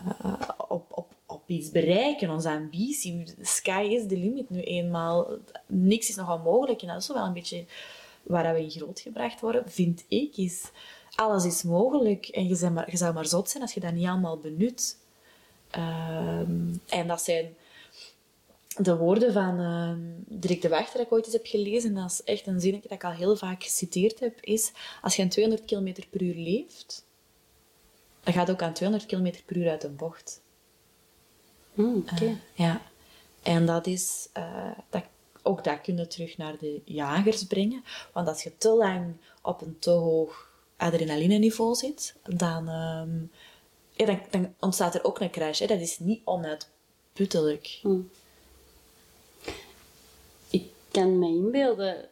op, 0.68 0.85
op, 0.91 1.14
op 1.26 1.43
iets 1.47 1.70
bereiken, 1.70 2.30
onze 2.30 2.49
ambitie. 2.49 3.24
Sky 3.41 3.87
is 3.91 4.07
the 4.09 4.16
limit 4.16 4.51
nu 4.51 4.61
eenmaal. 4.61 5.28
Niks 5.66 6.09
is 6.09 6.16
nog 6.16 6.35
onmogelijk. 6.35 6.83
En 6.83 6.89
dat 6.89 7.03
is 7.03 7.09
wel 7.09 7.24
een 7.24 7.33
beetje 7.33 7.64
waar 8.22 8.54
we 8.54 8.62
in 8.62 8.70
grootgebracht 8.70 9.40
worden, 9.40 9.62
vind 9.66 10.04
ik, 10.08 10.36
is 10.36 10.70
alles 11.14 11.44
is 11.44 11.62
mogelijk. 11.62 12.26
En 12.26 12.48
je, 12.48 12.70
maar, 12.70 12.90
je 12.90 12.96
zou 12.96 13.14
maar 13.14 13.26
zot 13.26 13.50
zijn 13.50 13.62
als 13.62 13.74
je 13.74 13.80
dat 13.80 13.92
niet 13.92 14.06
allemaal 14.06 14.38
benut. 14.38 14.98
Um, 15.76 16.80
en 16.88 17.06
dat 17.06 17.22
zijn 17.22 17.54
de 18.76 18.96
woorden 18.96 19.32
van 19.32 19.60
uh, 19.60 19.92
Dirk 20.40 20.62
de 20.62 20.68
Wachter 20.68 20.96
dat 20.96 21.06
ik 21.06 21.12
ooit 21.12 21.24
eens 21.24 21.32
heb 21.32 21.46
gelezen, 21.46 21.94
dat 21.94 22.10
is 22.10 22.22
echt 22.22 22.46
een 22.46 22.60
zinnetje 22.60 22.88
dat 22.88 22.98
ik 22.98 23.04
al 23.04 23.12
heel 23.12 23.36
vaak 23.36 23.62
geciteerd 23.62 24.20
heb, 24.20 24.40
is 24.40 24.72
als 25.02 25.16
je 25.16 25.22
aan 25.22 25.28
200 25.28 25.66
km 25.66 25.92
per 26.10 26.22
uur 26.22 26.34
leeft, 26.34 27.04
dan 28.22 28.34
gaat 28.34 28.50
ook 28.50 28.62
aan 28.62 28.72
200 28.72 29.10
km 29.10 29.32
per 29.46 29.56
uur 29.56 29.70
uit 29.70 29.84
een 29.84 29.96
bocht. 29.96 30.40
Mm, 31.74 32.04
uh, 32.22 32.32
ja. 32.54 32.80
En 33.42 33.66
dat 33.66 33.86
is... 33.86 34.28
Uh, 34.36 34.70
dat, 34.90 35.04
ook 35.43 35.64
dat 35.64 35.80
kun 35.80 35.97
je 35.97 36.07
terug 36.07 36.36
naar 36.36 36.59
de 36.59 36.80
jagers 36.84 37.45
brengen. 37.45 37.84
Want 38.12 38.28
als 38.28 38.43
je 38.43 38.57
te 38.57 38.68
lang 38.68 39.16
op 39.43 39.62
een 39.62 39.76
te 39.78 39.90
hoog 39.90 40.51
adrenaline-niveau 40.76 41.74
zit, 41.74 42.14
dan, 42.22 42.64
dan, 43.97 44.55
ontstaat 44.61 44.95
er 44.95 45.05
ook 45.05 45.20
een 45.20 45.30
crash. 45.30 45.59
Hè. 45.59 45.66
Dat 45.66 45.80
is 45.80 45.99
niet 45.99 46.20
onuitputtelijk. 46.24 47.80
Mm 47.82 48.11
kan 50.93 51.18
me 51.18 51.26
inbeelden, 51.26 52.09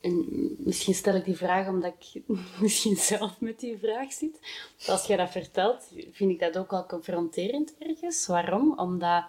en 0.00 0.26
misschien 0.58 0.94
stel 0.94 1.14
ik 1.14 1.24
die 1.24 1.36
vraag 1.36 1.68
omdat 1.68 1.94
ik 1.98 2.22
misschien 2.60 2.96
zelf 2.96 3.40
met 3.40 3.60
die 3.60 3.78
vraag 3.78 4.12
zit. 4.12 4.38
Als 4.86 5.06
je 5.06 5.16
dat 5.16 5.30
vertelt, 5.30 5.88
vind 6.12 6.30
ik 6.30 6.38
dat 6.38 6.58
ook 6.58 6.72
al 6.72 6.86
confronterend 6.86 7.74
ergens. 7.78 8.26
Waarom? 8.26 8.78
Omdat 8.78 9.24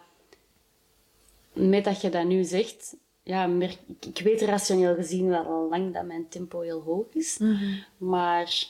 met 1.59 1.83
dat 1.83 2.01
je 2.01 2.09
dat 2.09 2.25
nu 2.25 2.43
zegt, 2.43 2.95
ja, 3.23 3.47
merk, 3.47 3.77
ik 3.99 4.19
weet 4.19 4.41
rationeel 4.41 4.95
gezien 4.95 5.27
wel 5.27 5.43
al 5.43 5.69
lang 5.69 5.93
dat 5.93 6.05
mijn 6.05 6.29
tempo 6.29 6.59
heel 6.59 6.81
hoog 6.81 7.05
is. 7.13 7.37
Mhm. 7.37 7.77
Maar 7.97 8.63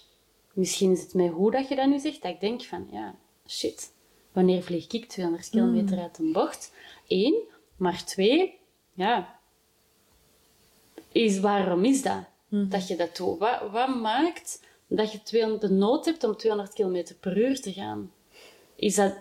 misschien 0.53 0.91
is 0.91 1.01
het 1.01 1.13
mij 1.13 1.27
hoe 1.27 1.51
dat 1.51 1.67
je 1.67 1.75
dat 1.75 1.87
nu 1.87 1.99
zegt, 1.99 2.21
dat 2.21 2.31
ik 2.31 2.39
denk 2.39 2.63
van, 2.63 2.87
ja, 2.91 3.15
shit, 3.47 3.93
wanneer 4.31 4.63
vlieg 4.63 4.87
ik 4.91 5.05
200 5.05 5.49
kilometer 5.49 5.95
mhm. 5.95 6.03
uit 6.03 6.17
een 6.17 6.31
bocht? 6.31 6.73
Eén. 7.07 7.47
Maar 7.77 8.03
twee, 8.03 8.59
ja, 8.93 9.39
is 11.11 11.39
waarom 11.39 11.85
is 11.85 12.01
dat? 12.01 12.23
Mhm. 12.47 12.69
Dat 12.69 12.87
je 12.87 12.95
dat 12.95 13.17
doet. 13.17 13.37
Wat, 13.37 13.71
wat 13.71 13.95
maakt 13.95 14.63
dat 14.87 15.11
je 15.11 15.23
200, 15.23 15.61
de 15.61 15.69
nood 15.69 16.05
hebt 16.05 16.23
om 16.23 16.37
200 16.37 16.73
km 16.73 17.03
per 17.19 17.37
uur 17.37 17.61
te 17.61 17.73
gaan? 17.73 18.11
Is 18.75 18.95
dat, 18.95 19.15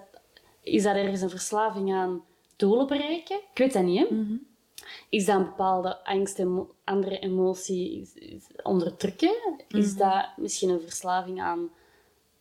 is 0.63 0.83
dat 0.83 0.95
ergens 0.95 1.21
een 1.21 1.31
verslaving 1.31 1.93
aan 1.93 2.23
doelen 2.59 2.87
bereiken? 2.87 3.37
Ik 3.53 3.59
weet 3.59 3.73
dat 3.73 3.83
niet, 3.83 4.09
hè? 4.09 4.15
Mhm. 4.15 4.37
Is 5.09 5.25
dat 5.25 5.37
een 5.37 5.45
bepaalde 5.45 6.05
angst 6.05 6.39
en 6.39 6.69
andere 6.85 7.19
emotie 7.19 8.09
onderdrukken? 8.63 9.35
Is 9.69 9.89
Mhm. 9.91 9.99
dat 9.99 10.27
misschien 10.37 10.69
een 10.69 10.81
verslaving 10.81 11.41
aan... 11.43 11.71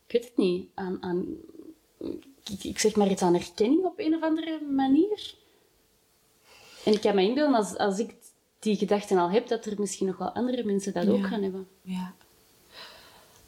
Ik 0.07 0.11
weet 0.13 0.23
het 0.23 0.37
niet. 0.37 0.69
Aan, 0.73 0.97
aan, 1.03 1.25
ik, 2.49 2.63
ik 2.63 2.79
zeg 2.79 2.95
maar 2.95 3.11
iets 3.11 3.21
aan 3.21 3.33
herkenning 3.33 3.83
op 3.85 3.99
een 3.99 4.15
of 4.15 4.21
andere 4.23 4.61
manier. 4.69 5.33
En 6.85 6.93
ik 6.93 7.01
kan 7.01 7.15
me 7.15 7.21
inbeelden, 7.21 7.55
als, 7.55 7.77
als 7.77 7.99
ik 7.99 8.13
die 8.59 8.75
gedachten 8.75 9.17
al 9.17 9.29
heb, 9.29 9.47
dat 9.47 9.65
er 9.65 9.79
misschien 9.79 10.07
nog 10.07 10.17
wel 10.17 10.29
andere 10.29 10.63
mensen 10.63 10.93
dat 10.93 11.07
ook 11.07 11.27
gaan 11.27 11.43
hebben. 11.43 11.67
Ja. 11.81 12.13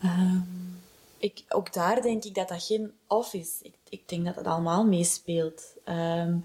Ehm, 0.01 0.37
ik, 1.19 1.43
ook 1.49 1.73
daar 1.73 2.01
denk 2.01 2.23
ik 2.23 2.35
dat 2.35 2.47
dat 2.47 2.63
geen 2.63 2.93
off 3.07 3.33
is. 3.33 3.59
Ik, 3.61 3.75
ik 3.89 4.09
denk 4.09 4.25
dat 4.25 4.35
dat 4.35 4.45
allemaal 4.45 4.85
meespeelt. 4.85 5.75
Ehm, 5.83 6.37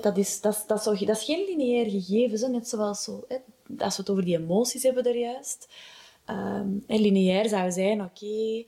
dat, 0.00 0.16
is, 0.16 0.40
dat, 0.40 0.64
dat, 0.66 0.84
dat 0.84 0.98
is 0.98 1.24
geen 1.24 1.44
lineair 1.44 1.90
gegeven, 1.90 2.38
zo, 2.38 2.48
net 2.48 2.68
zoals 2.68 3.04
zo, 3.04 3.24
als 3.78 3.96
we 3.96 4.02
het 4.02 4.10
over 4.10 4.24
die 4.24 4.38
emoties 4.38 4.82
hebben 4.82 5.04
daar 5.04 5.16
juist. 5.16 5.68
Hè, 6.86 6.96
lineair 6.96 7.48
zou 7.48 7.72
zijn, 7.72 8.02
oké, 8.02 8.64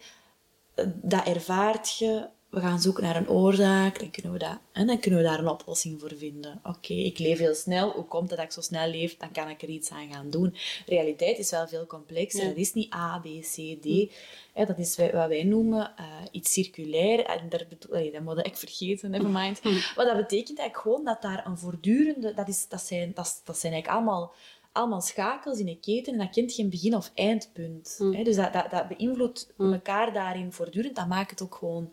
eh, 0.75 0.87
dat 1.03 1.27
ervaart 1.27 1.99
je, 1.99 2.29
we 2.55 2.61
gaan 2.61 2.81
zoeken 2.81 3.03
naar 3.03 3.17
een 3.17 3.29
oorzaak, 3.29 3.99
dan 3.99 4.11
kunnen 4.11 4.33
we, 4.33 4.39
dat, 4.39 4.59
hè, 4.73 4.85
dan 4.85 4.99
kunnen 4.99 5.21
we 5.21 5.27
daar 5.27 5.39
een 5.39 5.49
oplossing 5.49 6.01
voor 6.01 6.13
vinden. 6.17 6.61
Oké, 6.63 6.93
ik 6.93 7.19
leef 7.19 7.39
heel 7.39 7.55
snel, 7.55 7.91
hoe 7.91 8.05
komt 8.05 8.29
het 8.29 8.39
dat 8.39 8.47
ik 8.47 8.53
zo 8.53 8.61
snel 8.61 8.89
leef? 8.89 9.17
Dan 9.17 9.33
kan 9.33 9.49
ik 9.49 9.63
er 9.63 9.69
iets 9.69 9.91
aan 9.91 10.13
gaan 10.13 10.31
doen. 10.31 10.55
Realiteit 10.87 11.39
is 11.39 11.51
wel 11.51 11.69
veel 11.69 11.87
complexer. 11.87 12.43
Ja. 12.43 12.49
Dat 12.49 12.57
is 12.57 12.73
niet 12.73 12.95
A, 12.95 13.19
B, 13.19 13.25
C, 13.25 13.81
D. 13.81 14.13
Hè, 14.53 14.65
dat 14.65 14.79
is 14.79 14.97
wat 14.97 15.29
wij 15.29 15.45
noemen 15.45 15.93
eh, 15.97 16.05
iets 16.31 16.53
circulair. 16.53 17.25
En 17.25 17.49
daar 17.49 17.67
dat 18.13 18.23
moet 18.23 18.47
ik 18.47 18.57
vergeten, 18.57 19.11
nevermind. 19.11 19.63
Maar 19.97 20.05
dat 20.05 20.17
betekent 20.17 20.59
eigenlijk 20.59 20.77
gewoon 20.77 21.05
dat 21.05 21.23
daar 21.23 21.47
een 21.47 21.59
voortdurende... 21.59 22.35
Dat, 22.35 22.49
is, 22.49 22.69
dat, 22.69 22.81
zijn, 22.81 23.13
dat, 23.15 23.43
zijn 23.45 23.73
eigenlijk 23.73 23.89
allemaal, 23.89 24.33
allemaal 24.73 25.01
schakels 25.01 25.59
in 25.59 25.69
een 25.69 25.81
keten 25.81 26.13
en 26.13 26.19
dat 26.19 26.31
kent 26.31 26.53
geen 26.53 26.71
begin- 26.71 26.97
of 26.97 27.11
eindpunt. 27.15 27.97
Mm. 27.99 28.15
Hè, 28.15 28.23
dus 28.23 28.37
dat, 28.37 28.53
dat, 28.53 28.71
dat 28.71 28.89
beïnvloedt 28.89 29.53
elkaar 29.59 30.13
daarin 30.13 30.53
voortdurend. 30.53 30.97
Dat 30.97 31.09
maakt 31.09 31.31
het 31.31 31.43
ook 31.43 31.55
gewoon... 31.55 31.93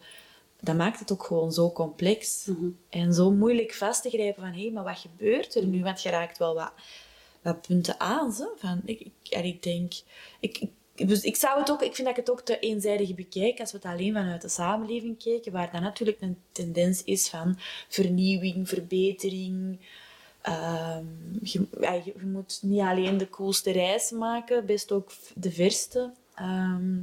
Dat 0.64 0.76
maakt 0.76 1.00
het 1.00 1.12
ook 1.12 1.24
gewoon 1.24 1.52
zo 1.52 1.72
complex. 1.72 2.46
Mhm. 2.46 2.70
En 2.90 3.14
zo 3.14 3.32
moeilijk 3.32 3.74
vast 3.74 4.02
te 4.02 4.10
grijpen 4.10 4.44
van... 4.44 4.54
Hé, 4.54 4.70
maar 4.70 4.84
wat 4.84 5.00
gebeurt 5.00 5.56
er 5.56 5.66
nu? 5.66 5.84
Want 5.84 6.02
je 6.02 6.10
raakt 6.10 6.38
wel 6.38 6.54
wat, 6.56 6.72
wat 7.42 7.62
punten 7.62 8.00
aan. 8.00 8.32
Zo. 8.34 8.54
Van, 8.58 8.82
ik, 8.86 9.00
ik, 9.00 9.30
en 9.30 9.44
ik 9.44 9.64
denk... 9.64 9.94
Ik, 10.40 10.58
ik, 10.96 11.08
dus 11.08 11.24
ik, 11.24 11.36
zou 11.36 11.60
het 11.60 11.72
ook, 11.72 11.82
ik 11.82 11.96
vind 11.96 12.08
dat 12.08 12.18
ik 12.18 12.26
het 12.26 12.32
ook 12.32 12.42
te 12.42 12.60
eenzijdig 12.60 13.16
bekijk 13.16 13.60
als 13.60 13.72
we 13.72 13.78
het 13.78 13.86
alleen 13.88 14.14
vanuit 14.14 14.42
de 14.42 14.50
samenleving 14.50 15.24
kijken, 15.24 15.52
waar 15.52 15.72
dan 15.72 15.82
natuurlijk 15.82 16.22
een 16.22 16.38
tendens 16.52 17.04
is 17.04 17.30
van 17.30 17.58
vernieuwing, 17.88 18.70
verbetering. 18.70 19.80
Ehm, 20.42 21.06
je, 21.42 21.68
ja, 21.80 21.94
je, 21.94 22.14
je 22.20 22.26
moet 22.26 22.60
niet 22.62 22.82
alleen 22.82 23.18
de 23.18 23.30
coolste 23.30 23.72
reis 23.72 24.12
maken, 24.12 24.66
best 24.66 24.92
ook 24.92 25.12
de 25.36 25.52
verste. 25.52 26.12
Ehm, 26.36 27.00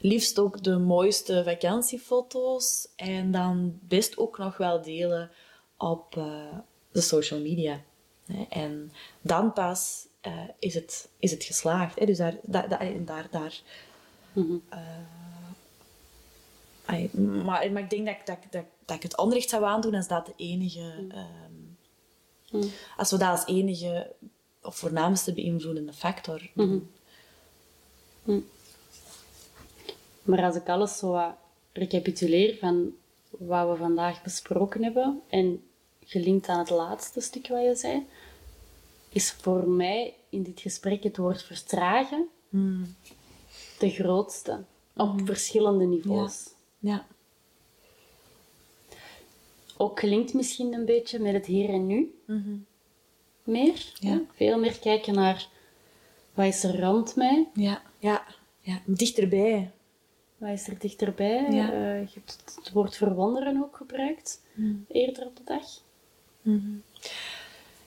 liefst 0.00 0.38
ook 0.38 0.62
de 0.62 0.78
mooiste 0.78 1.42
vakantiefoto's 1.44 2.88
en 2.96 3.30
dan 3.30 3.78
best 3.82 4.18
ook 4.18 4.38
nog 4.38 4.56
wel 4.56 4.82
delen 4.82 5.30
op 5.78 6.16
eh, 6.16 6.58
de 6.92 7.00
social 7.00 7.40
media. 7.40 7.80
En 8.48 8.92
dan 9.20 9.52
pas 9.52 10.06
eh, 10.20 10.32
is, 10.58 10.74
het, 10.74 11.08
is 11.18 11.30
het 11.30 11.44
geslaagd. 11.44 11.98
Hè. 11.98 12.06
Dus 12.06 12.16
daar, 12.18 12.36
daar, 12.42 12.68
daar, 13.04 13.26
daar, 13.30 13.60
Mhm. 14.32 14.56
ai, 16.84 17.10
maar, 17.18 17.72
maar 17.72 17.82
ik 17.82 17.90
denk 17.90 18.06
dat, 18.06 18.16
ik- 18.16 18.26
dat, 18.26 18.38
dat, 18.50 18.64
dat 18.84 18.96
ik 18.96 19.02
het 19.02 19.16
onrecht 19.18 19.48
zou 19.48 19.64
aandoen 19.64 19.94
als 19.94 20.08
dat 20.08 20.26
de 20.26 20.32
enige... 20.36 21.06
ehm, 21.08 21.58
Mhm. 22.52 22.66
Als 22.96 23.10
we 23.10 23.18
dat 23.18 23.28
als 23.30 23.46
enige 23.46 24.12
of 24.62 24.76
voornaamste 24.76 25.32
beïnvloedende 25.34 25.92
factor 25.92 26.50
doen. 26.54 26.90
Maar 30.22 30.42
als 30.44 30.56
ik 30.56 30.68
alles 30.68 30.98
zo 30.98 31.10
wat 31.10 31.34
recapituleer 31.72 32.56
van 32.58 32.92
wat 33.30 33.68
we 33.70 33.76
vandaag 33.76 34.22
besproken 34.22 34.82
hebben 34.82 35.20
en 35.28 35.62
gelinkt 36.04 36.48
aan 36.48 36.58
het 36.58 36.70
laatste 36.70 37.20
stuk 37.20 37.48
wat 37.48 37.62
je 37.64 37.74
zei, 37.74 38.06
is 39.08 39.30
voor 39.30 39.68
mij 39.68 40.14
in 40.28 40.42
dit 40.42 40.60
gesprek 40.60 41.02
het 41.02 41.16
woord 41.16 41.42
vertragen 41.42 42.28
Mm. 42.48 42.94
de 43.78 43.90
grootste. 43.90 44.64
Op 44.96 45.20
verschillende 45.24 45.84
niveaus. 45.84 46.48
Ja. 46.78 47.06
Ook 49.76 49.96
klinkt 49.96 50.34
misschien 50.34 50.72
een 50.72 50.84
beetje 50.84 51.18
met 51.18 51.32
het 51.32 51.46
hier 51.46 51.68
en 51.68 51.86
nu 51.86 52.14
Mhm. 52.26 52.56
meer. 53.44 53.92
Ja. 53.98 54.20
Veel 54.34 54.58
meer 54.58 54.78
kijken 54.78 55.14
naar 55.14 55.48
wat 56.34 56.46
is 56.46 56.64
er 56.64 56.80
rond 56.80 57.16
mij, 57.16 57.46
Ja. 57.54 57.82
Ja. 57.98 58.24
ja. 58.60 58.80
Dichterbij. 58.84 59.70
Wat 60.40 60.50
is 60.50 60.68
er 60.68 60.78
dichterbij. 60.78 61.46
Ja. 61.50 61.72
Eh, 61.72 62.00
je 62.00 62.14
hebt 62.14 62.42
het, 62.54 62.70
woord 62.72 62.96
verwonderen 62.96 63.62
ook 63.62 63.76
gebruikt 63.76 64.40
Mm. 64.54 64.84
eerder 64.88 65.26
op 65.26 65.36
de 65.36 65.42
dag. 65.44 65.64
Mhm. 66.42 66.70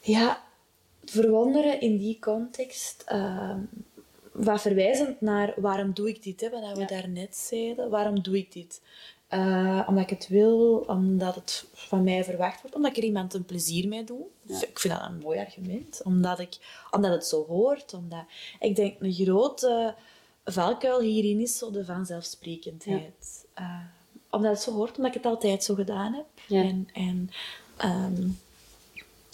Ja, 0.01 0.43
verwonderen 1.05 1.81
in 1.81 1.97
die 1.97 2.19
context. 2.19 3.05
wat 4.31 4.61
verwijzend 4.61 5.21
naar 5.21 5.53
waarom 5.57 5.93
doe 5.93 6.09
ik 6.09 6.23
dit, 6.23 6.41
hè, 6.41 6.49
wat 6.49 6.71
we 6.73 6.79
Ja. 6.79 6.85
daarnet 6.87 7.35
zeiden. 7.35 7.89
Waarom 7.89 8.21
doe 8.21 8.37
ik 8.37 8.51
dit? 8.51 8.81
Eh, 9.27 9.85
omdat 9.87 10.03
ik 10.03 10.09
het 10.09 10.27
wil, 10.27 10.83
omdat 10.87 11.35
het 11.35 11.65
van 11.73 12.03
mij 12.03 12.23
verwacht 12.23 12.61
wordt, 12.61 12.75
omdat 12.75 12.91
ik 12.91 12.97
er 12.97 13.03
iemand 13.03 13.33
een 13.33 13.45
plezier 13.45 13.87
mee 13.87 14.03
doe. 14.03 14.25
Ja. 14.41 14.61
Ik 14.61 14.79
vind 14.79 14.93
dat 14.93 15.03
een 15.09 15.17
mooi 15.17 15.39
argument. 15.39 16.01
Omdat, 16.03 16.39
ik, 16.39 16.57
omdat 16.91 17.11
het 17.11 17.25
zo 17.25 17.45
hoort. 17.45 17.93
Omdat, 17.93 18.23
ik 18.59 18.75
denk 18.75 18.95
een 18.99 19.13
grote 19.13 19.95
valkuil 20.45 20.99
hierin 20.99 21.39
is 21.39 21.57
zo 21.57 21.71
de 21.71 21.85
vanzelfsprekendheid. 21.85 23.45
Eh, 23.53 23.79
omdat 24.29 24.51
het 24.51 24.61
zo 24.61 24.71
hoort, 24.71 24.97
omdat 24.97 25.15
ik 25.15 25.23
het 25.23 25.31
altijd 25.31 25.63
zo 25.63 25.75
gedaan 25.75 26.13
heb. 26.13 26.25
Ja. 26.47 26.61
En, 26.63 26.87
en 26.93 27.29
ehm, 27.77 28.27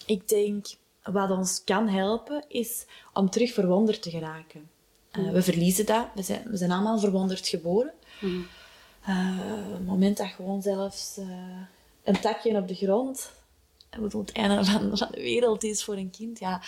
ik 0.06 0.28
denk, 0.28 0.66
wat 1.04 1.32
ons 1.32 1.64
kan 1.64 1.88
helpen, 1.88 2.44
is 2.48 2.86
om 3.14 3.30
terug 3.30 3.54
verwonderd 3.54 4.02
te 4.02 4.10
geraken. 4.10 4.70
Eh, 5.12 5.32
we 5.32 5.42
verliezen 5.42 5.86
dat. 5.86 6.08
We 6.16 6.22
zijn, 6.22 6.44
we 6.50 6.58
zijn 6.58 6.72
allemaal 6.72 7.00
verwonderd 7.00 7.48
geboren. 7.48 7.94
Mhm. 8.22 8.40
Eh, 9.02 9.38
het 9.72 9.86
moment 9.86 10.18
dat 10.18 10.28
gewoon 10.28 10.62
zelfs 10.62 11.20
een 12.04 12.20
takje 12.20 12.58
op 12.58 12.68
de 12.68 12.76
grond 12.76 13.32
ik 13.92 14.02
bedoel, 14.02 14.22
het 14.22 14.32
einde 14.32 14.66
van, 14.66 14.98
van 14.98 15.08
de 15.12 15.22
wereld 15.22 15.64
is 15.64 15.84
voor 15.84 15.96
een 15.96 16.10
kind. 16.10 16.40
Ja, 16.40 16.62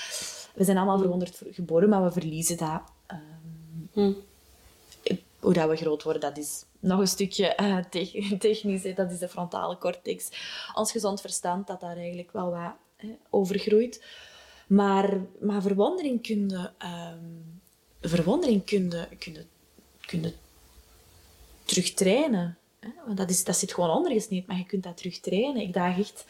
we 0.53 0.63
zijn 0.63 0.77
allemaal 0.77 0.97
verwonderd 0.99 1.35
voor- 1.35 1.47
geboren, 1.51 1.89
maar 1.89 2.03
we 2.03 2.11
verliezen 2.11 2.57
dat. 2.57 2.81
Hm. 3.93 4.11
Hoe 5.41 5.53
dat 5.53 5.69
we 5.69 5.75
groot 5.75 6.03
worden, 6.03 6.21
dat 6.21 6.37
is 6.37 6.65
nog 6.79 6.99
een 6.99 7.07
stukje 7.07 7.47
eh, 7.47 7.77
te- 7.77 8.35
technisch. 8.39 8.83
hè. 8.83 8.93
Dat 8.93 9.11
is 9.11 9.19
de 9.19 9.29
frontale 9.29 9.77
cortex. 9.77 10.29
Ons 10.73 10.91
gezond 10.91 11.21
verstand, 11.21 11.67
dat 11.67 11.81
daar 11.81 11.97
eigenlijk 11.97 12.31
wel 12.31 12.49
wat 12.51 12.73
hè, 12.95 13.17
over 13.29 13.59
groeit. 13.59 14.03
Maar, 14.67 15.17
maar 15.39 15.61
verwondering 15.61 16.21
kun 16.21 16.49
je... 16.49 16.69
ehm, 16.77 17.25
verwondering 18.01 18.65
kun 18.65 18.89
je, 18.89 19.07
kun 19.19 19.33
je, 19.33 19.45
kun 20.05 20.21
je 20.21 20.33
terug 21.65 21.93
trainen. 21.93 22.57
Hè? 22.79 22.89
Want 23.05 23.17
dat, 23.17 23.29
is, 23.29 23.43
dat 23.43 23.57
zit 23.57 23.73
gewoon 23.73 23.89
ondergesneed, 23.89 24.47
maar 24.47 24.57
je 24.57 24.65
kunt 24.65 24.83
dat 24.83 24.97
terug 24.97 25.19
trainen. 25.19 25.61
Ik 25.61 25.73
daag 25.73 25.99
echt... 25.99 26.25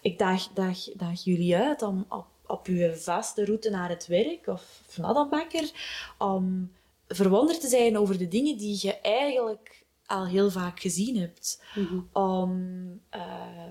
Ik 0.00 0.18
daag, 0.18 0.48
daag, 0.54 0.78
daag 0.94 1.24
jullie 1.24 1.56
uit 1.56 1.82
om 1.82 2.04
op, 2.08 2.26
op 2.46 2.66
je 2.66 2.96
vaste 2.96 3.44
route 3.44 3.70
naar 3.70 3.88
het 3.88 4.06
werk 4.06 4.46
of 4.46 4.80
naar 4.96 5.14
de 5.14 5.26
bakker, 5.30 5.70
om 6.18 6.72
verwonderd 7.14 7.60
te 7.60 7.68
zijn 7.68 7.98
over 7.98 8.18
de 8.18 8.28
dingen 8.28 8.56
die 8.56 8.78
je 8.80 9.00
eigenlijk 9.00 9.84
al 10.06 10.26
heel 10.26 10.50
vaak 10.50 10.80
gezien 10.80 11.16
hebt. 11.16 11.62
Mhm. 11.74 12.00
Om 12.12 13.00
eh, 13.10 13.66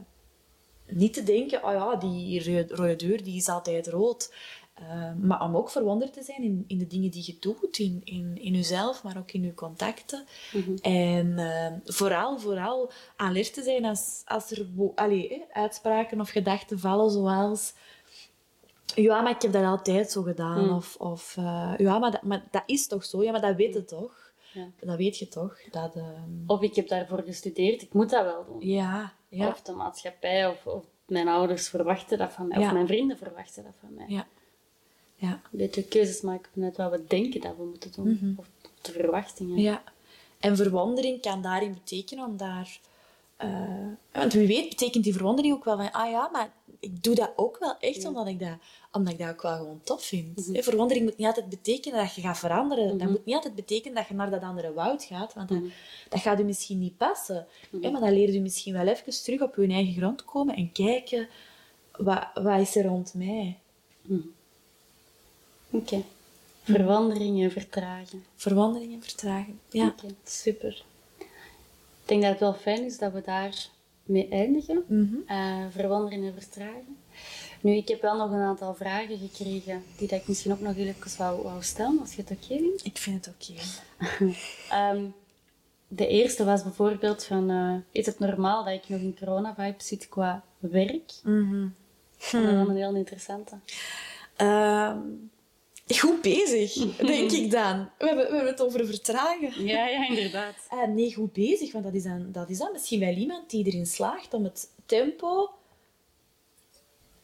niet 0.88 1.14
te 1.14 1.24
denken, 1.24 1.64
oh 1.64 1.72
ja, 1.72 1.96
die 1.96 2.44
rode, 2.68 2.96
deur 2.96 3.24
die 3.24 3.36
is 3.36 3.50
altijd 3.50 3.88
rood. 3.88 4.34
Eh, 4.74 5.14
maar 5.22 5.42
om 5.42 5.56
ook 5.56 5.70
verwonderd 5.70 6.14
te 6.14 6.24
zijn 6.24 6.44
in, 6.44 6.64
in 6.68 6.78
de 6.78 6.88
dingen 6.88 7.12
die 7.12 7.24
je 7.26 7.38
doet, 7.40 7.78
in, 7.78 8.02
in, 8.04 8.38
in 8.42 8.54
jezelf, 8.54 9.04
maar 9.04 9.18
ook 9.18 9.32
in 9.32 9.42
je 9.42 9.54
contacten. 9.54 10.26
Mhm. 10.54 10.76
En 10.82 11.38
eh, 11.38 11.74
vooral, 11.86 12.40
vooral 12.40 12.92
alert 13.16 13.54
te 13.54 13.64
zijn 13.64 13.86
als, 13.86 14.22
als 14.26 14.52
er 14.52 14.68
allee, 14.96 15.44
uitspraken 15.52 16.20
of 16.20 16.30
gedachten 16.30 16.80
vallen 16.80 17.12
zoals... 17.12 17.74
Ja, 18.96 19.22
maar 19.22 19.32
ik 19.32 19.42
heb 19.42 19.52
dat 19.52 19.64
altijd 19.66 20.12
zo 20.12 20.22
gedaan. 20.22 20.64
Mm. 20.66 20.76
Of, 20.76 20.96
of 20.96 21.38
eh, 21.38 21.74
ja, 21.78 22.00
maar 22.00 22.12
dat, 22.12 22.22
maar 22.22 22.44
dat 22.52 22.64
is 22.66 22.88
toch 22.88 23.06
zo? 23.06 23.24
Ja, 23.24 23.32
maar 23.32 23.42
dat 23.42 23.56
weet 23.56 23.74
je 23.74 23.86
toch? 23.86 24.32
Ja. 24.54 24.68
Dat 24.80 24.98
weet 24.98 25.18
je 25.18 25.28
toch? 25.28 25.58
Dat, 25.72 25.96
ehm, 25.96 26.30
Of 26.48 26.62
ik 26.62 26.76
heb 26.76 26.88
daarvoor 26.88 27.24
gestudeerd, 27.26 27.82
ik 27.82 27.94
moet 27.94 28.10
dat 28.10 28.24
wel 28.26 28.46
doen. 28.46 28.68
Ja, 28.70 29.14
ja, 29.30 29.48
Of 29.48 29.62
de 29.62 29.72
maatschappij, 29.72 30.48
of, 30.48 30.66
of 30.66 30.84
mijn 31.06 31.28
ouders 31.28 31.70
verwachten 31.70 32.18
dat 32.18 32.32
van 32.32 32.48
mij, 32.48 32.60
Ja. 32.60 32.66
of 32.68 32.74
mijn 32.74 32.88
vrienden 32.88 33.18
verwachten 33.18 33.64
dat 33.64 33.74
van 33.80 33.94
mij. 33.94 34.06
ja. 34.08 34.26
Ja, 35.16 35.30
Een 35.32 35.58
beetje 35.58 35.84
keuzes 35.84 36.22
maken 36.22 36.52
vanuit 36.54 36.78
wat 36.78 36.92
we 36.92 37.04
denken 37.08 37.42
dat 37.42 37.56
we 37.58 37.64
moeten 37.64 37.92
doen. 37.92 38.08
Mhm. 38.22 38.34
Of 38.40 38.46
de 38.82 38.92
verwachtingen. 38.92 39.58
ja. 39.58 39.84
En 40.40 40.56
verwondering 40.56 41.22
kan 41.22 41.42
daarin 41.42 41.74
betekenen 41.74 42.26
om 42.26 42.38
daar... 42.38 42.80
eh, 43.42 44.20
want 44.22 44.34
wie 44.34 44.48
weet 44.48 44.70
betekent 44.70 45.04
die 45.04 45.14
verwondering 45.14 45.54
ook 45.54 45.64
wel 45.64 45.78
van... 45.78 45.92
Ah 45.92 46.10
ja, 46.10 46.30
maar 46.32 46.52
ik 46.80 47.04
doe 47.04 47.16
dat 47.16 47.32
ook 47.36 47.58
wel 47.60 47.76
echt 47.80 48.02
Ja. 48.02 48.08
omdat, 48.08 48.28
ik 48.28 48.40
dat, 48.40 48.58
omdat 48.92 49.14
ik 49.14 49.20
dat 49.20 49.30
ook 49.30 49.42
wel 49.42 49.58
gewoon 49.58 49.82
tof 49.84 50.04
vind. 50.04 50.50
Hè, 50.54 50.64
Verwondering 50.64 51.06
moet 51.06 51.18
niet 51.18 51.28
altijd 51.28 51.50
betekenen 51.50 52.00
dat 52.00 52.16
je 52.16 52.22
gaat 52.22 52.38
veranderen. 52.40 52.88
Dat 52.88 52.98
Mhm. 52.98 53.10
moet 53.12 53.26
niet 53.26 53.36
altijd 53.36 53.56
betekenen 53.56 53.96
dat 53.96 54.08
je 54.08 54.14
naar 54.14 54.30
dat 54.30 54.42
andere 54.42 54.74
woud 54.74 55.04
gaat. 55.04 55.34
Want 55.34 55.50
dat, 55.50 55.58
Mhm. 55.58 55.70
dat 56.10 56.20
gaat 56.20 56.40
u 56.40 56.44
misschien 56.44 56.80
niet 56.80 56.98
passen. 56.98 57.48
Mhm. 57.70 57.92
Maar 57.92 58.02
dan 58.02 58.14
leert 58.14 58.34
u 58.36 58.40
misschien 58.40 58.74
wel 58.74 58.88
even 58.88 59.24
terug 59.24 59.42
op 59.42 59.56
uw 59.56 59.70
eigen 59.70 59.94
grond 59.94 60.26
komen 60.26 60.56
en 60.56 60.72
kijken... 60.72 61.28
Wat, 61.98 62.28
wat 62.34 62.60
is 62.60 62.76
er 62.76 62.86
rond 62.86 63.14
mij? 63.14 63.58
Oké. 65.70 66.04
Verwonderingen 66.64 67.52
vertragen. 67.52 68.24
Verwondering 68.36 68.94
en 68.94 69.02
vertraging. 69.04 69.56
Ja, 69.70 69.96
super. 70.24 70.84
Ik 72.12 72.20
denk 72.20 72.32
dat 72.32 72.40
het 72.40 72.50
wel 72.50 72.74
fijn 72.74 72.86
is 72.86 72.98
dat 72.98 73.14
we 73.14 73.22
daar 73.22 73.68
mee 74.04 74.28
eindigen. 74.30 74.84
Mhm. 74.88 75.16
Eh, 75.28 75.66
verwonderen 75.70 76.24
en 76.24 76.34
vertragen. 76.34 76.98
Nu, 77.62 77.76
ik 77.76 77.88
heb 77.88 78.02
wel 78.02 78.18
nog 78.18 78.32
een 78.32 78.42
aantal 78.42 78.74
vragen 78.74 79.18
gekregen 79.18 79.84
die 79.98 80.08
dat 80.08 80.20
ik 80.20 80.28
misschien 80.28 80.52
ook 80.52 80.60
nog 80.60 80.76
heel 80.76 80.88
even 80.88 81.18
wou, 81.18 81.42
wou 81.42 81.64
stellen, 81.64 82.00
als 82.00 82.14
je 82.14 82.22
het 82.22 82.32
oké 82.32 82.58
vindt. 82.58 82.86
Ik 82.86 82.98
vind 82.98 83.26
het 83.26 83.36
oké. 83.36 83.60
Ehm, 84.70 85.06
de 85.88 86.08
eerste 86.08 86.44
was 86.44 86.64
bijvoorbeeld 86.64 87.24
van, 87.24 87.50
eh, 87.50 87.76
is 87.92 88.06
het 88.06 88.20
normaal 88.20 88.64
dat 88.64 88.74
ik 88.74 88.90
nog 88.90 89.00
in 89.00 89.18
corona-vibe 89.20 89.84
zit 89.84 90.10
qua 90.10 90.44
werk? 90.60 91.12
Mhm. 91.24 91.68
Dat 92.32 92.42
wel 92.42 92.70
een 92.70 92.76
heel 92.76 92.96
interessante. 92.96 93.56
Ehm, 94.36 95.00
goed 96.00 96.22
bezig, 96.22 96.74
denk 96.96 97.32
ik 97.42 97.52
dan. 97.52 97.90
We 97.98 98.06
hebben, 98.06 98.26
we 98.26 98.32
hebben 98.36 98.52
het 98.52 98.62
over 98.62 98.86
vertragen. 98.86 99.66
Ja, 99.66 99.88
ja, 99.88 100.08
inderdaad. 100.08 100.56
Eh, 100.70 100.88
nee, 100.88 101.14
goed 101.14 101.34
bezig, 101.34 101.72
want 101.72 101.84
dat 101.84 101.94
is, 101.94 102.04
dan, 102.04 102.32
dat 102.32 102.50
is 102.50 102.58
dan 102.58 102.72
misschien 102.72 103.00
wel 103.00 103.14
iemand 103.14 103.50
die 103.50 103.66
erin 103.66 103.86
slaagt 103.86 104.34
om 104.34 104.44
het 104.44 104.70
tempo 104.86 105.50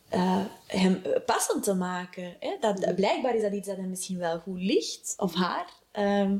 eh, 0.09 0.45
hem 0.67 1.01
eh, 1.03 1.21
passend 1.25 1.63
te 1.63 1.73
maken. 1.73 2.35
Hè? 2.39 2.55
Dat, 2.59 2.95
blijkbaar 2.95 3.35
is 3.35 3.41
dat 3.41 3.53
iets 3.53 3.67
dat 3.67 3.77
hem 3.77 3.89
misschien 3.89 4.17
wel 4.17 4.39
goed 4.39 4.61
ligt, 4.61 5.13
of 5.17 5.33
haar. 5.33 5.69
ehm, 5.91 6.37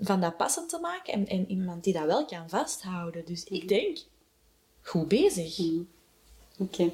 van 0.00 0.20
dat 0.20 0.36
passend 0.36 0.68
te 0.68 0.78
maken 0.78 1.12
en, 1.12 1.26
en 1.26 1.50
iemand 1.50 1.84
die 1.84 1.92
dat 1.92 2.04
wel 2.04 2.24
kan 2.24 2.48
vasthouden. 2.48 3.24
Dus 3.24 3.44
ik 3.44 3.68
denk, 3.68 3.98
goed 4.82 5.08
bezig. 5.08 5.58
Mhm. 5.58 5.82
Oké. 6.58 6.90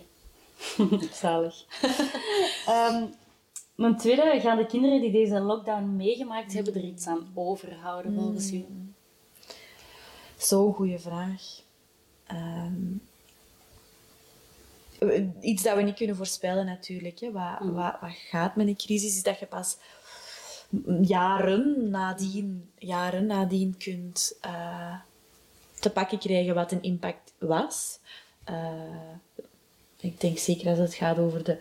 Zalig. 1.23 1.65
Ehm, 2.67 3.05
mijn 3.77 3.97
tweede, 3.97 4.41
gaan 4.41 4.57
de 4.57 4.67
kinderen 4.67 5.01
die 5.01 5.13
deze 5.13 5.41
lockdown 5.41 5.97
meegemaakt 5.97 6.53
hebben 6.53 6.75
er 6.75 6.85
iets 6.85 7.07
aan 7.07 7.31
overhouden 7.35 8.15
volgens 8.15 8.53
u? 8.53 8.65
Zo'n 10.37 10.75
goede 10.75 10.99
vraag. 10.99 11.43
Ehm, 12.27 12.83
iets 15.41 15.63
dat 15.63 15.77
we 15.77 15.83
niet 15.83 15.95
kunnen 15.97 16.17
voorspellen 16.17 16.67
natuurlijk. 16.67 17.21
Hè. 17.21 17.33
Wat, 17.33 17.61
Mm. 17.61 17.73
wat, 17.73 17.97
wat 18.01 18.11
gaat 18.31 18.57
met 18.57 18.67
een 18.67 18.77
crisis 18.77 19.17
is 19.17 19.23
dat 19.23 19.39
je 19.39 19.47
pas 19.47 19.77
jaren 21.03 21.91
nadien, 21.91 22.71
jaren 22.79 23.27
nadien 23.27 23.77
kunt 23.79 24.39
eh, 24.41 24.95
te 25.81 25.91
pakken 25.91 26.19
krijgen 26.19 26.55
wat 26.55 26.73
een 26.73 26.83
impact 26.83 27.33
was. 27.39 27.99
Eh, 28.45 29.13
ik 30.01 30.21
denk 30.21 30.39
zeker 30.39 30.69
als 30.69 30.79
het 30.79 30.95
gaat 30.95 31.19
over 31.19 31.45
de, 31.45 31.59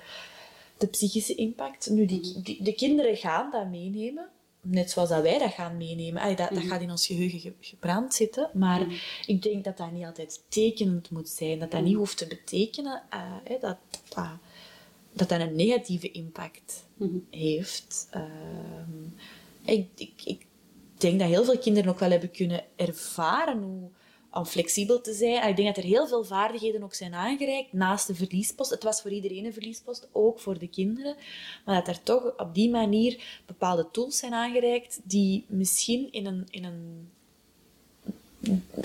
de 0.85 0.91
psychische 0.91 1.35
impact. 1.35 1.89
Nu, 1.89 2.05
die, 2.05 2.41
die- 2.41 2.63
de 2.63 2.73
kinderen 2.73 3.17
gaan 3.17 3.51
dat 3.51 3.69
meenemen. 3.69 4.27
Net 4.61 4.91
zoals 4.91 5.09
dat 5.09 5.21
wij 5.21 5.39
dat 5.39 5.51
gaan 5.51 5.77
meenemen. 5.77 6.21
Allee, 6.21 6.35
dat, 6.35 6.49
dat 6.49 6.63
gaat 6.63 6.81
in 6.81 6.91
ons 6.91 7.05
geheugen 7.05 7.39
ge- 7.39 7.53
gebrand 7.59 8.13
zitten. 8.13 8.49
Maar 8.53 8.81
Mhm. 8.81 8.95
ik 9.25 9.41
denk 9.41 9.63
dat 9.63 9.77
dat 9.77 9.91
niet 9.91 10.05
altijd 10.05 10.43
tekenend 10.49 11.09
moet 11.09 11.29
zijn. 11.29 11.59
Dat 11.59 11.71
dat 11.71 11.81
niet 11.83 11.95
hoeft 11.95 12.17
te 12.17 12.27
betekenen 12.27 13.01
eh, 13.09 13.31
dat, 13.61 13.77
dat, 14.09 14.27
dat 15.13 15.29
dat 15.29 15.39
een 15.39 15.55
negatieve 15.55 16.11
impact 16.11 16.85
Mhm. 16.97 17.17
heeft. 17.29 18.07
Ehm, 18.11 19.03
ik, 19.65 19.87
ik, 19.95 20.11
ik 20.25 20.45
denk 20.97 21.19
dat 21.19 21.27
heel 21.29 21.43
veel 21.45 21.57
kinderen 21.57 21.89
ook 21.91 21.99
wel 21.99 22.11
hebben 22.11 22.31
kunnen 22.31 22.63
ervaren 22.75 23.61
hoe, 23.61 23.89
om 24.35 24.45
flexibel 24.45 25.01
te 25.01 25.13
zijn. 25.13 25.41
En 25.41 25.49
ik 25.49 25.55
denk 25.55 25.75
dat 25.75 25.83
er 25.83 25.89
heel 25.89 26.07
veel 26.07 26.23
vaardigheden 26.23 26.83
ook 26.83 26.93
zijn 26.93 27.13
aangereikt 27.13 27.73
naast 27.73 28.07
de 28.07 28.15
verliespost. 28.15 28.69
Het 28.69 28.83
was 28.83 29.01
voor 29.01 29.11
iedereen 29.11 29.45
een 29.45 29.53
verliespost, 29.53 30.07
ook 30.11 30.39
voor 30.39 30.59
de 30.59 30.67
kinderen. 30.67 31.15
Maar 31.65 31.75
dat 31.75 31.87
er 31.95 32.03
toch 32.03 32.37
op 32.37 32.53
die 32.53 32.69
manier 32.69 33.41
bepaalde 33.45 33.87
tools 33.91 34.17
zijn 34.17 34.33
aangereikt 34.33 34.99
die 35.03 35.45
misschien 35.47 36.11
in 36.11 36.25
een, 36.25 36.47
in 36.49 36.63
een 36.63 37.09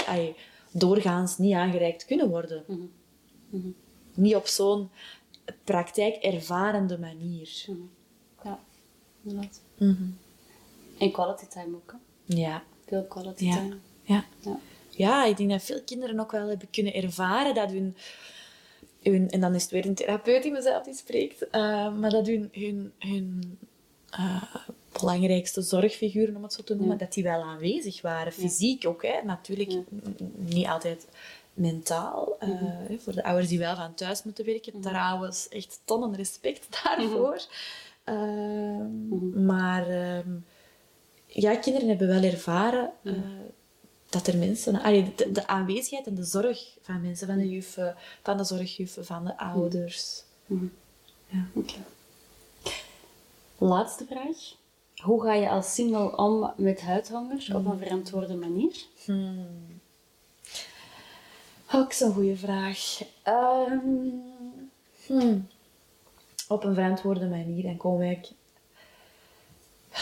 ay, 0.07 0.35
doorgaans 0.71 1.39
niet 1.39 1.55
aangereikt 1.55 2.05
kunnen 2.05 2.29
worden. 2.29 2.65
Niet 4.15 4.35
op 4.35 4.47
zo'n 4.47 4.91
praktijkervarende 5.65 6.99
manier. 6.99 7.65
Ja, 8.45 8.59
inderdaad. 9.23 9.61
Mhm. 9.79 10.03
En 10.99 11.11
quality 11.11 11.47
time 11.47 11.77
ook, 11.77 11.93
hè? 12.27 12.35
Ja. 12.37 12.63
Veel 12.87 13.05
quality 13.05 13.45
Ja. 13.45 13.55
time. 13.55 13.77
Ja. 14.03 14.25
Ja. 14.41 14.59
Ja, 14.91 15.24
ik 15.24 15.36
denk 15.36 15.51
dat 15.51 15.62
veel 15.62 15.82
kinderen 15.84 16.20
ook 16.20 16.30
wel 16.32 16.49
hebben 16.49 16.70
kunnen 16.70 16.95
ervaren 16.95 17.55
dat 17.55 17.70
hun... 17.70 17.97
hun 19.03 19.28
en 19.30 19.41
dan 19.41 19.55
is 19.55 19.62
het 19.62 19.70
weer 19.70 19.86
een 19.86 19.95
therapeut 19.95 20.43
die 20.43 20.53
mezelf 20.53 20.84
die 20.84 20.95
spreekt. 20.95 21.49
eh, 21.51 21.95
maar 21.95 22.11
dat 22.11 22.26
hun, 22.26 22.49
hun, 22.53 22.93
hun 22.99 23.59
eh, 24.11 24.43
belangrijkste 25.01 25.62
zorgfiguren, 25.62 26.36
om 26.36 26.43
het 26.43 26.53
zo 26.53 26.62
te 26.62 26.74
noemen, 26.74 26.99
Ja. 26.99 27.05
dat 27.05 27.12
die 27.12 27.22
wel 27.22 27.43
aanwezig 27.43 28.03
waren. 28.03 28.32
Fysiek 28.32 28.86
ook, 28.86 29.03
hè. 29.03 29.22
Natuurlijk 29.24 29.70
Ja. 29.70 29.80
niet 30.36 30.66
altijd 30.66 31.07
mentaal. 31.55 32.36
eh, 32.38 32.49
Voor 32.99 33.12
de 33.12 33.24
ouders 33.24 33.49
die 33.49 33.59
wel 33.59 33.76
van 33.76 33.95
thuis 33.95 34.22
moeten 34.22 34.45
werken. 34.45 34.80
Trouwens, 34.80 35.49
echt 35.49 35.80
tonnen 35.84 36.14
respect 36.16 36.66
daarvoor. 36.84 37.41
Ehm, 38.05 39.45
Maar 39.47 39.88
ehm, 39.88 40.30
ja, 41.26 41.57
kinderen 41.57 41.88
hebben 41.88 42.09
wel 42.09 42.22
ervaren 42.22 42.93
dat 44.11 44.27
er 44.27 44.37
mensen... 44.37 44.81
allee, 44.83 45.15
de, 45.17 45.33
de 45.33 45.47
aanwezigheid 45.47 46.07
en 46.07 46.15
de 46.15 46.25
zorg 46.25 46.77
van 46.83 47.01
mensen, 47.01 47.27
van 47.27 47.37
de 47.39 47.49
juffen, 47.51 47.97
van 48.23 48.37
de 48.37 48.45
zorgjuffen, 48.45 49.07
van 49.07 49.25
de 49.25 49.39
ouders. 49.39 50.23
Oké. 51.55 51.75
Laatste 53.59 54.05
vraag. 54.05 54.37
Hoe 55.03 55.23
ga 55.23 55.35
je 55.35 55.49
als 55.49 55.75
single 55.75 56.17
om 56.17 56.53
met 56.57 56.81
huidhonger 56.81 57.49
op 57.55 57.67
een 57.67 57.79
verantwoorde 57.79 58.35
manier? 58.35 58.77
Ook 61.73 61.93
zo'n 61.93 62.13
goede 62.13 62.37
vraag. 62.37 63.01
Ehm, 63.23 63.79
hmm. 65.07 65.49
Op 66.49 66.65
een 66.65 66.75
verantwoorde 66.75 67.27
manier. 67.29 67.63
Dan 67.63 67.77
komen 67.77 67.99
wij... 67.99 68.25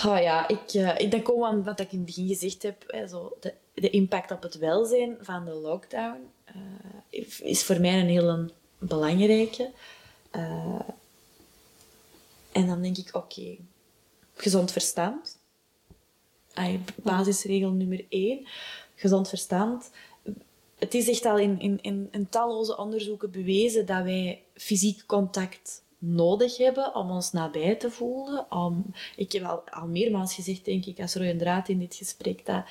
Oh 0.07 0.21
ja, 0.21 0.49
ik, 0.49 0.73
eh, 0.73 0.99
ik- 0.99 1.11
dan 1.11 1.23
komen 1.23 1.41
we 1.43 1.47
aan 1.57 1.65
wat 1.65 1.81
ik 1.81 1.93
in 1.93 1.97
het 1.99 2.07
begin 2.07 2.27
gezegd 2.29 2.63
heb. 2.63 2.85
Hè, 2.87 3.07
zo 3.07 3.37
de, 3.41 3.55
de 3.81 3.91
impact 3.91 4.31
op 4.31 4.43
het 4.43 4.59
welzijn 4.59 5.17
van 5.21 5.45
de 5.45 5.55
lockdown 5.55 6.31
eh, 6.45 7.25
is 7.43 7.65
voor 7.65 7.81
mij 7.81 8.01
een 8.01 8.09
hele 8.09 8.51
belangrijke. 8.79 9.71
Eh, 10.31 10.81
en 12.53 12.67
dan 12.67 12.83
denk 12.83 12.97
ik, 12.97 13.15
oké, 13.15 13.57
gezond 14.35 14.73
verstand. 14.73 15.39
Basisregel 16.97 17.71
nummer 17.71 18.05
één. 18.09 18.49
Gezond 18.95 19.29
verstand 19.29 19.91
het 20.79 20.95
is 20.95 21.09
echt 21.09 21.25
al 21.25 21.39
in, 21.39 21.61
in, 21.61 21.79
in, 21.81 22.09
in 22.11 22.29
talloze 22.29 22.77
onderzoeken 22.77 23.31
bewezen 23.31 23.87
dat 23.87 24.03
wij 24.03 24.43
fysiek 24.55 25.07
contact 25.07 25.83
nodig 25.99 26.57
hebben 26.57 26.95
om 26.95 27.11
ons 27.11 27.33
nabij 27.33 27.75
te 27.75 27.91
voelen. 27.91 28.47
Om, 28.51 28.85
ik 29.17 29.33
heb 29.33 29.45
al, 29.45 29.63
al 29.71 29.87
meermaals 29.87 30.35
gezegd, 30.35 30.65
denk 30.65 30.85
ik, 30.85 31.01
als 31.01 31.15
rode 31.15 31.37
draad 31.37 31.69
in 31.69 31.79
dit 31.79 31.95
gesprek, 31.95 32.47
dat, 32.47 32.65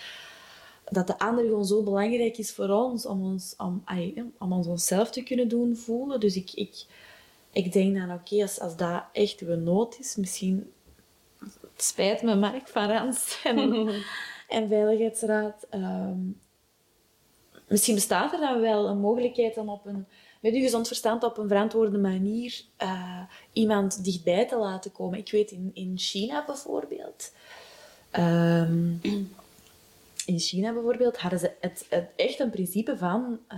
dat 0.90 1.08
de 1.08 1.20
ander 1.20 1.46
gewoon 1.46 1.66
zo 1.66 1.84
belangrijk 1.84 2.38
is 2.38 2.52
voor 2.54 2.70
ons 2.70 3.06
om 3.06 3.24
ons, 3.24 3.54
om, 3.58 3.84
om 4.38 4.52
ons 4.52 4.68
onszelf 4.68 5.12
te 5.12 5.24
kunnen 5.24 5.48
doen 5.48 5.76
voelen. 5.76 6.20
Dus 6.20 6.36
ik, 6.36 6.52
ik, 6.54 6.86
ik 7.52 7.74
denk 7.74 7.96
dan, 7.96 8.12
oké, 8.12 8.42
als, 8.42 8.60
als 8.60 8.76
dat 8.76 9.04
echt 9.12 9.40
uw 9.40 9.56
nood 9.56 10.00
is, 10.00 10.16
misschien... 10.16 10.72
Het 11.40 11.86
spijt 11.86 12.22
me, 12.22 12.36
Mark 12.36 12.68
van 12.68 12.90
Rans 12.90 13.42
en, 13.44 13.90
en 14.48 14.68
Veiligheidsraad... 14.68 15.66
ehm, 15.70 16.20
misschien 17.68 17.96
bestaat 17.96 18.34
er 18.34 18.40
dan 18.40 18.62
wel 18.62 18.88
een 18.88 19.00
mogelijkheid 19.00 19.58
om 19.58 19.70
op 19.70 19.86
een, 19.86 20.06
met 20.42 20.54
uw 20.54 20.62
gezond 20.62 20.88
verstand 20.88 21.24
op 21.24 21.38
een 21.38 21.48
verantwoorde 21.48 21.98
manier 21.98 22.62
eh, 22.78 23.22
iemand 23.54 24.04
dichtbij 24.04 24.48
te 24.48 24.58
laten 24.58 24.92
komen. 24.92 25.20
Ik 25.20 25.32
weet 25.32 25.52
in, 25.52 25.72
in 25.74 25.94
China 25.96 26.46
bijvoorbeeld. 26.46 27.32
ehm, 28.12 28.94
in 30.28 30.40
China 30.40 30.74
bijvoorbeeld 30.74 31.18
hadden 31.18 31.40
ze 31.40 31.52
het, 31.60 31.86
het 31.90 32.10
echt 32.16 32.40
een 32.40 32.50
principe 32.50 32.98
van 32.98 33.40
eh 33.48 33.58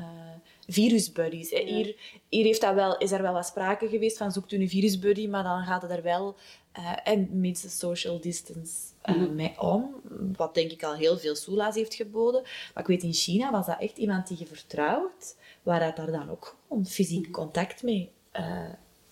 virusbuddies. 0.68 1.50
Hier, 1.50 1.96
hier 2.30 2.46
heeft 2.46 2.62
dat 2.62 2.74
wel, 2.74 2.98
is 2.98 3.12
er 3.12 3.22
wel 3.22 3.34
wat 3.34 3.46
sprake 3.46 3.88
geweest 3.88 4.18
van 4.18 4.32
zoekt 4.32 4.52
u 4.52 4.58
een 4.62 4.70
virusbuddy, 4.70 5.28
maar 5.28 5.44
dan 5.44 5.64
gaat 5.64 5.82
het 5.82 5.92
er 5.92 6.04
wel 6.04 6.36
eh 6.72 6.98
en 7.04 7.42
de 7.42 7.56
social 7.56 8.20
distance 8.20 8.74
eh, 9.02 9.16
mee 9.16 9.62
om. 9.62 9.96
Wat 10.36 10.54
denk 10.54 10.72
ik 10.72 10.84
al 10.84 10.96
heel 10.96 11.18
veel 11.18 11.36
soelaas 11.36 11.76
heeft 11.76 11.94
geboden. 11.94 12.42
Maar 12.42 12.84
ik 12.84 12.88
weet 12.88 13.04
in 13.04 13.14
China 13.14 13.52
was 13.52 13.66
dat 13.66 13.80
echt 13.80 13.98
iemand 13.98 14.28
die 14.28 14.40
je 14.40 14.46
vertrouwt, 14.46 15.36
waar 15.64 15.80
dat 15.80 15.96
daar 15.96 16.12
dan 16.12 16.30
ook 16.30 16.58
gewoon 16.68 16.86
fysiek 16.86 17.32
contact 17.32 17.84
mee, 17.84 18.12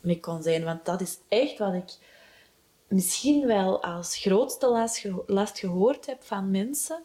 mee 0.01 0.19
kon 0.19 0.43
zijn. 0.43 0.63
Want 0.63 0.85
dat 0.85 1.01
is 1.01 1.17
echt 1.27 1.57
wat 1.57 1.73
ik 1.73 1.97
misschien 2.87 3.47
wel 3.47 3.83
als 3.83 4.17
grootste 4.17 4.89
last 5.27 5.59
gehoord 5.59 6.05
heb 6.05 6.23
van 6.23 6.51
mensen, 6.51 7.01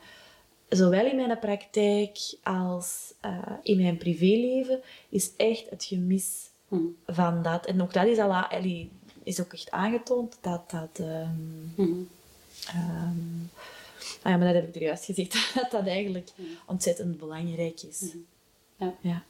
zowel 0.77 1.07
in 1.07 1.17
mijn 1.17 1.39
praktijk 1.39 2.37
als 2.43 3.15
eh, 3.21 3.53
in 3.63 3.83
mijn 3.83 3.97
privéleven, 3.97 4.81
is 5.09 5.31
echt 5.37 5.71
het 5.71 5.85
gemis 5.85 6.51
Mhm. 6.73 6.83
van 7.07 7.43
dat. 7.43 7.67
En 7.67 7.83
ook 7.83 7.93
dat 7.93 8.07
is, 8.07 8.19
al, 8.19 8.45
is 9.23 9.41
ook 9.41 9.53
echt 9.53 9.71
aangetoond 9.71 10.39
dat 10.41 10.71
dat... 10.71 11.01
ah 11.01 11.29
ja, 14.25 14.37
maar 14.37 14.53
dat 14.53 14.55
heb 14.55 14.69
ik 14.69 14.75
er 14.75 14.83
juist 14.83 15.05
gezegd, 15.05 15.33
dat 15.55 15.71
dat 15.71 15.87
eigenlijk 15.87 16.31
ontzettend 16.67 17.19
belangrijk 17.19 17.83
is. 17.83 18.15
Ja. 18.77 18.95
Ja. 19.01 19.23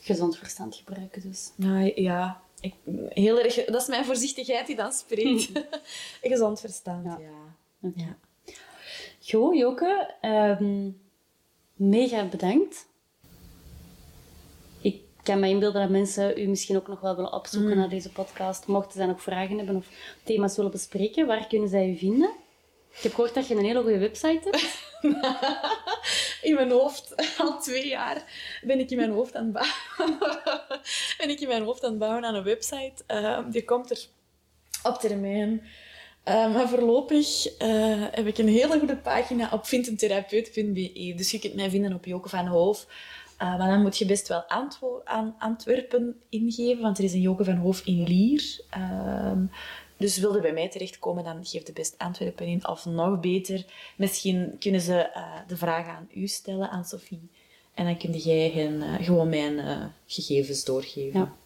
Gezond 0.00 0.38
verstand 0.38 0.76
gebruiken 0.76 1.22
dus. 1.22 1.50
Nou 1.54 1.92
ja, 1.94 2.42
ik, 2.60 2.74
heel 3.08 3.40
erg, 3.40 3.64
dat 3.64 3.82
is 3.82 3.88
mijn 3.88 4.04
voorzichtigheid 4.04 4.66
die 4.66 4.76
dan 4.76 4.92
spreekt. 4.92 5.50
Gezond 6.22 6.60
verstand, 6.60 7.04
ja. 7.04 7.18
Ja. 7.80 7.90
ja. 7.94 8.16
Goed, 9.30 9.56
Joke. 9.58 10.14
ehm, 10.20 10.90
mega 11.74 12.24
bedankt. 12.24 12.86
Ik 14.80 15.02
kan 15.22 15.40
me 15.40 15.48
inbeelden 15.48 15.80
dat 15.80 15.90
mensen 15.90 16.38
u 16.40 16.46
misschien 16.46 16.76
ook 16.76 16.88
nog 16.88 17.00
wel 17.00 17.16
willen 17.16 17.32
opzoeken 17.32 17.76
naar 17.76 17.88
deze 17.88 18.12
podcast. 18.12 18.66
Mochten 18.66 18.92
zij 18.92 19.06
nog 19.06 19.22
vragen 19.22 19.56
hebben 19.56 19.76
of 19.76 19.86
thema's 20.22 20.56
willen 20.56 20.70
bespreken, 20.70 21.26
waar 21.26 21.46
kunnen 21.46 21.68
zij 21.68 21.90
u 21.90 21.96
vinden? 21.96 22.30
Ik 22.96 23.02
heb 23.02 23.14
gehoord 23.14 23.34
dat 23.34 23.48
je 23.48 23.54
een 23.54 23.64
hele 23.64 23.82
goede 23.82 23.98
website 23.98 24.48
hebt. 24.50 24.86
In 26.48 26.54
mijn 26.54 26.70
hoofd, 26.70 27.14
al 27.38 27.60
twee 27.60 27.88
jaar, 27.88 28.24
ben 28.62 28.78
ik 28.78 28.90
in 28.90 28.96
mijn 28.96 29.10
hoofd 29.10 29.34
aan 29.34 29.44
het 29.44 29.52
bouwen, 29.52 30.18
ben 31.18 31.30
ik 31.30 31.40
in 31.40 31.48
mijn 31.48 31.62
hoofd 31.62 31.84
aan 31.84 31.90
het 31.90 31.98
bouwen 31.98 32.24
aan 32.24 32.34
een 32.34 32.42
website. 32.42 33.04
Ehm, 33.06 33.50
die 33.50 33.64
komt 33.64 33.90
er 33.90 34.06
op 34.82 34.94
termijn. 34.94 35.62
Eh, 36.28 36.54
maar 36.54 36.68
voorlopig 36.68 37.56
eh, 37.56 38.02
heb 38.10 38.26
ik 38.26 38.38
een 38.38 38.48
hele 38.48 38.78
goede 38.78 38.96
pagina 38.96 39.48
op 39.52 39.66
vindeentherapeut.be. 39.66 41.12
Dus 41.16 41.30
je 41.30 41.38
kunt 41.38 41.54
mij 41.54 41.70
vinden 41.70 41.94
op 41.94 42.04
Joke 42.04 42.28
van 42.28 42.46
Hoof. 42.46 42.86
Eh, 43.36 43.58
maar 43.58 43.68
dan 43.68 43.82
moet 43.82 43.98
je 43.98 44.06
best 44.06 44.28
wel 44.28 44.48
aan 45.04 45.34
Antwerpen 45.38 46.20
ingeven, 46.28 46.82
want 46.82 46.98
er 46.98 47.04
is 47.04 47.12
een 47.12 47.20
Joke 47.20 47.44
van 47.44 47.56
Hoof 47.56 47.86
in 47.86 48.02
Lier. 48.02 48.60
Ehm, 48.70 49.44
dus 49.96 50.18
wilde 50.18 50.40
bij 50.40 50.52
mij 50.52 50.68
terechtkomen, 50.68 51.24
dan 51.24 51.46
geef 51.46 51.62
de 51.62 51.72
best 51.72 51.94
Antwerpen 51.98 52.46
in. 52.46 52.68
Of 52.68 52.84
nog 52.84 53.20
beter, 53.20 53.64
misschien 53.96 54.56
kunnen 54.58 54.80
ze 54.80 55.10
de 55.46 55.56
vraag 55.56 55.86
aan 55.86 56.08
u 56.14 56.26
stellen, 56.26 56.70
aan 56.70 56.84
Sophie. 56.84 57.28
En 57.74 57.84
dan 57.84 57.96
kun 57.96 58.10
jij 58.10 58.50
hen 58.50 59.04
gewoon 59.04 59.28
mijn 59.28 59.60
gegevens 60.06 60.64
doorgeven. 60.64 61.20
Ja. 61.20 61.36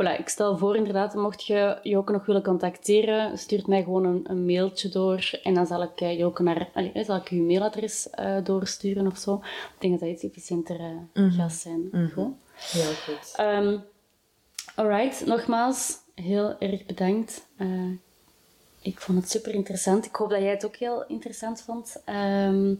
Voilà, 0.00 0.18
ik 0.18 0.28
stel 0.28 0.58
voor 0.58 0.76
inderdaad, 0.76 1.14
mocht 1.14 1.46
je 1.46 1.78
Joke 1.82 2.12
nog 2.12 2.26
willen 2.26 2.42
contacteren, 2.42 3.38
stuurt 3.38 3.66
mij 3.66 3.82
gewoon 3.82 4.04
een, 4.04 4.24
een 4.24 4.44
mailtje 4.44 4.88
door 4.88 5.30
en 5.42 5.54
dan 5.54 5.66
zal 5.66 5.82
ik 5.82 6.00
eh, 6.00 6.18
Joke 6.18 6.42
naar, 6.42 6.68
allee, 6.74 6.92
eh, 6.92 7.04
zal 7.04 7.16
ik 7.16 7.28
uw 7.28 7.44
mailadres 7.44 8.10
eh, 8.10 8.36
doorsturen 8.44 9.06
of 9.06 9.18
zo. 9.18 9.34
Ik 9.74 9.76
denk 9.78 9.92
dat 9.92 10.08
dat 10.08 10.10
iets 10.10 10.22
efficiënter 10.22 10.80
eh 11.12 11.34
gaat 11.36 11.52
zijn. 11.52 12.10
Goed. 12.14 12.32
Heel 12.54 12.92
goed. 12.92 13.32
Ehm, 13.36 13.78
alright, 14.74 15.26
nogmaals, 15.26 15.96
heel 16.14 16.58
erg 16.58 16.86
bedankt. 16.86 17.48
Ik 18.82 19.00
vond 19.00 19.18
het 19.18 19.30
super 19.30 19.54
interessant. 19.54 20.06
Ik 20.06 20.14
hoop 20.14 20.30
dat 20.30 20.40
jij 20.40 20.50
het 20.50 20.64
ook 20.64 20.76
heel 20.76 21.04
interessant 21.06 21.62
vond. 21.62 22.02
Ehm, 22.04 22.74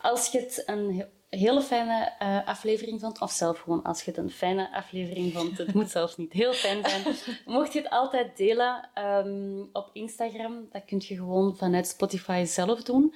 als 0.00 0.32
je 0.32 0.40
het 0.40 0.62
een 0.66 1.04
hele 1.30 1.62
fijne 1.62 2.12
eh, 2.18 2.46
aflevering 2.46 3.00
vond, 3.00 3.20
of 3.20 3.30
zelf 3.30 3.58
gewoon 3.58 3.82
als 3.82 4.02
je 4.02 4.10
het 4.10 4.18
een 4.20 4.30
fijne 4.30 4.72
aflevering 4.72 5.32
vond, 5.32 5.58
het 5.58 5.74
moet 5.74 5.90
zelfs 5.90 6.16
niet 6.16 6.32
heel 6.32 6.52
fijn 6.52 6.84
zijn, 6.88 7.16
mocht 7.56 7.72
je 7.72 7.78
het 7.78 7.90
altijd 7.90 8.36
delen 8.36 8.88
ehm, 8.94 9.60
op 9.72 9.90
Instagram. 9.92 10.68
Dat 10.72 10.84
kun 10.84 11.02
je 11.06 11.14
gewoon 11.14 11.56
vanuit 11.56 11.86
Spotify 11.86 12.44
zelf 12.44 12.82
doen. 12.82 13.14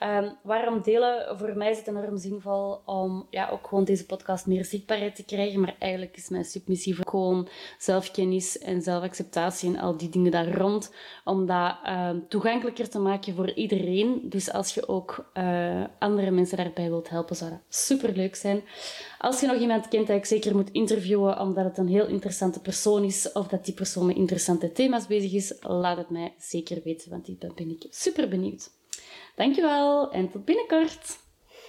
Ehm, 0.00 0.30
waarom 0.42 0.82
delen? 0.82 1.38
Voor 1.38 1.56
mij 1.56 1.70
is 1.70 1.78
het 1.78 1.86
enorm 1.86 2.16
zinvol 2.16 2.80
om 2.84 3.26
ja, 3.30 3.48
ook 3.48 3.66
gewoon 3.66 3.84
deze 3.84 4.06
podcast 4.06 4.46
meer 4.46 4.64
zichtbaarheid 4.64 5.16
te 5.16 5.24
krijgen. 5.24 5.60
Maar 5.60 5.76
eigenlijk 5.78 6.16
is 6.16 6.28
mijn 6.28 6.44
submissie 6.44 6.94
voor 6.96 7.08
gewoon 7.08 7.48
zelfkennis 7.78 8.58
en 8.58 8.82
zelfacceptatie 8.82 9.68
en 9.68 9.80
al 9.80 9.96
die 9.96 10.08
dingen 10.08 10.30
daar 10.30 10.52
rond. 10.52 10.94
Om 11.24 11.46
dat 11.46 11.76
uh, 11.84 12.10
toegankelijker 12.28 12.88
te 12.88 12.98
maken 12.98 13.34
voor 13.34 13.52
iedereen. 13.52 14.20
Dus 14.24 14.52
als 14.52 14.74
je 14.74 14.88
ook 14.88 15.30
uh, 15.34 15.84
andere 15.98 16.30
mensen 16.30 16.56
daarbij 16.56 16.88
wilt 16.88 17.08
helpen, 17.08 17.36
zou 17.36 17.50
dat 17.50 17.60
super 17.68 18.12
leuk 18.12 18.34
zijn. 18.34 18.62
Als 19.18 19.40
je 19.40 19.46
nog 19.46 19.60
iemand 19.60 19.88
kent 19.88 20.06
dat 20.06 20.16
ik 20.16 20.24
zeker 20.24 20.56
moet 20.56 20.70
interviewen, 20.70 21.40
omdat 21.40 21.64
het 21.64 21.78
een 21.78 21.88
heel 21.88 22.06
interessante 22.06 22.60
persoon 22.60 23.04
is, 23.04 23.32
of 23.32 23.48
dat 23.48 23.64
die 23.64 23.74
persoon 23.74 24.06
met 24.06 24.16
interessante 24.16 24.72
thema's 24.72 25.06
bezig 25.06 25.32
is, 25.32 25.54
laat 25.60 25.96
het 25.96 26.10
mij 26.10 26.34
zeker 26.38 26.80
weten, 26.84 27.10
want 27.10 27.38
ben 27.54 27.70
ik 27.70 27.86
super 27.90 28.28
benieuwd. 28.28 28.78
Dankjewel 29.40 30.12
en 30.12 30.30
tot 30.30 30.44
binnenkort. 30.44 31.18